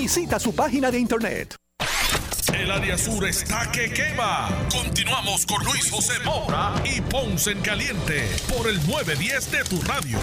Visita 0.00 0.40
su 0.40 0.54
página 0.54 0.90
de 0.90 0.98
internet. 0.98 1.56
El 2.54 2.70
área 2.70 2.96
sur 2.96 3.22
está 3.28 3.70
que 3.70 3.92
quema. 3.92 4.48
Continuamos 4.72 5.44
con 5.44 5.62
Luis 5.62 5.90
José 5.90 6.14
Moura 6.24 6.72
y 6.86 7.02
Ponce 7.02 7.50
en 7.50 7.60
Caliente 7.60 8.26
por 8.48 8.66
el 8.66 8.76
910 8.86 9.52
de 9.52 9.64
tu 9.64 9.82
radio. 9.82 10.18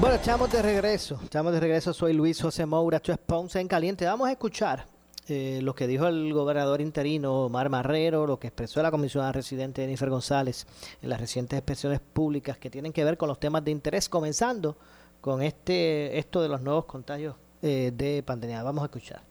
Bueno, 0.00 0.16
estamos 0.16 0.50
de 0.50 0.62
regreso. 0.62 1.20
Estamos 1.22 1.52
de 1.52 1.60
regreso. 1.60 1.94
Soy 1.94 2.12
Luis 2.12 2.42
José 2.42 2.66
Moura. 2.66 2.96
Esto 2.96 3.12
es 3.12 3.18
Ponce 3.18 3.60
en 3.60 3.68
Caliente. 3.68 4.04
Vamos 4.04 4.28
a 4.28 4.32
escuchar 4.32 4.84
eh, 5.30 5.60
lo 5.62 5.74
que 5.74 5.86
dijo 5.86 6.06
el 6.06 6.32
gobernador 6.32 6.80
interino 6.80 7.44
Omar 7.44 7.68
Marrero, 7.68 8.26
lo 8.26 8.38
que 8.38 8.48
expresó 8.48 8.82
la 8.82 8.90
comisionada 8.90 9.32
residente 9.32 9.82
Jennifer 9.82 10.10
González 10.10 10.66
en 11.00 11.08
las 11.08 11.20
recientes 11.20 11.58
expresiones 11.58 12.00
públicas 12.00 12.58
que 12.58 12.70
tienen 12.70 12.92
que 12.92 13.04
ver 13.04 13.16
con 13.16 13.28
los 13.28 13.38
temas 13.38 13.64
de 13.64 13.70
interés, 13.70 14.08
comenzando 14.08 14.76
con 15.20 15.42
este 15.42 16.18
esto 16.18 16.42
de 16.42 16.48
los 16.48 16.62
nuevos 16.62 16.84
contagios 16.84 17.36
eh, 17.62 17.92
de 17.94 18.22
pandemia. 18.22 18.62
Vamos 18.62 18.82
a 18.82 18.86
escuchar. 18.86 19.22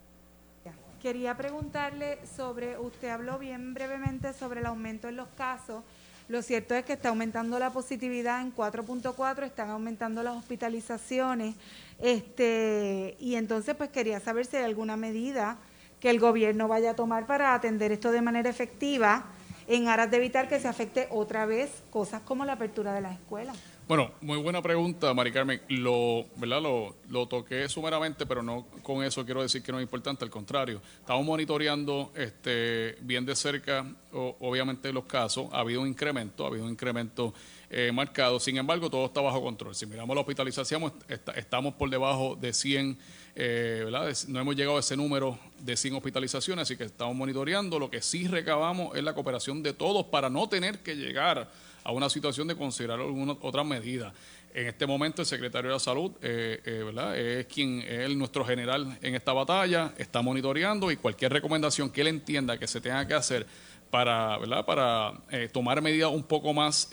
Quería 1.02 1.36
preguntarle 1.38 2.20
sobre, 2.26 2.78
usted 2.78 3.10
habló 3.10 3.40
bien 3.40 3.74
brevemente 3.74 4.34
sobre 4.34 4.60
el 4.60 4.66
aumento 4.66 5.08
en 5.08 5.16
los 5.16 5.30
casos. 5.30 5.84
Lo 6.28 6.42
cierto 6.42 6.76
es 6.76 6.86
que 6.86 6.94
está 6.94 7.10
aumentando 7.10 7.58
la 7.58 7.72
positividad 7.72 8.42
en 8.42 8.54
4.4, 8.54 9.44
están 9.44 9.70
aumentando 9.70 10.22
las 10.22 10.36
hospitalizaciones. 10.36 11.56
Este, 12.00 13.16
y 13.20 13.36
entonces 13.36 13.76
pues 13.76 13.90
quería 13.90 14.20
saber 14.20 14.46
si 14.46 14.58
hay 14.58 14.64
alguna 14.64 14.96
medida 14.96 15.58
que 16.00 16.10
el 16.10 16.20
gobierno 16.20 16.68
vaya 16.68 16.92
a 16.92 16.96
tomar 16.96 17.26
para 17.26 17.54
atender 17.54 17.92
esto 17.92 18.12
de 18.12 18.22
manera 18.22 18.50
efectiva 18.50 19.26
en 19.68 19.88
aras 19.88 20.10
de 20.10 20.18
evitar 20.18 20.50
que 20.50 20.60
se 20.60 20.68
afecte 20.68 21.08
otra 21.12 21.46
vez 21.46 21.84
cosas 21.92 22.22
como 22.22 22.44
la 22.44 22.54
apertura 22.54 22.94
de 22.94 23.02
las 23.02 23.14
escuelas. 23.14 23.56
Bueno, 23.88 24.12
muy 24.22 24.38
buena 24.38 24.62
pregunta, 24.62 25.12
Mari 25.16 25.32
Carmen. 25.32 25.62
Lo, 25.68 26.26
¿verdad? 26.36 26.62
Lo, 26.62 26.96
lo, 27.10 27.28
toqué 27.28 27.68
sumeramente, 27.68 28.28
pero 28.28 28.44
no 28.44 28.68
con 28.84 29.04
eso 29.04 29.26
quiero 29.26 29.42
decir 29.42 29.64
que 29.64 29.72
no 29.72 29.80
es 29.80 29.84
importante, 29.84 30.24
al 30.24 30.30
contrario. 30.30 30.80
Estamos 31.00 31.26
monitoreando 31.26 32.12
este, 32.16 32.98
bien 33.02 33.26
de 33.26 33.36
cerca, 33.36 33.86
obviamente, 34.12 34.94
los 34.94 35.06
casos. 35.06 35.50
Ha 35.52 35.62
habido 35.62 35.82
un 35.82 35.88
incremento, 35.88 36.46
ha 36.46 36.50
habido 36.50 36.66
un 36.66 36.72
incremento 36.72 37.34
eh, 37.70 37.92
marcado. 37.92 38.40
Sin 38.40 38.58
embargo, 38.58 38.92
todo 38.92 39.06
está 39.06 39.22
bajo 39.22 39.42
control. 39.42 39.74
Si 39.74 39.88
miramos 39.88 40.16
la 40.16 40.22
hospitalización, 40.22 40.94
estamos 41.36 41.74
por 41.74 41.90
debajo 41.90 42.36
de 42.36 42.54
100, 42.54 42.96
eh, 43.42 43.84
¿verdad? 43.86 44.14
No 44.28 44.42
hemos 44.42 44.54
llegado 44.54 44.76
a 44.76 44.82
ese 44.82 44.98
número 44.98 45.40
de 45.60 45.78
100 45.78 45.96
hospitalizaciones, 45.96 46.64
así 46.64 46.76
que 46.76 46.84
estamos 46.84 47.16
monitoreando. 47.16 47.80
Lo 47.80 47.90
que 47.90 48.02
sí 48.02 48.28
recabamos 48.28 48.98
es 48.98 49.02
la 49.02 49.14
cooperación 49.14 49.64
de 49.64 49.72
todos 49.72 50.08
para 50.08 50.30
no 50.30 50.50
tener 50.50 50.80
que 50.80 50.98
llegar 50.98 51.50
a 51.86 51.92
una 51.94 52.10
situación 52.10 52.50
de 52.50 52.58
considerar 52.58 53.00
alguna 53.00 53.38
otra 53.40 53.64
medida. 53.64 54.14
En 54.54 54.68
este 54.68 54.86
momento 54.86 55.22
el 55.22 55.26
secretario 55.26 55.70
de 55.70 55.76
la 55.76 55.80
Salud 55.80 56.12
eh, 56.22 56.60
eh, 56.66 57.40
es 57.40 57.54
quien 57.54 57.82
es 57.82 58.10
nuestro 58.18 58.44
general 58.44 58.98
en 59.02 59.16
esta 59.16 59.32
batalla, 59.32 59.94
está 59.98 60.22
monitoreando 60.22 60.92
y 60.92 60.98
cualquier 60.98 61.32
recomendación 61.32 61.92
que 61.92 62.02
él 62.02 62.08
entienda 62.08 62.58
que 62.58 62.68
se 62.68 62.82
tenga 62.82 63.08
que 63.08 63.14
hacer 63.14 63.48
para, 63.90 64.38
¿verdad? 64.38 64.66
para 64.66 65.14
eh, 65.32 65.50
tomar 65.52 65.82
medidas 65.82 66.12
un 66.12 66.24
poco 66.24 66.54
más 66.54 66.90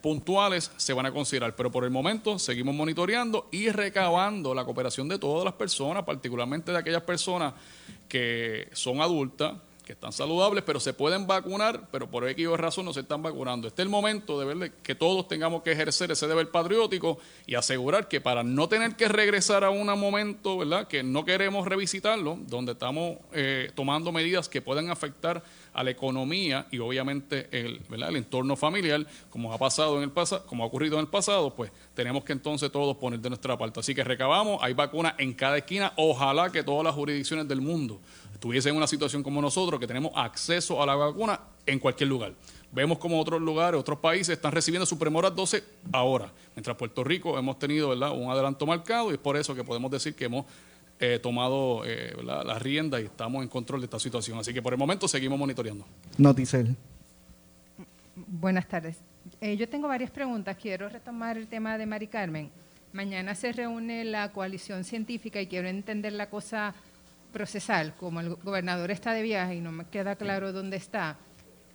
puntuales 0.00 0.70
se 0.76 0.92
van 0.92 1.06
a 1.06 1.12
considerar. 1.12 1.54
Pero 1.56 1.70
por 1.70 1.84
el 1.84 1.90
momento 1.90 2.38
seguimos 2.38 2.74
monitoreando 2.74 3.48
y 3.50 3.70
recabando 3.70 4.54
la 4.54 4.64
cooperación 4.64 5.08
de 5.08 5.18
todas 5.18 5.44
las 5.44 5.54
personas, 5.54 6.04
particularmente 6.04 6.72
de 6.72 6.78
aquellas 6.78 7.02
personas 7.02 7.54
que 8.08 8.68
son 8.72 9.00
adultas, 9.00 9.54
que 9.84 9.92
están 9.92 10.12
saludables, 10.12 10.64
pero 10.64 10.80
se 10.80 10.94
pueden 10.94 11.26
vacunar, 11.26 11.88
pero 11.92 12.10
por 12.10 12.26
X 12.28 12.48
razón 12.56 12.86
no 12.86 12.92
se 12.92 13.00
están 13.00 13.22
vacunando. 13.22 13.68
Este 13.68 13.82
es 13.82 13.86
el 13.86 13.90
momento 13.90 14.40
de 14.40 14.54
ver 14.54 14.72
que 14.82 14.94
todos 14.94 15.28
tengamos 15.28 15.62
que 15.62 15.72
ejercer 15.72 16.10
ese 16.10 16.26
deber 16.26 16.50
patriótico 16.50 17.18
y 17.46 17.54
asegurar 17.54 18.08
que 18.08 18.20
para 18.20 18.42
no 18.42 18.68
tener 18.68 18.96
que 18.96 19.08
regresar 19.08 19.62
a 19.62 19.70
un 19.70 19.86
momento, 19.98 20.58
¿verdad?, 20.58 20.88
que 20.88 21.02
no 21.02 21.24
queremos 21.24 21.66
revisitarlo, 21.66 22.38
donde 22.46 22.72
estamos 22.72 23.18
eh, 23.32 23.70
tomando 23.74 24.10
medidas 24.10 24.48
que 24.48 24.62
puedan 24.62 24.90
afectar 24.90 25.42
a 25.74 25.84
la 25.84 25.90
economía 25.90 26.66
y 26.70 26.78
obviamente 26.78 27.48
el, 27.50 27.80
¿verdad? 27.88 28.08
el 28.08 28.16
entorno 28.16 28.56
familiar, 28.56 29.06
como 29.28 29.52
ha 29.52 29.58
pasado 29.58 29.98
en 29.98 30.04
el 30.04 30.10
pasado, 30.10 30.46
como 30.46 30.64
ha 30.64 30.66
ocurrido 30.66 30.94
en 30.94 31.00
el 31.00 31.08
pasado, 31.08 31.54
pues 31.54 31.70
tenemos 31.94 32.24
que 32.24 32.32
entonces 32.32 32.72
todos 32.72 32.96
poner 32.96 33.20
de 33.20 33.28
nuestra 33.28 33.58
parte. 33.58 33.80
Así 33.80 33.94
que 33.94 34.04
recabamos, 34.04 34.62
hay 34.62 34.72
vacunas 34.72 35.14
en 35.18 35.34
cada 35.34 35.58
esquina, 35.58 35.92
ojalá 35.96 36.50
que 36.50 36.62
todas 36.62 36.84
las 36.84 36.94
jurisdicciones 36.94 37.46
del 37.48 37.60
mundo 37.60 38.00
estuviesen 38.32 38.70
en 38.70 38.76
una 38.76 38.86
situación 38.86 39.22
como 39.22 39.40
nosotros, 39.40 39.73
que 39.78 39.86
tenemos 39.86 40.12
acceso 40.14 40.82
a 40.82 40.86
la 40.86 40.94
vacuna 40.94 41.40
en 41.66 41.78
cualquier 41.78 42.08
lugar. 42.08 42.34
Vemos 42.72 42.98
como 42.98 43.20
otros 43.20 43.40
lugares, 43.40 43.78
otros 43.78 43.98
países 43.98 44.30
están 44.30 44.52
recibiendo 44.52 44.84
su 44.84 44.98
Premoras 44.98 45.34
12 45.34 45.62
ahora, 45.92 46.32
mientras 46.56 46.76
Puerto 46.76 47.04
Rico 47.04 47.38
hemos 47.38 47.58
tenido 47.58 47.90
¿verdad? 47.90 48.12
un 48.12 48.30
adelanto 48.30 48.66
marcado 48.66 49.10
y 49.10 49.14
es 49.14 49.20
por 49.20 49.36
eso 49.36 49.54
que 49.54 49.62
podemos 49.62 49.90
decir 49.90 50.14
que 50.14 50.24
hemos 50.24 50.44
eh, 50.98 51.18
tomado 51.22 51.82
eh, 51.84 52.14
la 52.24 52.58
rienda 52.58 53.00
y 53.00 53.04
estamos 53.04 53.42
en 53.42 53.48
control 53.48 53.80
de 53.80 53.86
esta 53.86 53.98
situación. 53.98 54.38
Así 54.38 54.52
que 54.52 54.62
por 54.62 54.72
el 54.72 54.78
momento 54.78 55.06
seguimos 55.06 55.38
monitoreando. 55.38 55.84
Noticel. 56.18 56.76
Buenas 58.16 58.68
tardes. 58.68 58.96
Eh, 59.40 59.56
yo 59.56 59.68
tengo 59.68 59.88
varias 59.88 60.10
preguntas. 60.10 60.56
Quiero 60.60 60.88
retomar 60.88 61.36
el 61.36 61.48
tema 61.48 61.78
de 61.78 61.86
Mari 61.86 62.06
Carmen. 62.06 62.50
Mañana 62.92 63.34
se 63.34 63.52
reúne 63.52 64.04
la 64.04 64.32
coalición 64.32 64.84
científica 64.84 65.40
y 65.40 65.46
quiero 65.46 65.68
entender 65.68 66.12
la 66.12 66.30
cosa 66.30 66.74
procesal. 67.34 67.94
Como 67.96 68.20
el 68.20 68.36
gobernador 68.36 68.90
está 68.90 69.12
de 69.12 69.22
viaje 69.22 69.56
y 69.56 69.60
no 69.60 69.72
me 69.72 69.84
queda 69.84 70.16
claro 70.16 70.54
dónde 70.54 70.78
está, 70.78 71.18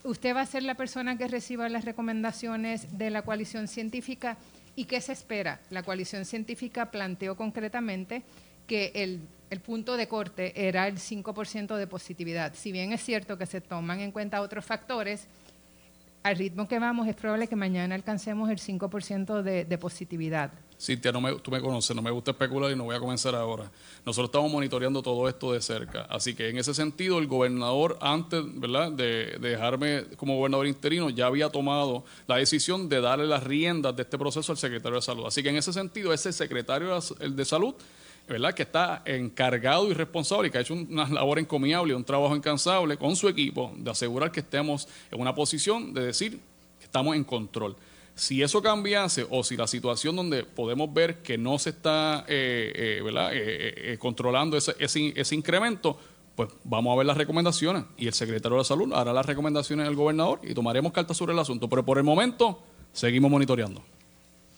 ¿usted 0.03 0.35
va 0.35 0.41
a 0.41 0.45
ser 0.47 0.63
la 0.63 0.73
persona 0.73 1.19
que 1.19 1.27
reciba 1.27 1.69
las 1.69 1.85
recomendaciones 1.85 2.97
de 2.97 3.11
la 3.11 3.21
coalición 3.21 3.67
científica? 3.67 4.37
¿Y 4.75 4.85
qué 4.85 4.99
se 5.01 5.11
espera? 5.11 5.59
La 5.69 5.83
coalición 5.83 6.25
científica 6.25 6.89
planteó 6.89 7.35
concretamente 7.35 8.23
que 8.65 8.91
el, 8.95 9.19
el 9.51 9.59
punto 9.59 9.97
de 9.97 10.07
corte 10.07 10.67
era 10.67 10.87
el 10.87 10.97
5% 10.97 11.75
de 11.75 11.85
positividad. 11.85 12.53
Si 12.55 12.71
bien 12.71 12.91
es 12.93 13.03
cierto 13.03 13.37
que 13.37 13.45
se 13.45 13.61
toman 13.61 13.99
en 13.99 14.11
cuenta 14.11 14.41
otros 14.41 14.65
factores, 14.65 15.27
al 16.23 16.37
ritmo 16.37 16.67
que 16.67 16.79
vamos 16.79 17.07
es 17.07 17.15
probable 17.15 17.47
que 17.47 17.55
mañana 17.55 17.95
alcancemos 17.95 18.49
el 18.49 18.59
5% 18.59 19.41
de, 19.41 19.65
de 19.65 19.77
positividad. 19.77 20.51
Cintia, 20.79 21.11
no 21.11 21.19
me, 21.19 21.35
tú 21.35 21.51
me 21.51 21.59
conoces, 21.59 21.93
no 21.93 22.01
me 22.01 22.09
gusta 22.09 22.31
especular 22.31 22.71
y 22.71 22.75
no 22.75 22.85
voy 22.85 22.95
a 22.95 22.99
comenzar 22.99 23.35
ahora. 23.35 23.69
Nosotros 24.05 24.29
estamos 24.29 24.49
monitoreando 24.49 25.01
todo 25.01 25.27
esto 25.27 25.51
de 25.51 25.61
cerca. 25.61 26.03
Así 26.03 26.33
que 26.33 26.47
en 26.47 26.57
ese 26.57 26.73
sentido, 26.73 27.19
el 27.19 27.27
gobernador, 27.27 27.97
antes 27.99 28.41
¿verdad? 28.45 28.89
De, 28.89 29.37
dejarme 29.41 30.05
como 30.15 30.37
gobernador 30.37 30.67
interino, 30.67 31.09
ya 31.09 31.25
había 31.25 31.49
tomado 31.49 32.05
la 32.27 32.37
decisión 32.37 32.87
de 32.87 33.01
darle 33.01 33.27
las 33.27 33.43
riendas 33.43 33.93
de 33.93 34.03
este 34.03 34.17
proceso 34.17 34.53
al 34.53 34.57
secretario 34.57 34.95
de 34.95 35.01
Salud. 35.01 35.25
Así 35.25 35.43
que 35.43 35.49
en 35.49 35.57
ese 35.57 35.73
sentido, 35.73 36.13
ese 36.13 36.31
secretario 36.31 36.97
de 37.19 37.45
Salud 37.45 37.75
¿verdad? 38.29 38.53
que 38.53 38.63
está 38.63 39.01
encargado 39.05 39.89
y 39.89 39.93
responsable 39.93 40.47
y 40.47 40.51
que 40.51 40.59
ha 40.59 40.61
hecho 40.61 40.75
una 40.75 41.09
labor 41.09 41.39
encomiable, 41.39 41.93
un 41.93 42.05
trabajo 42.05 42.35
incansable 42.37 42.95
con 42.95 43.17
su 43.17 43.27
equipo 43.27 43.73
de 43.75 43.91
asegurar 43.91 44.31
que 44.31 44.39
estemos 44.39 44.87
en 45.11 45.19
una 45.19 45.35
posición 45.35 45.93
de 45.93 46.05
decir 46.05 46.39
que 46.79 46.85
estamos 46.85 47.17
en 47.17 47.25
control. 47.25 47.75
Si 48.19 48.43
eso 48.43 48.61
cambiase 48.61 49.25
o 49.29 49.45
si 49.45 49.55
la 49.55 49.65
situación 49.65 50.13
donde 50.13 50.43
podemos 50.43 50.93
ver 50.93 51.19
que 51.19 51.37
no 51.37 51.57
se 51.57 51.69
está 51.69 52.25
eh, 52.27 52.99
eh, 53.01 53.73
eh, 53.93 53.97
controlando 53.97 54.57
ese, 54.57 55.35
incremento, 55.35 55.97
pues 56.35 56.49
vamos 56.65 56.93
a 56.93 56.97
ver 56.97 57.05
las 57.05 57.15
recomendaciones 57.15 57.85
y 57.97 58.07
el 58.07 58.13
secretario 58.13 58.57
de 58.57 58.65
Salud 58.65 58.91
hará 58.91 59.13
las 59.13 59.25
recomendaciones 59.25 59.85
del 59.85 59.95
gobernador 59.95 60.41
y 60.43 60.53
tomaremos 60.53 60.91
cartas 60.91 61.15
sobre 61.15 61.31
el 61.31 61.39
asunto. 61.39 61.69
Pero 61.69 61.85
por 61.85 61.97
el 61.97 62.03
momento 62.03 62.61
seguimos 62.91 63.31
monitoreando. 63.31 63.81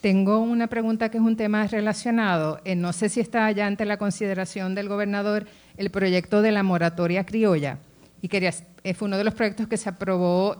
Tengo 0.01 0.39
una 0.39 0.65
pregunta 0.65 1.09
que 1.11 1.19
es 1.19 1.23
un 1.23 1.37
tema 1.37 1.67
relacionado. 1.67 2.59
No 2.75 2.93
sé 2.93 3.09
si 3.09 3.19
está 3.19 3.51
ya 3.51 3.67
ante 3.67 3.85
la 3.85 3.97
consideración 3.97 4.73
del 4.73 4.89
gobernador 4.89 5.45
el 5.77 5.91
proyecto 5.91 6.41
de 6.41 6.51
la 6.51 6.63
moratoria 6.63 7.27
criolla. 7.27 7.77
Y 8.23 8.27
quería, 8.27 8.51
fue 8.95 9.07
uno 9.07 9.19
de 9.19 9.23
los 9.23 9.35
proyectos 9.35 9.67
que 9.67 9.77
se 9.77 9.87
aprobó 9.87 10.57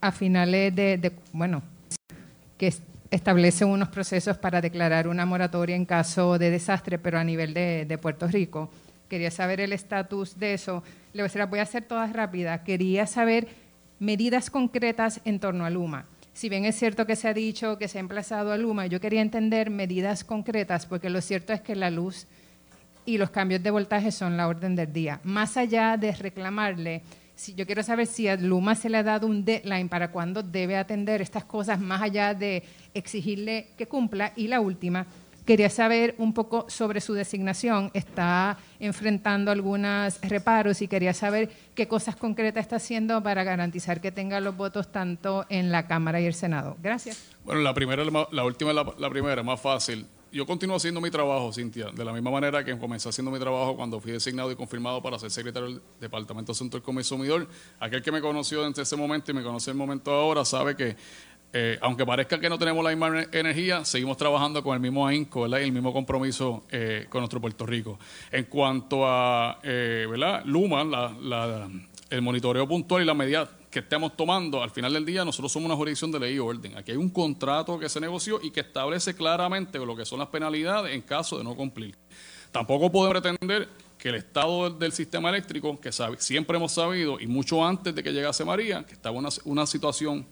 a 0.00 0.12
finales 0.12 0.76
de, 0.76 0.96
de- 0.96 1.12
bueno, 1.32 1.73
que 2.64 2.68
es- 2.68 2.82
establece 3.10 3.66
unos 3.66 3.90
procesos 3.90 4.38
para 4.38 4.62
declarar 4.62 5.06
una 5.06 5.26
moratoria 5.26 5.76
en 5.76 5.84
caso 5.84 6.38
de 6.38 6.50
desastre, 6.50 6.98
pero 6.98 7.18
a 7.18 7.24
nivel 7.24 7.52
de, 7.52 7.98
Puerto 8.00 8.26
Rico. 8.26 8.70
Quería 9.08 9.30
saber 9.30 9.60
el 9.60 9.74
estatus 9.74 10.38
de 10.38 10.54
eso. 10.54 10.82
Le 11.12 11.22
voy 11.44 11.58
a 11.58 11.62
hacer 11.62 11.84
todas 11.84 12.10
rápidas. 12.14 12.62
Quería 12.62 13.06
saber 13.06 13.48
medidas 14.00 14.48
concretas 14.48 15.20
en 15.26 15.40
torno 15.40 15.66
a 15.66 15.70
Luma. 15.70 16.06
Si 16.32 16.48
bien 16.48 16.64
es 16.64 16.76
cierto 16.76 17.04
que 17.06 17.16
se 17.16 17.28
ha 17.28 17.34
dicho 17.34 17.76
que 17.76 17.86
se 17.86 17.98
ha 17.98 18.00
emplazado 18.00 18.50
a 18.50 18.56
Luma, 18.56 18.86
yo 18.86 18.98
quería 18.98 19.20
entender 19.20 19.68
medidas 19.68 20.24
concretas, 20.24 20.86
porque 20.86 21.10
lo 21.10 21.20
cierto 21.20 21.52
es 21.52 21.60
que 21.60 21.76
la 21.76 21.90
luz 21.90 22.26
y 23.04 23.18
los 23.18 23.28
cambios 23.28 23.62
de 23.62 23.70
voltaje 23.70 24.10
son 24.10 24.38
la 24.38 24.48
orden 24.48 24.74
del 24.74 24.90
día. 24.90 25.20
Más 25.22 25.58
allá 25.58 25.98
de 25.98 26.12
reclamarle, 26.12 27.02
si 27.34 27.54
yo 27.54 27.66
quiero 27.66 27.82
saber 27.82 28.06
si 28.06 28.28
a 28.28 28.36
Luma 28.36 28.74
se 28.74 28.88
le 28.88 28.98
ha 28.98 29.02
dado 29.02 29.26
un 29.26 29.44
deadline 29.44 29.88
para 29.88 30.10
cuándo 30.12 30.42
debe 30.42 30.76
atender 30.76 31.20
estas 31.20 31.44
cosas, 31.44 31.80
más 31.80 32.00
allá 32.02 32.34
de 32.34 32.62
exigirle 32.94 33.68
que 33.76 33.86
cumpla. 33.86 34.32
Y 34.36 34.46
la 34.48 34.60
última, 34.60 35.06
quería 35.44 35.68
saber 35.68 36.14
un 36.18 36.32
poco 36.32 36.64
sobre 36.68 37.00
su 37.00 37.12
designación. 37.12 37.90
Está 37.92 38.56
enfrentando 38.80 39.50
algunos 39.50 40.18
reparos 40.22 40.80
y 40.80 40.88
quería 40.88 41.12
saber 41.12 41.50
qué 41.74 41.86
cosas 41.88 42.16
concretas 42.16 42.62
está 42.62 42.76
haciendo 42.76 43.22
para 43.22 43.44
garantizar 43.44 44.00
que 44.00 44.12
tenga 44.12 44.40
los 44.40 44.56
votos 44.56 44.90
tanto 44.92 45.44
en 45.48 45.70
la 45.72 45.86
Cámara 45.86 46.20
y 46.20 46.26
el 46.26 46.34
Senado. 46.34 46.76
Gracias. 46.82 47.30
Bueno, 47.44 47.60
la 47.62 47.74
primera, 47.74 48.04
la 48.04 48.10
ma- 48.10 48.28
la 48.30 48.44
última 48.44 48.72
la, 48.72 48.86
la 48.98 49.10
primera, 49.10 49.42
más 49.42 49.60
fácil. 49.60 50.06
Yo 50.34 50.44
continúo 50.46 50.74
haciendo 50.74 51.00
mi 51.00 51.12
trabajo, 51.12 51.52
Cintia, 51.52 51.92
de 51.92 52.04
la 52.04 52.12
misma 52.12 52.28
manera 52.28 52.64
que 52.64 52.76
comencé 52.76 53.08
haciendo 53.08 53.30
mi 53.30 53.38
trabajo 53.38 53.76
cuando 53.76 54.00
fui 54.00 54.10
designado 54.10 54.50
y 54.50 54.56
confirmado 54.56 55.00
para 55.00 55.16
ser 55.16 55.30
secretario 55.30 55.68
del 55.68 55.80
Departamento 56.00 56.50
de 56.50 56.56
Asuntos 56.56 56.80
del 56.80 56.84
Consumidor. 56.84 57.46
Aquel 57.78 58.02
que 58.02 58.10
me 58.10 58.20
conoció 58.20 58.64
desde 58.68 58.82
ese 58.82 58.96
momento 58.96 59.30
y 59.30 59.34
me 59.34 59.44
conoce 59.44 59.70
el 59.70 59.76
momento 59.76 60.10
ahora 60.10 60.44
sabe 60.44 60.74
que, 60.74 60.96
eh, 61.52 61.78
aunque 61.82 62.04
parezca 62.04 62.40
que 62.40 62.48
no 62.48 62.58
tenemos 62.58 62.82
la 62.82 62.90
misma 62.90 63.10
ener- 63.10 63.28
energía, 63.30 63.84
seguimos 63.84 64.16
trabajando 64.16 64.60
con 64.64 64.74
el 64.74 64.80
mismo 64.80 65.06
ahínco 65.06 65.42
¿verdad? 65.42 65.60
y 65.60 65.64
el 65.66 65.72
mismo 65.72 65.92
compromiso 65.92 66.64
eh, 66.68 67.06
con 67.08 67.20
nuestro 67.20 67.40
Puerto 67.40 67.64
Rico. 67.64 68.00
En 68.32 68.46
cuanto 68.46 69.06
a 69.06 69.60
eh, 69.62 70.04
¿verdad? 70.10 70.42
Luma, 70.46 70.82
la- 70.82 71.14
la- 71.22 71.68
el 72.10 72.22
monitoreo 72.22 72.66
puntual 72.66 73.02
y 73.02 73.06
las 73.06 73.14
medidas 73.16 73.48
que 73.74 73.80
estemos 73.80 74.16
tomando, 74.16 74.62
al 74.62 74.70
final 74.70 74.92
del 74.92 75.04
día 75.04 75.24
nosotros 75.24 75.50
somos 75.50 75.66
una 75.66 75.74
jurisdicción 75.74 76.12
de 76.12 76.20
ley 76.20 76.36
y 76.36 76.38
orden. 76.38 76.78
Aquí 76.78 76.92
hay 76.92 76.96
un 76.96 77.10
contrato 77.10 77.76
que 77.76 77.88
se 77.88 77.98
negoció 77.98 78.38
y 78.40 78.52
que 78.52 78.60
establece 78.60 79.16
claramente 79.16 79.80
lo 79.80 79.96
que 79.96 80.04
son 80.04 80.20
las 80.20 80.28
penalidades 80.28 80.94
en 80.94 81.02
caso 81.02 81.38
de 81.38 81.42
no 81.42 81.56
cumplir. 81.56 81.96
Tampoco 82.52 82.92
podemos 82.92 83.20
pretender 83.20 83.68
que 83.98 84.10
el 84.10 84.14
estado 84.14 84.70
del, 84.70 84.92
sistema 84.92 85.28
eléctrico, 85.30 85.80
que 85.80 85.90
sabe- 85.90 86.18
siempre 86.20 86.56
hemos 86.56 86.70
sabido, 86.70 87.18
y 87.18 87.26
mucho 87.26 87.66
antes 87.66 87.92
de 87.92 88.00
que 88.04 88.12
llegase 88.12 88.44
María, 88.44 88.86
que 88.86 88.92
estaba 88.92 89.18
en 89.18 89.24
una, 89.24 89.34
una 89.44 89.66
situación 89.66 90.24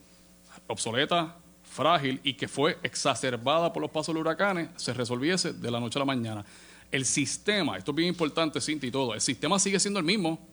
obsoleta, 0.69 1.37
frágil 1.65 2.21
y 2.23 2.35
que 2.35 2.47
fue 2.47 2.79
exacerbada 2.85 3.73
por 3.73 3.83
los 3.83 3.91
pasos 3.91 4.15
de 4.15 4.21
huracanes, 4.21 4.69
se 4.77 4.95
resolviese 4.95 5.53
de 5.53 5.69
la 5.69 5.81
noche 5.81 5.99
a 5.99 6.01
la 6.01 6.05
mañana. 6.05 6.45
El 6.93 7.05
sistema, 7.05 7.77
esto 7.77 7.91
es 7.91 7.97
bien 7.97 8.11
importante, 8.11 8.61
Cinti, 8.61 8.87
y 8.87 8.91
todo, 8.93 9.15
el 9.15 9.21
sistema 9.21 9.59
sigue 9.59 9.81
siendo 9.81 9.99
el 9.99 10.07
mismo. 10.07 10.52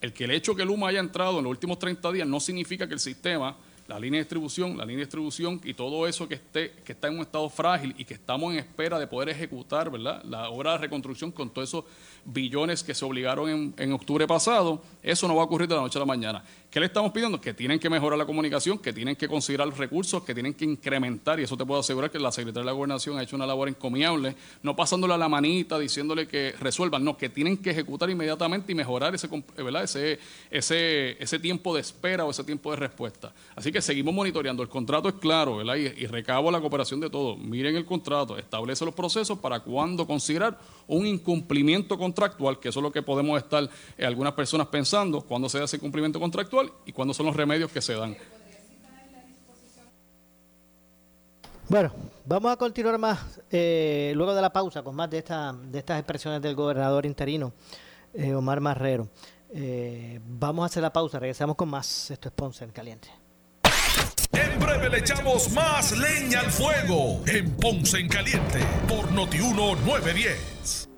El 0.00 0.12
que 0.12 0.24
el 0.24 0.30
hecho 0.30 0.54
que 0.54 0.64
Luma 0.64 0.88
haya 0.88 1.00
entrado 1.00 1.38
en 1.38 1.44
los 1.44 1.50
últimos 1.50 1.78
30 1.78 2.12
días 2.12 2.28
no 2.28 2.38
significa 2.38 2.86
que 2.86 2.94
el 2.94 3.00
sistema, 3.00 3.56
la 3.88 3.98
línea 3.98 4.18
de 4.18 4.24
distribución, 4.24 4.76
la 4.76 4.84
línea 4.84 4.98
de 4.98 5.04
distribución 5.04 5.60
y 5.64 5.74
todo 5.74 6.06
eso 6.06 6.28
que 6.28 6.34
esté 6.34 6.72
que 6.84 6.92
está 6.92 7.08
en 7.08 7.14
un 7.14 7.20
estado 7.20 7.48
frágil 7.48 7.94
y 7.96 8.04
que 8.04 8.14
estamos 8.14 8.52
en 8.52 8.58
espera 8.58 8.98
de 8.98 9.06
poder 9.06 9.30
ejecutar, 9.30 9.90
¿verdad? 9.90 10.22
La 10.24 10.50
obra 10.50 10.72
de 10.72 10.78
reconstrucción 10.78 11.32
con 11.32 11.50
todos 11.50 11.68
esos 11.68 11.84
billones 12.24 12.82
que 12.82 12.94
se 12.94 13.04
obligaron 13.04 13.48
en, 13.48 13.74
en 13.78 13.92
octubre 13.92 14.26
pasado, 14.26 14.82
eso 15.02 15.26
no 15.28 15.36
va 15.36 15.42
a 15.42 15.44
ocurrir 15.46 15.68
de 15.68 15.76
la 15.76 15.80
noche 15.80 15.98
a 15.98 16.00
la 16.00 16.06
mañana. 16.06 16.44
¿Qué 16.70 16.80
le 16.80 16.86
estamos 16.86 17.12
pidiendo? 17.12 17.40
Que 17.40 17.54
tienen 17.54 17.78
que 17.78 17.88
mejorar 17.88 18.18
la 18.18 18.26
comunicación, 18.26 18.78
que 18.78 18.92
tienen 18.92 19.16
que 19.16 19.28
considerar 19.28 19.66
los 19.66 19.78
recursos, 19.78 20.22
que 20.24 20.34
tienen 20.34 20.52
que 20.52 20.64
incrementar, 20.64 21.40
y 21.40 21.44
eso 21.44 21.56
te 21.56 21.64
puedo 21.64 21.80
asegurar 21.80 22.10
que 22.10 22.18
la 22.18 22.32
Secretaría 22.32 22.62
de 22.62 22.66
la 22.66 22.72
Gobernación 22.72 23.18
ha 23.18 23.22
hecho 23.22 23.36
una 23.36 23.46
labor 23.46 23.68
encomiable, 23.68 24.36
no 24.62 24.76
pasándole 24.76 25.14
a 25.14 25.16
la 25.16 25.28
manita, 25.28 25.78
diciéndole 25.78 26.26
que 26.26 26.54
resuelvan, 26.60 27.04
no, 27.04 27.16
que 27.16 27.28
tienen 27.28 27.56
que 27.58 27.70
ejecutar 27.70 28.10
inmediatamente 28.10 28.72
y 28.72 28.74
mejorar 28.74 29.14
ese, 29.14 29.28
eh, 29.28 29.62
¿verdad? 29.62 29.84
ese, 29.84 30.18
ese, 30.50 31.22
ese 31.22 31.38
tiempo 31.38 31.74
de 31.74 31.80
espera 31.80 32.24
o 32.24 32.30
ese 32.30 32.44
tiempo 32.44 32.70
de 32.72 32.76
respuesta. 32.76 33.32
Así 33.54 33.70
que 33.72 33.80
seguimos 33.80 34.12
monitoreando, 34.12 34.62
el 34.62 34.68
contrato 34.68 35.08
es 35.08 35.14
claro, 35.14 35.58
¿verdad? 35.58 35.76
Y, 35.76 35.86
y 35.86 36.06
recabo 36.06 36.50
la 36.50 36.60
cooperación 36.60 37.00
de 37.00 37.08
todos. 37.08 37.38
Miren 37.38 37.76
el 37.76 37.84
contrato, 37.84 38.36
establece 38.36 38.84
los 38.84 38.94
procesos 38.94 39.38
para 39.38 39.60
cuando 39.60 40.06
considerar 40.06 40.58
un 40.88 41.06
incumplimiento 41.06 41.96
contractual, 41.96 42.58
que 42.58 42.68
eso 42.68 42.80
es 42.80 42.82
lo 42.82 42.92
que 42.92 43.02
podemos 43.02 43.38
estar 43.38 43.68
eh, 43.96 44.04
algunas 44.04 44.32
personas 44.34 44.66
pensando, 44.66 45.20
cuándo 45.20 45.48
se 45.48 45.58
da 45.58 45.64
ese 45.64 45.78
cumplimiento 45.78 46.20
contractual 46.20 46.55
y 46.84 46.92
cuándo 46.92 47.14
son 47.14 47.26
los 47.26 47.36
remedios 47.36 47.70
que 47.70 47.80
se 47.80 47.94
dan. 47.94 48.16
Bueno, 51.68 51.92
vamos 52.24 52.52
a 52.52 52.56
continuar 52.56 52.96
más 52.96 53.40
eh, 53.50 54.12
luego 54.14 54.34
de 54.34 54.40
la 54.40 54.52
pausa 54.52 54.84
con 54.84 54.94
más 54.94 55.10
de, 55.10 55.18
esta, 55.18 55.52
de 55.52 55.78
estas 55.80 55.98
expresiones 55.98 56.40
del 56.40 56.54
gobernador 56.54 57.04
interino, 57.04 57.52
eh, 58.14 58.34
Omar 58.34 58.60
Marrero. 58.60 59.08
Eh, 59.52 60.20
vamos 60.24 60.62
a 60.62 60.66
hacer 60.66 60.82
la 60.82 60.92
pausa, 60.92 61.18
regresamos 61.18 61.56
con 61.56 61.68
más. 61.68 62.10
Esto 62.10 62.28
es 62.28 62.34
Ponce 62.34 62.64
en 62.64 62.70
Caliente. 62.70 63.08
En 64.32 64.60
breve 64.60 64.90
le 64.90 64.98
echamos 64.98 65.50
más 65.52 65.96
leña 65.98 66.40
al 66.40 66.50
fuego 66.50 67.22
en 67.26 67.50
Ponce 67.56 67.98
en 67.98 68.08
Caliente 68.08 68.60
por 68.88 69.10
Notiuno 69.10 69.74
910. 69.74 70.85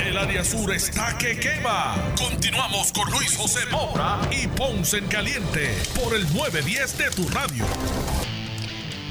El 0.00 0.16
área 0.16 0.44
sur 0.44 0.72
está 0.72 1.16
que 1.18 1.38
quema. 1.38 1.94
Continuamos 2.18 2.92
con 2.92 3.10
Luis 3.10 3.36
José 3.36 3.60
Moura 3.70 4.20
y 4.30 4.46
Ponce 4.48 4.98
en 4.98 5.06
Caliente 5.06 5.68
por 6.02 6.14
el 6.14 6.22
910 6.34 6.98
de 6.98 7.10
tu 7.10 7.28
radio. 7.28 7.64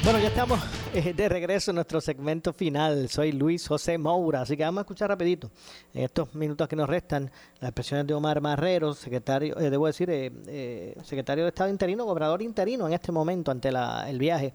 Bueno, 0.04 0.20
ya 0.20 0.30
estamos 0.30 0.60
eh, 0.94 1.14
de 1.14 1.30
regreso 1.30 1.72
en 1.72 1.76
nuestro 1.76 2.02
segmento 2.02 2.52
final. 2.54 3.08
Soy 3.10 3.32
Luis 3.32 3.68
José 3.68 3.98
Moura, 3.98 4.42
así 4.42 4.58
que 4.58 4.64
vamos 4.64 4.80
a 4.80 4.82
escuchar 4.82 5.10
rapidito, 5.10 5.52
en 5.94 6.04
estos 6.06 6.34
minutos 6.34 6.68
que 6.68 6.76
nos 6.76 6.90
restan, 6.90 7.32
las 7.60 7.70
expresiones 7.70 8.08
de 8.08 8.14
Omar 8.16 8.42
Marrero, 8.42 8.94
secretario, 8.94 9.58
eh, 9.60 9.70
debo 9.70 9.86
decir, 9.88 10.10
eh, 10.10 10.32
eh, 10.48 10.96
secretario 11.04 11.44
de 11.44 11.50
Estado 11.50 11.70
interino, 11.70 12.04
gobernador 12.06 12.42
interino 12.42 12.88
en 12.88 12.94
este 12.94 13.12
momento 13.12 13.52
ante 13.52 13.72
la- 13.72 14.10
el 14.10 14.18
viaje 14.18 14.54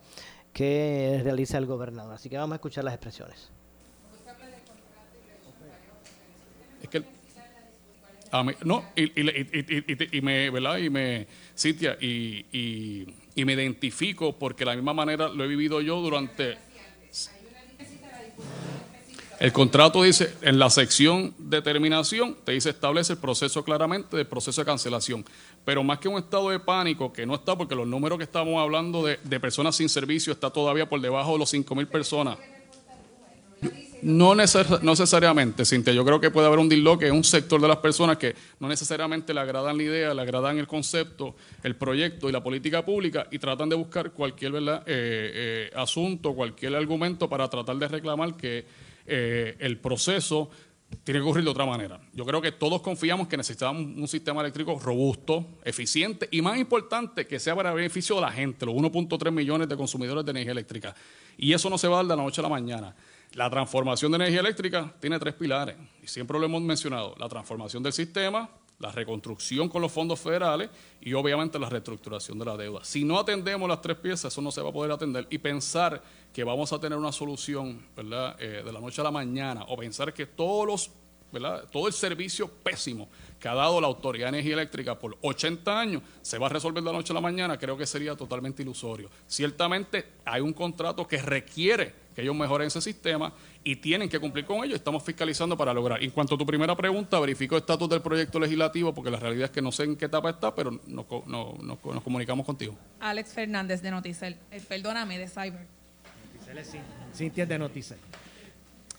que 0.52 1.20
realiza 1.22 1.58
el 1.58 1.66
gobernador. 1.66 2.14
Así 2.14 2.28
que 2.28 2.36
vamos 2.36 2.54
a 2.54 2.56
escuchar 2.56 2.82
las 2.84 2.94
expresiones. 2.94 3.50
Es 6.86 6.90
que 6.90 7.16
a 8.32 8.44
no, 8.64 8.84
y, 8.96 10.20
me, 10.20 10.50
¿verdad? 10.50 10.78
Y 10.78 10.90
me, 10.90 11.26
Cintia, 11.56 11.96
y 12.00 13.06
me 13.36 13.52
identifico 13.52 14.32
porque 14.32 14.64
de 14.64 14.70
la 14.70 14.74
misma 14.74 14.94
manera 14.94 15.28
lo 15.28 15.44
he 15.44 15.48
vivido 15.48 15.80
yo 15.80 16.00
durante... 16.00 16.58
El 19.38 19.52
contrato 19.52 20.02
dice, 20.02 20.32
en 20.40 20.58
la 20.58 20.70
sección 20.70 21.34
de 21.36 21.60
terminación, 21.60 22.38
te 22.42 22.52
dice 22.52 22.70
establece 22.70 23.12
el 23.12 23.18
proceso 23.18 23.62
claramente 23.62 24.16
del 24.16 24.26
proceso 24.26 24.62
de 24.62 24.64
cancelación. 24.64 25.26
Pero 25.62 25.84
más 25.84 25.98
que 25.98 26.08
un 26.08 26.16
estado 26.16 26.48
de 26.48 26.58
pánico, 26.58 27.12
que 27.12 27.26
no 27.26 27.34
está, 27.34 27.54
porque 27.54 27.74
los 27.74 27.86
números 27.86 28.16
que 28.16 28.24
estamos 28.24 28.58
hablando 28.62 29.04
de, 29.04 29.20
de 29.22 29.38
personas 29.38 29.76
sin 29.76 29.90
servicio 29.90 30.32
está 30.32 30.48
todavía 30.48 30.88
por 30.88 31.02
debajo 31.02 31.34
de 31.34 31.40
los 31.40 31.52
5.000 31.52 31.86
personas. 31.86 32.38
No, 34.02 34.34
neces- 34.34 34.80
no 34.82 34.90
necesariamente, 34.92 35.64
Cintia. 35.64 35.92
Yo 35.92 36.04
creo 36.04 36.20
que 36.20 36.30
puede 36.30 36.46
haber 36.46 36.58
un 36.58 36.68
disloque 36.68 37.06
en 37.06 37.14
un 37.14 37.24
sector 37.24 37.60
de 37.60 37.68
las 37.68 37.78
personas 37.78 38.16
que 38.18 38.34
no 38.60 38.68
necesariamente 38.68 39.32
le 39.32 39.40
agradan 39.40 39.76
la 39.76 39.82
idea, 39.82 40.14
le 40.14 40.22
agradan 40.22 40.58
el 40.58 40.66
concepto, 40.66 41.34
el 41.62 41.76
proyecto 41.76 42.28
y 42.28 42.32
la 42.32 42.42
política 42.42 42.84
pública 42.84 43.26
y 43.30 43.38
tratan 43.38 43.68
de 43.68 43.76
buscar 43.76 44.12
cualquier 44.12 44.52
¿verdad? 44.52 44.82
Eh, 44.86 45.68
eh, 45.68 45.70
asunto, 45.74 46.34
cualquier 46.34 46.74
argumento 46.76 47.28
para 47.28 47.48
tratar 47.48 47.76
de 47.76 47.88
reclamar 47.88 48.36
que 48.36 48.66
eh, 49.06 49.56
el 49.60 49.78
proceso 49.78 50.50
tiene 51.02 51.20
que 51.20 51.24
ocurrir 51.24 51.44
de 51.44 51.50
otra 51.50 51.66
manera. 51.66 52.00
Yo 52.12 52.24
creo 52.24 52.40
que 52.40 52.52
todos 52.52 52.80
confiamos 52.80 53.26
que 53.26 53.36
necesitamos 53.36 53.82
un 53.82 54.06
sistema 54.06 54.40
eléctrico 54.40 54.78
robusto, 54.78 55.44
eficiente 55.64 56.28
y 56.30 56.42
más 56.42 56.58
importante 56.58 57.26
que 57.26 57.40
sea 57.40 57.56
para 57.56 57.72
beneficio 57.74 58.14
de 58.16 58.20
la 58.22 58.30
gente, 58.30 58.66
los 58.66 58.74
1.3 58.74 59.32
millones 59.32 59.68
de 59.68 59.76
consumidores 59.76 60.24
de 60.24 60.30
energía 60.30 60.52
eléctrica. 60.52 60.94
Y 61.36 61.52
eso 61.52 61.68
no 61.68 61.76
se 61.76 61.88
va 61.88 61.94
a 61.94 61.96
dar 61.98 62.06
de 62.06 62.16
la 62.16 62.22
noche 62.22 62.40
a 62.40 62.42
la 62.42 62.48
mañana. 62.48 62.94
La 63.36 63.50
transformación 63.50 64.12
de 64.12 64.16
energía 64.16 64.40
eléctrica 64.40 64.94
tiene 64.98 65.18
tres 65.18 65.34
pilares 65.34 65.76
y 66.02 66.06
siempre 66.06 66.38
lo 66.38 66.46
hemos 66.46 66.62
mencionado. 66.62 67.14
La 67.18 67.28
transformación 67.28 67.82
del 67.82 67.92
sistema, 67.92 68.48
la 68.78 68.90
reconstrucción 68.90 69.68
con 69.68 69.82
los 69.82 69.92
fondos 69.92 70.18
federales 70.18 70.70
y 71.02 71.12
obviamente 71.12 71.58
la 71.58 71.68
reestructuración 71.68 72.38
de 72.38 72.46
la 72.46 72.56
deuda. 72.56 72.82
Si 72.82 73.04
no 73.04 73.18
atendemos 73.18 73.68
las 73.68 73.82
tres 73.82 73.98
piezas, 73.98 74.32
eso 74.32 74.40
no 74.40 74.50
se 74.50 74.62
va 74.62 74.70
a 74.70 74.72
poder 74.72 74.90
atender. 74.90 75.26
Y 75.28 75.36
pensar 75.36 76.02
que 76.32 76.44
vamos 76.44 76.72
a 76.72 76.80
tener 76.80 76.96
una 76.96 77.12
solución 77.12 77.86
¿verdad? 77.94 78.36
Eh, 78.40 78.62
de 78.64 78.72
la 78.72 78.80
noche 78.80 79.02
a 79.02 79.04
la 79.04 79.10
mañana 79.10 79.64
o 79.68 79.76
pensar 79.76 80.14
que 80.14 80.24
todos 80.24 80.66
los, 80.66 80.90
¿verdad? 81.30 81.68
todo 81.70 81.88
el 81.88 81.92
servicio 81.92 82.48
pésimo 82.48 83.10
que 83.38 83.48
ha 83.48 83.54
dado 83.54 83.82
la 83.82 83.86
Autoridad 83.86 84.28
de 84.28 84.38
Energía 84.38 84.54
Eléctrica 84.54 84.98
por 84.98 85.18
80 85.20 85.78
años 85.78 86.02
se 86.22 86.38
va 86.38 86.46
a 86.46 86.48
resolver 86.48 86.82
de 86.82 86.90
la 86.90 86.96
noche 86.96 87.12
a 87.12 87.14
la 87.14 87.20
mañana, 87.20 87.58
creo 87.58 87.76
que 87.76 87.84
sería 87.84 88.16
totalmente 88.16 88.62
ilusorio. 88.62 89.10
Ciertamente 89.26 90.12
hay 90.24 90.40
un 90.40 90.54
contrato 90.54 91.06
que 91.06 91.18
requiere 91.20 92.05
que 92.16 92.22
ellos 92.22 92.34
mejoren 92.34 92.66
ese 92.68 92.80
sistema 92.80 93.30
y 93.62 93.76
tienen 93.76 94.08
que 94.08 94.18
cumplir 94.18 94.46
con 94.46 94.64
ello. 94.64 94.74
Estamos 94.74 95.02
fiscalizando 95.04 95.54
para 95.54 95.74
lograr. 95.74 96.02
En 96.02 96.10
cuanto 96.10 96.34
a 96.34 96.38
tu 96.38 96.46
primera 96.46 96.74
pregunta, 96.74 97.20
verifico 97.20 97.56
el 97.56 97.60
estatus 97.60 97.90
del 97.90 98.00
proyecto 98.00 98.40
legislativo 98.40 98.94
porque 98.94 99.10
la 99.10 99.20
realidad 99.20 99.44
es 99.44 99.50
que 99.50 99.60
no 99.60 99.70
sé 99.70 99.84
en 99.84 99.96
qué 99.96 100.06
etapa 100.06 100.30
está, 100.30 100.54
pero 100.54 100.70
nos, 100.86 101.04
co- 101.04 101.22
no- 101.26 101.54
nos- 101.62 101.84
nos 101.84 102.02
comunicamos 102.02 102.46
contigo. 102.46 102.74
Alex 103.00 103.34
Fernández 103.34 103.82
de 103.82 103.90
Noticel. 103.90 104.36
Eh, 104.50 104.62
perdóname, 104.66 105.18
de 105.18 105.28
Cyber. 105.28 105.66
Cintia 107.14 107.42
es 107.44 107.48
de 107.50 107.58
Noticias. 107.58 107.98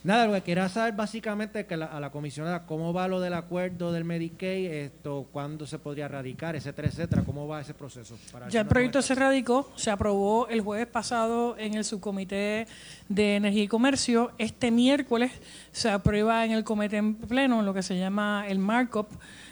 Nada, 0.04 0.26
lo 0.28 0.34
que 0.34 0.42
quería 0.42 0.70
saber 0.70 0.94
básicamente 0.94 1.66
que 1.66 1.76
la- 1.76 1.88
a 1.88 2.00
la 2.00 2.12
comisionada 2.12 2.66
cómo 2.66 2.94
va 2.94 3.08
lo 3.10 3.20
del 3.20 3.34
acuerdo 3.34 3.92
del 3.92 4.06
Medicaid, 4.06 4.72
esto, 4.72 5.28
cuándo 5.34 5.66
se 5.66 5.80
podría 5.80 6.08
radicar, 6.08 6.56
etcétera, 6.56 6.88
etcétera, 6.88 7.24
cómo 7.26 7.48
va 7.48 7.60
ese 7.62 7.74
proceso. 7.74 8.18
Para 8.32 8.48
Ya 8.48 8.62
el 8.62 8.68
proyecto 8.68 9.02
se 9.02 9.16
radicó, 9.16 9.70
se 9.76 9.92
aprobó 9.92 10.48
el 10.48 10.62
jueves 10.62 10.88
pasado 10.88 11.58
en 11.58 11.74
el 11.74 11.84
subcomité 11.84 12.68
de 13.10 13.36
Energía 13.36 13.64
y 13.64 13.68
Comercio. 13.68 14.32
Este 14.38 14.72
miércoles 14.72 15.32
se 15.74 15.90
aprueba 15.90 16.46
en 16.46 16.52
el 16.52 16.64
comité 16.64 16.98
en 16.98 17.16
pleno, 17.16 17.62
lo 17.62 17.74
que 17.74 17.84
se 17.84 17.98
llama 17.98 18.46
el 18.48 18.60
markup, 18.60 19.08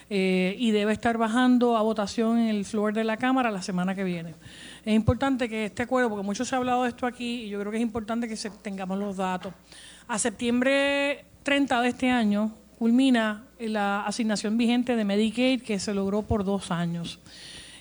eh, 0.10 0.56
y 0.60 0.70
debe 0.72 0.93
estar 0.93 1.18
bajando 1.18 1.76
a 1.76 1.82
votación 1.82 2.38
en 2.38 2.48
el 2.50 2.64
floor 2.64 2.93
de 2.93 3.04
la 3.04 3.18
Cámara 3.18 3.50
la 3.52 3.64
semana 3.64 3.96
que 3.96 4.04
viene. 4.04 4.36
Es 4.86 4.93
importante 4.93 5.50
que 5.50 5.66
este 5.66 5.82
acuerdo, 5.84 6.10
porque 6.10 6.24
mucho 6.24 6.46
se 6.46 6.54
ha 6.56 6.60
hablado 6.60 6.84
de 6.84 6.89
esto 6.89 7.08
aquí, 7.08 7.46
y 7.46 7.50
yo 7.50 7.60
creo 7.60 7.72
que 7.72 7.78
es 7.80 7.84
importante 7.84 8.28
que 8.30 8.38
se- 8.38 8.52
tengamos 8.52 9.00
los 9.00 9.18
datos. 9.18 9.52
A 10.08 10.20
septiembre 10.20 11.26
30 11.41 11.82
de 11.82 11.89
este 11.89 12.12
año 12.12 12.53
culmina 12.78 13.47
la 13.60 14.06
asignación 14.06 14.56
vigente 14.56 14.95
de 14.95 15.03
Medicaid 15.03 15.64
que 15.64 15.80
se 15.80 15.95
logró 15.95 16.22
por 16.22 16.43
dos 16.43 16.70
años. 16.70 17.20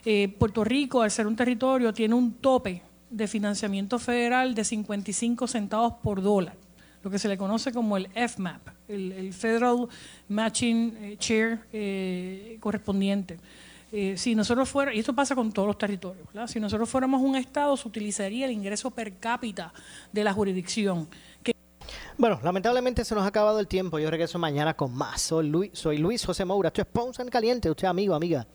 Eh, 0.07 0.35
Puerto 0.39 0.65
Rico, 0.65 1.03
al 1.03 1.11
ser 1.11 1.27
un 1.27 1.37
territorio, 1.37 1.93
tiene 1.93 2.15
un 2.15 2.33
tope 2.33 2.83
de 3.11 3.29
financiamiento 3.29 3.99
federal 3.99 4.55
de 4.55 4.65
55 4.65 5.47
centavos 5.47 5.95
por 6.03 6.23
dólar, 6.23 6.57
lo 7.03 7.11
que 7.11 7.19
se 7.19 7.29
le 7.29 7.37
conoce 7.37 7.73
como 7.73 7.99
el 7.99 8.09
FMAP, 8.15 8.69
el, 8.89 9.33
Federal 9.35 9.87
Matching 10.29 11.17
Share 11.19 11.61
eh, 11.73 12.57
correspondiente. 12.61 13.39
Eh, 13.93 14.17
si 14.17 14.35
nosotros 14.35 14.69
fuera, 14.69 14.95
y 14.95 14.99
esto 14.99 15.15
pasa 15.15 15.35
con 15.35 15.53
todos 15.53 15.69
los 15.69 15.79
territorios, 15.79 16.27
si 16.47 16.59
nosotros 16.59 16.89
fuéramos 16.89 17.21
un 17.23 17.37
estado, 17.37 17.77
se 17.77 17.87
utilizaría 17.87 18.47
el 18.47 18.53
ingreso 18.53 18.91
per 18.91 19.19
cápita 19.19 19.73
de 20.11 20.25
la 20.25 20.33
jurisdicción. 20.33 21.07
Que 21.43 21.55
Bueno, 22.19 22.41
lamentablemente 22.43 23.05
se 23.05 23.15
nos 23.15 23.25
ha 23.25 23.29
acabado 23.29 23.59
el 23.61 23.67
tiempo. 23.67 23.99
Yo 23.99 24.11
regreso 24.11 24.39
mañana 24.39 24.75
con 24.75 24.95
más. 24.95 25.21
Soy 25.21 25.49
Luis, 25.49 25.71
soy 25.75 25.99
Luis 25.99 26.25
José 26.25 26.45
Moura. 26.45 26.69
Esto 26.69 26.83
es 26.83 26.87
Ponce 26.87 27.23
en 27.23 27.29
Caliente. 27.29 27.71
Usted, 27.71 27.89
amigo, 27.89 28.15
amiga, 28.15 28.47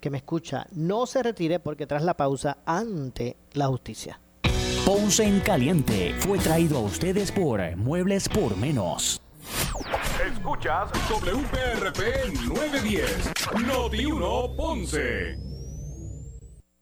que 0.00 0.10
me 0.10 0.18
escucha, 0.18 0.66
no 0.72 1.06
se 1.06 1.22
retire 1.22 1.60
porque 1.60 1.86
tras 1.86 2.02
la 2.02 2.16
pausa, 2.16 2.58
ante 2.66 3.36
la 3.52 3.66
justicia. 3.68 4.20
Ponce 4.84 5.24
en 5.24 5.40
Caliente 5.40 6.14
fue 6.18 6.38
traído 6.38 6.78
a 6.78 6.80
ustedes 6.82 7.32
por 7.32 7.60
Muebles 7.76 8.28
por 8.28 8.56
Menos. 8.56 9.20
Escuchas 10.32 10.90
WPRP 11.08 12.34
910, 12.46 13.32
Noti 13.66 14.04
1 14.04 14.56
Ponce. 14.56 15.53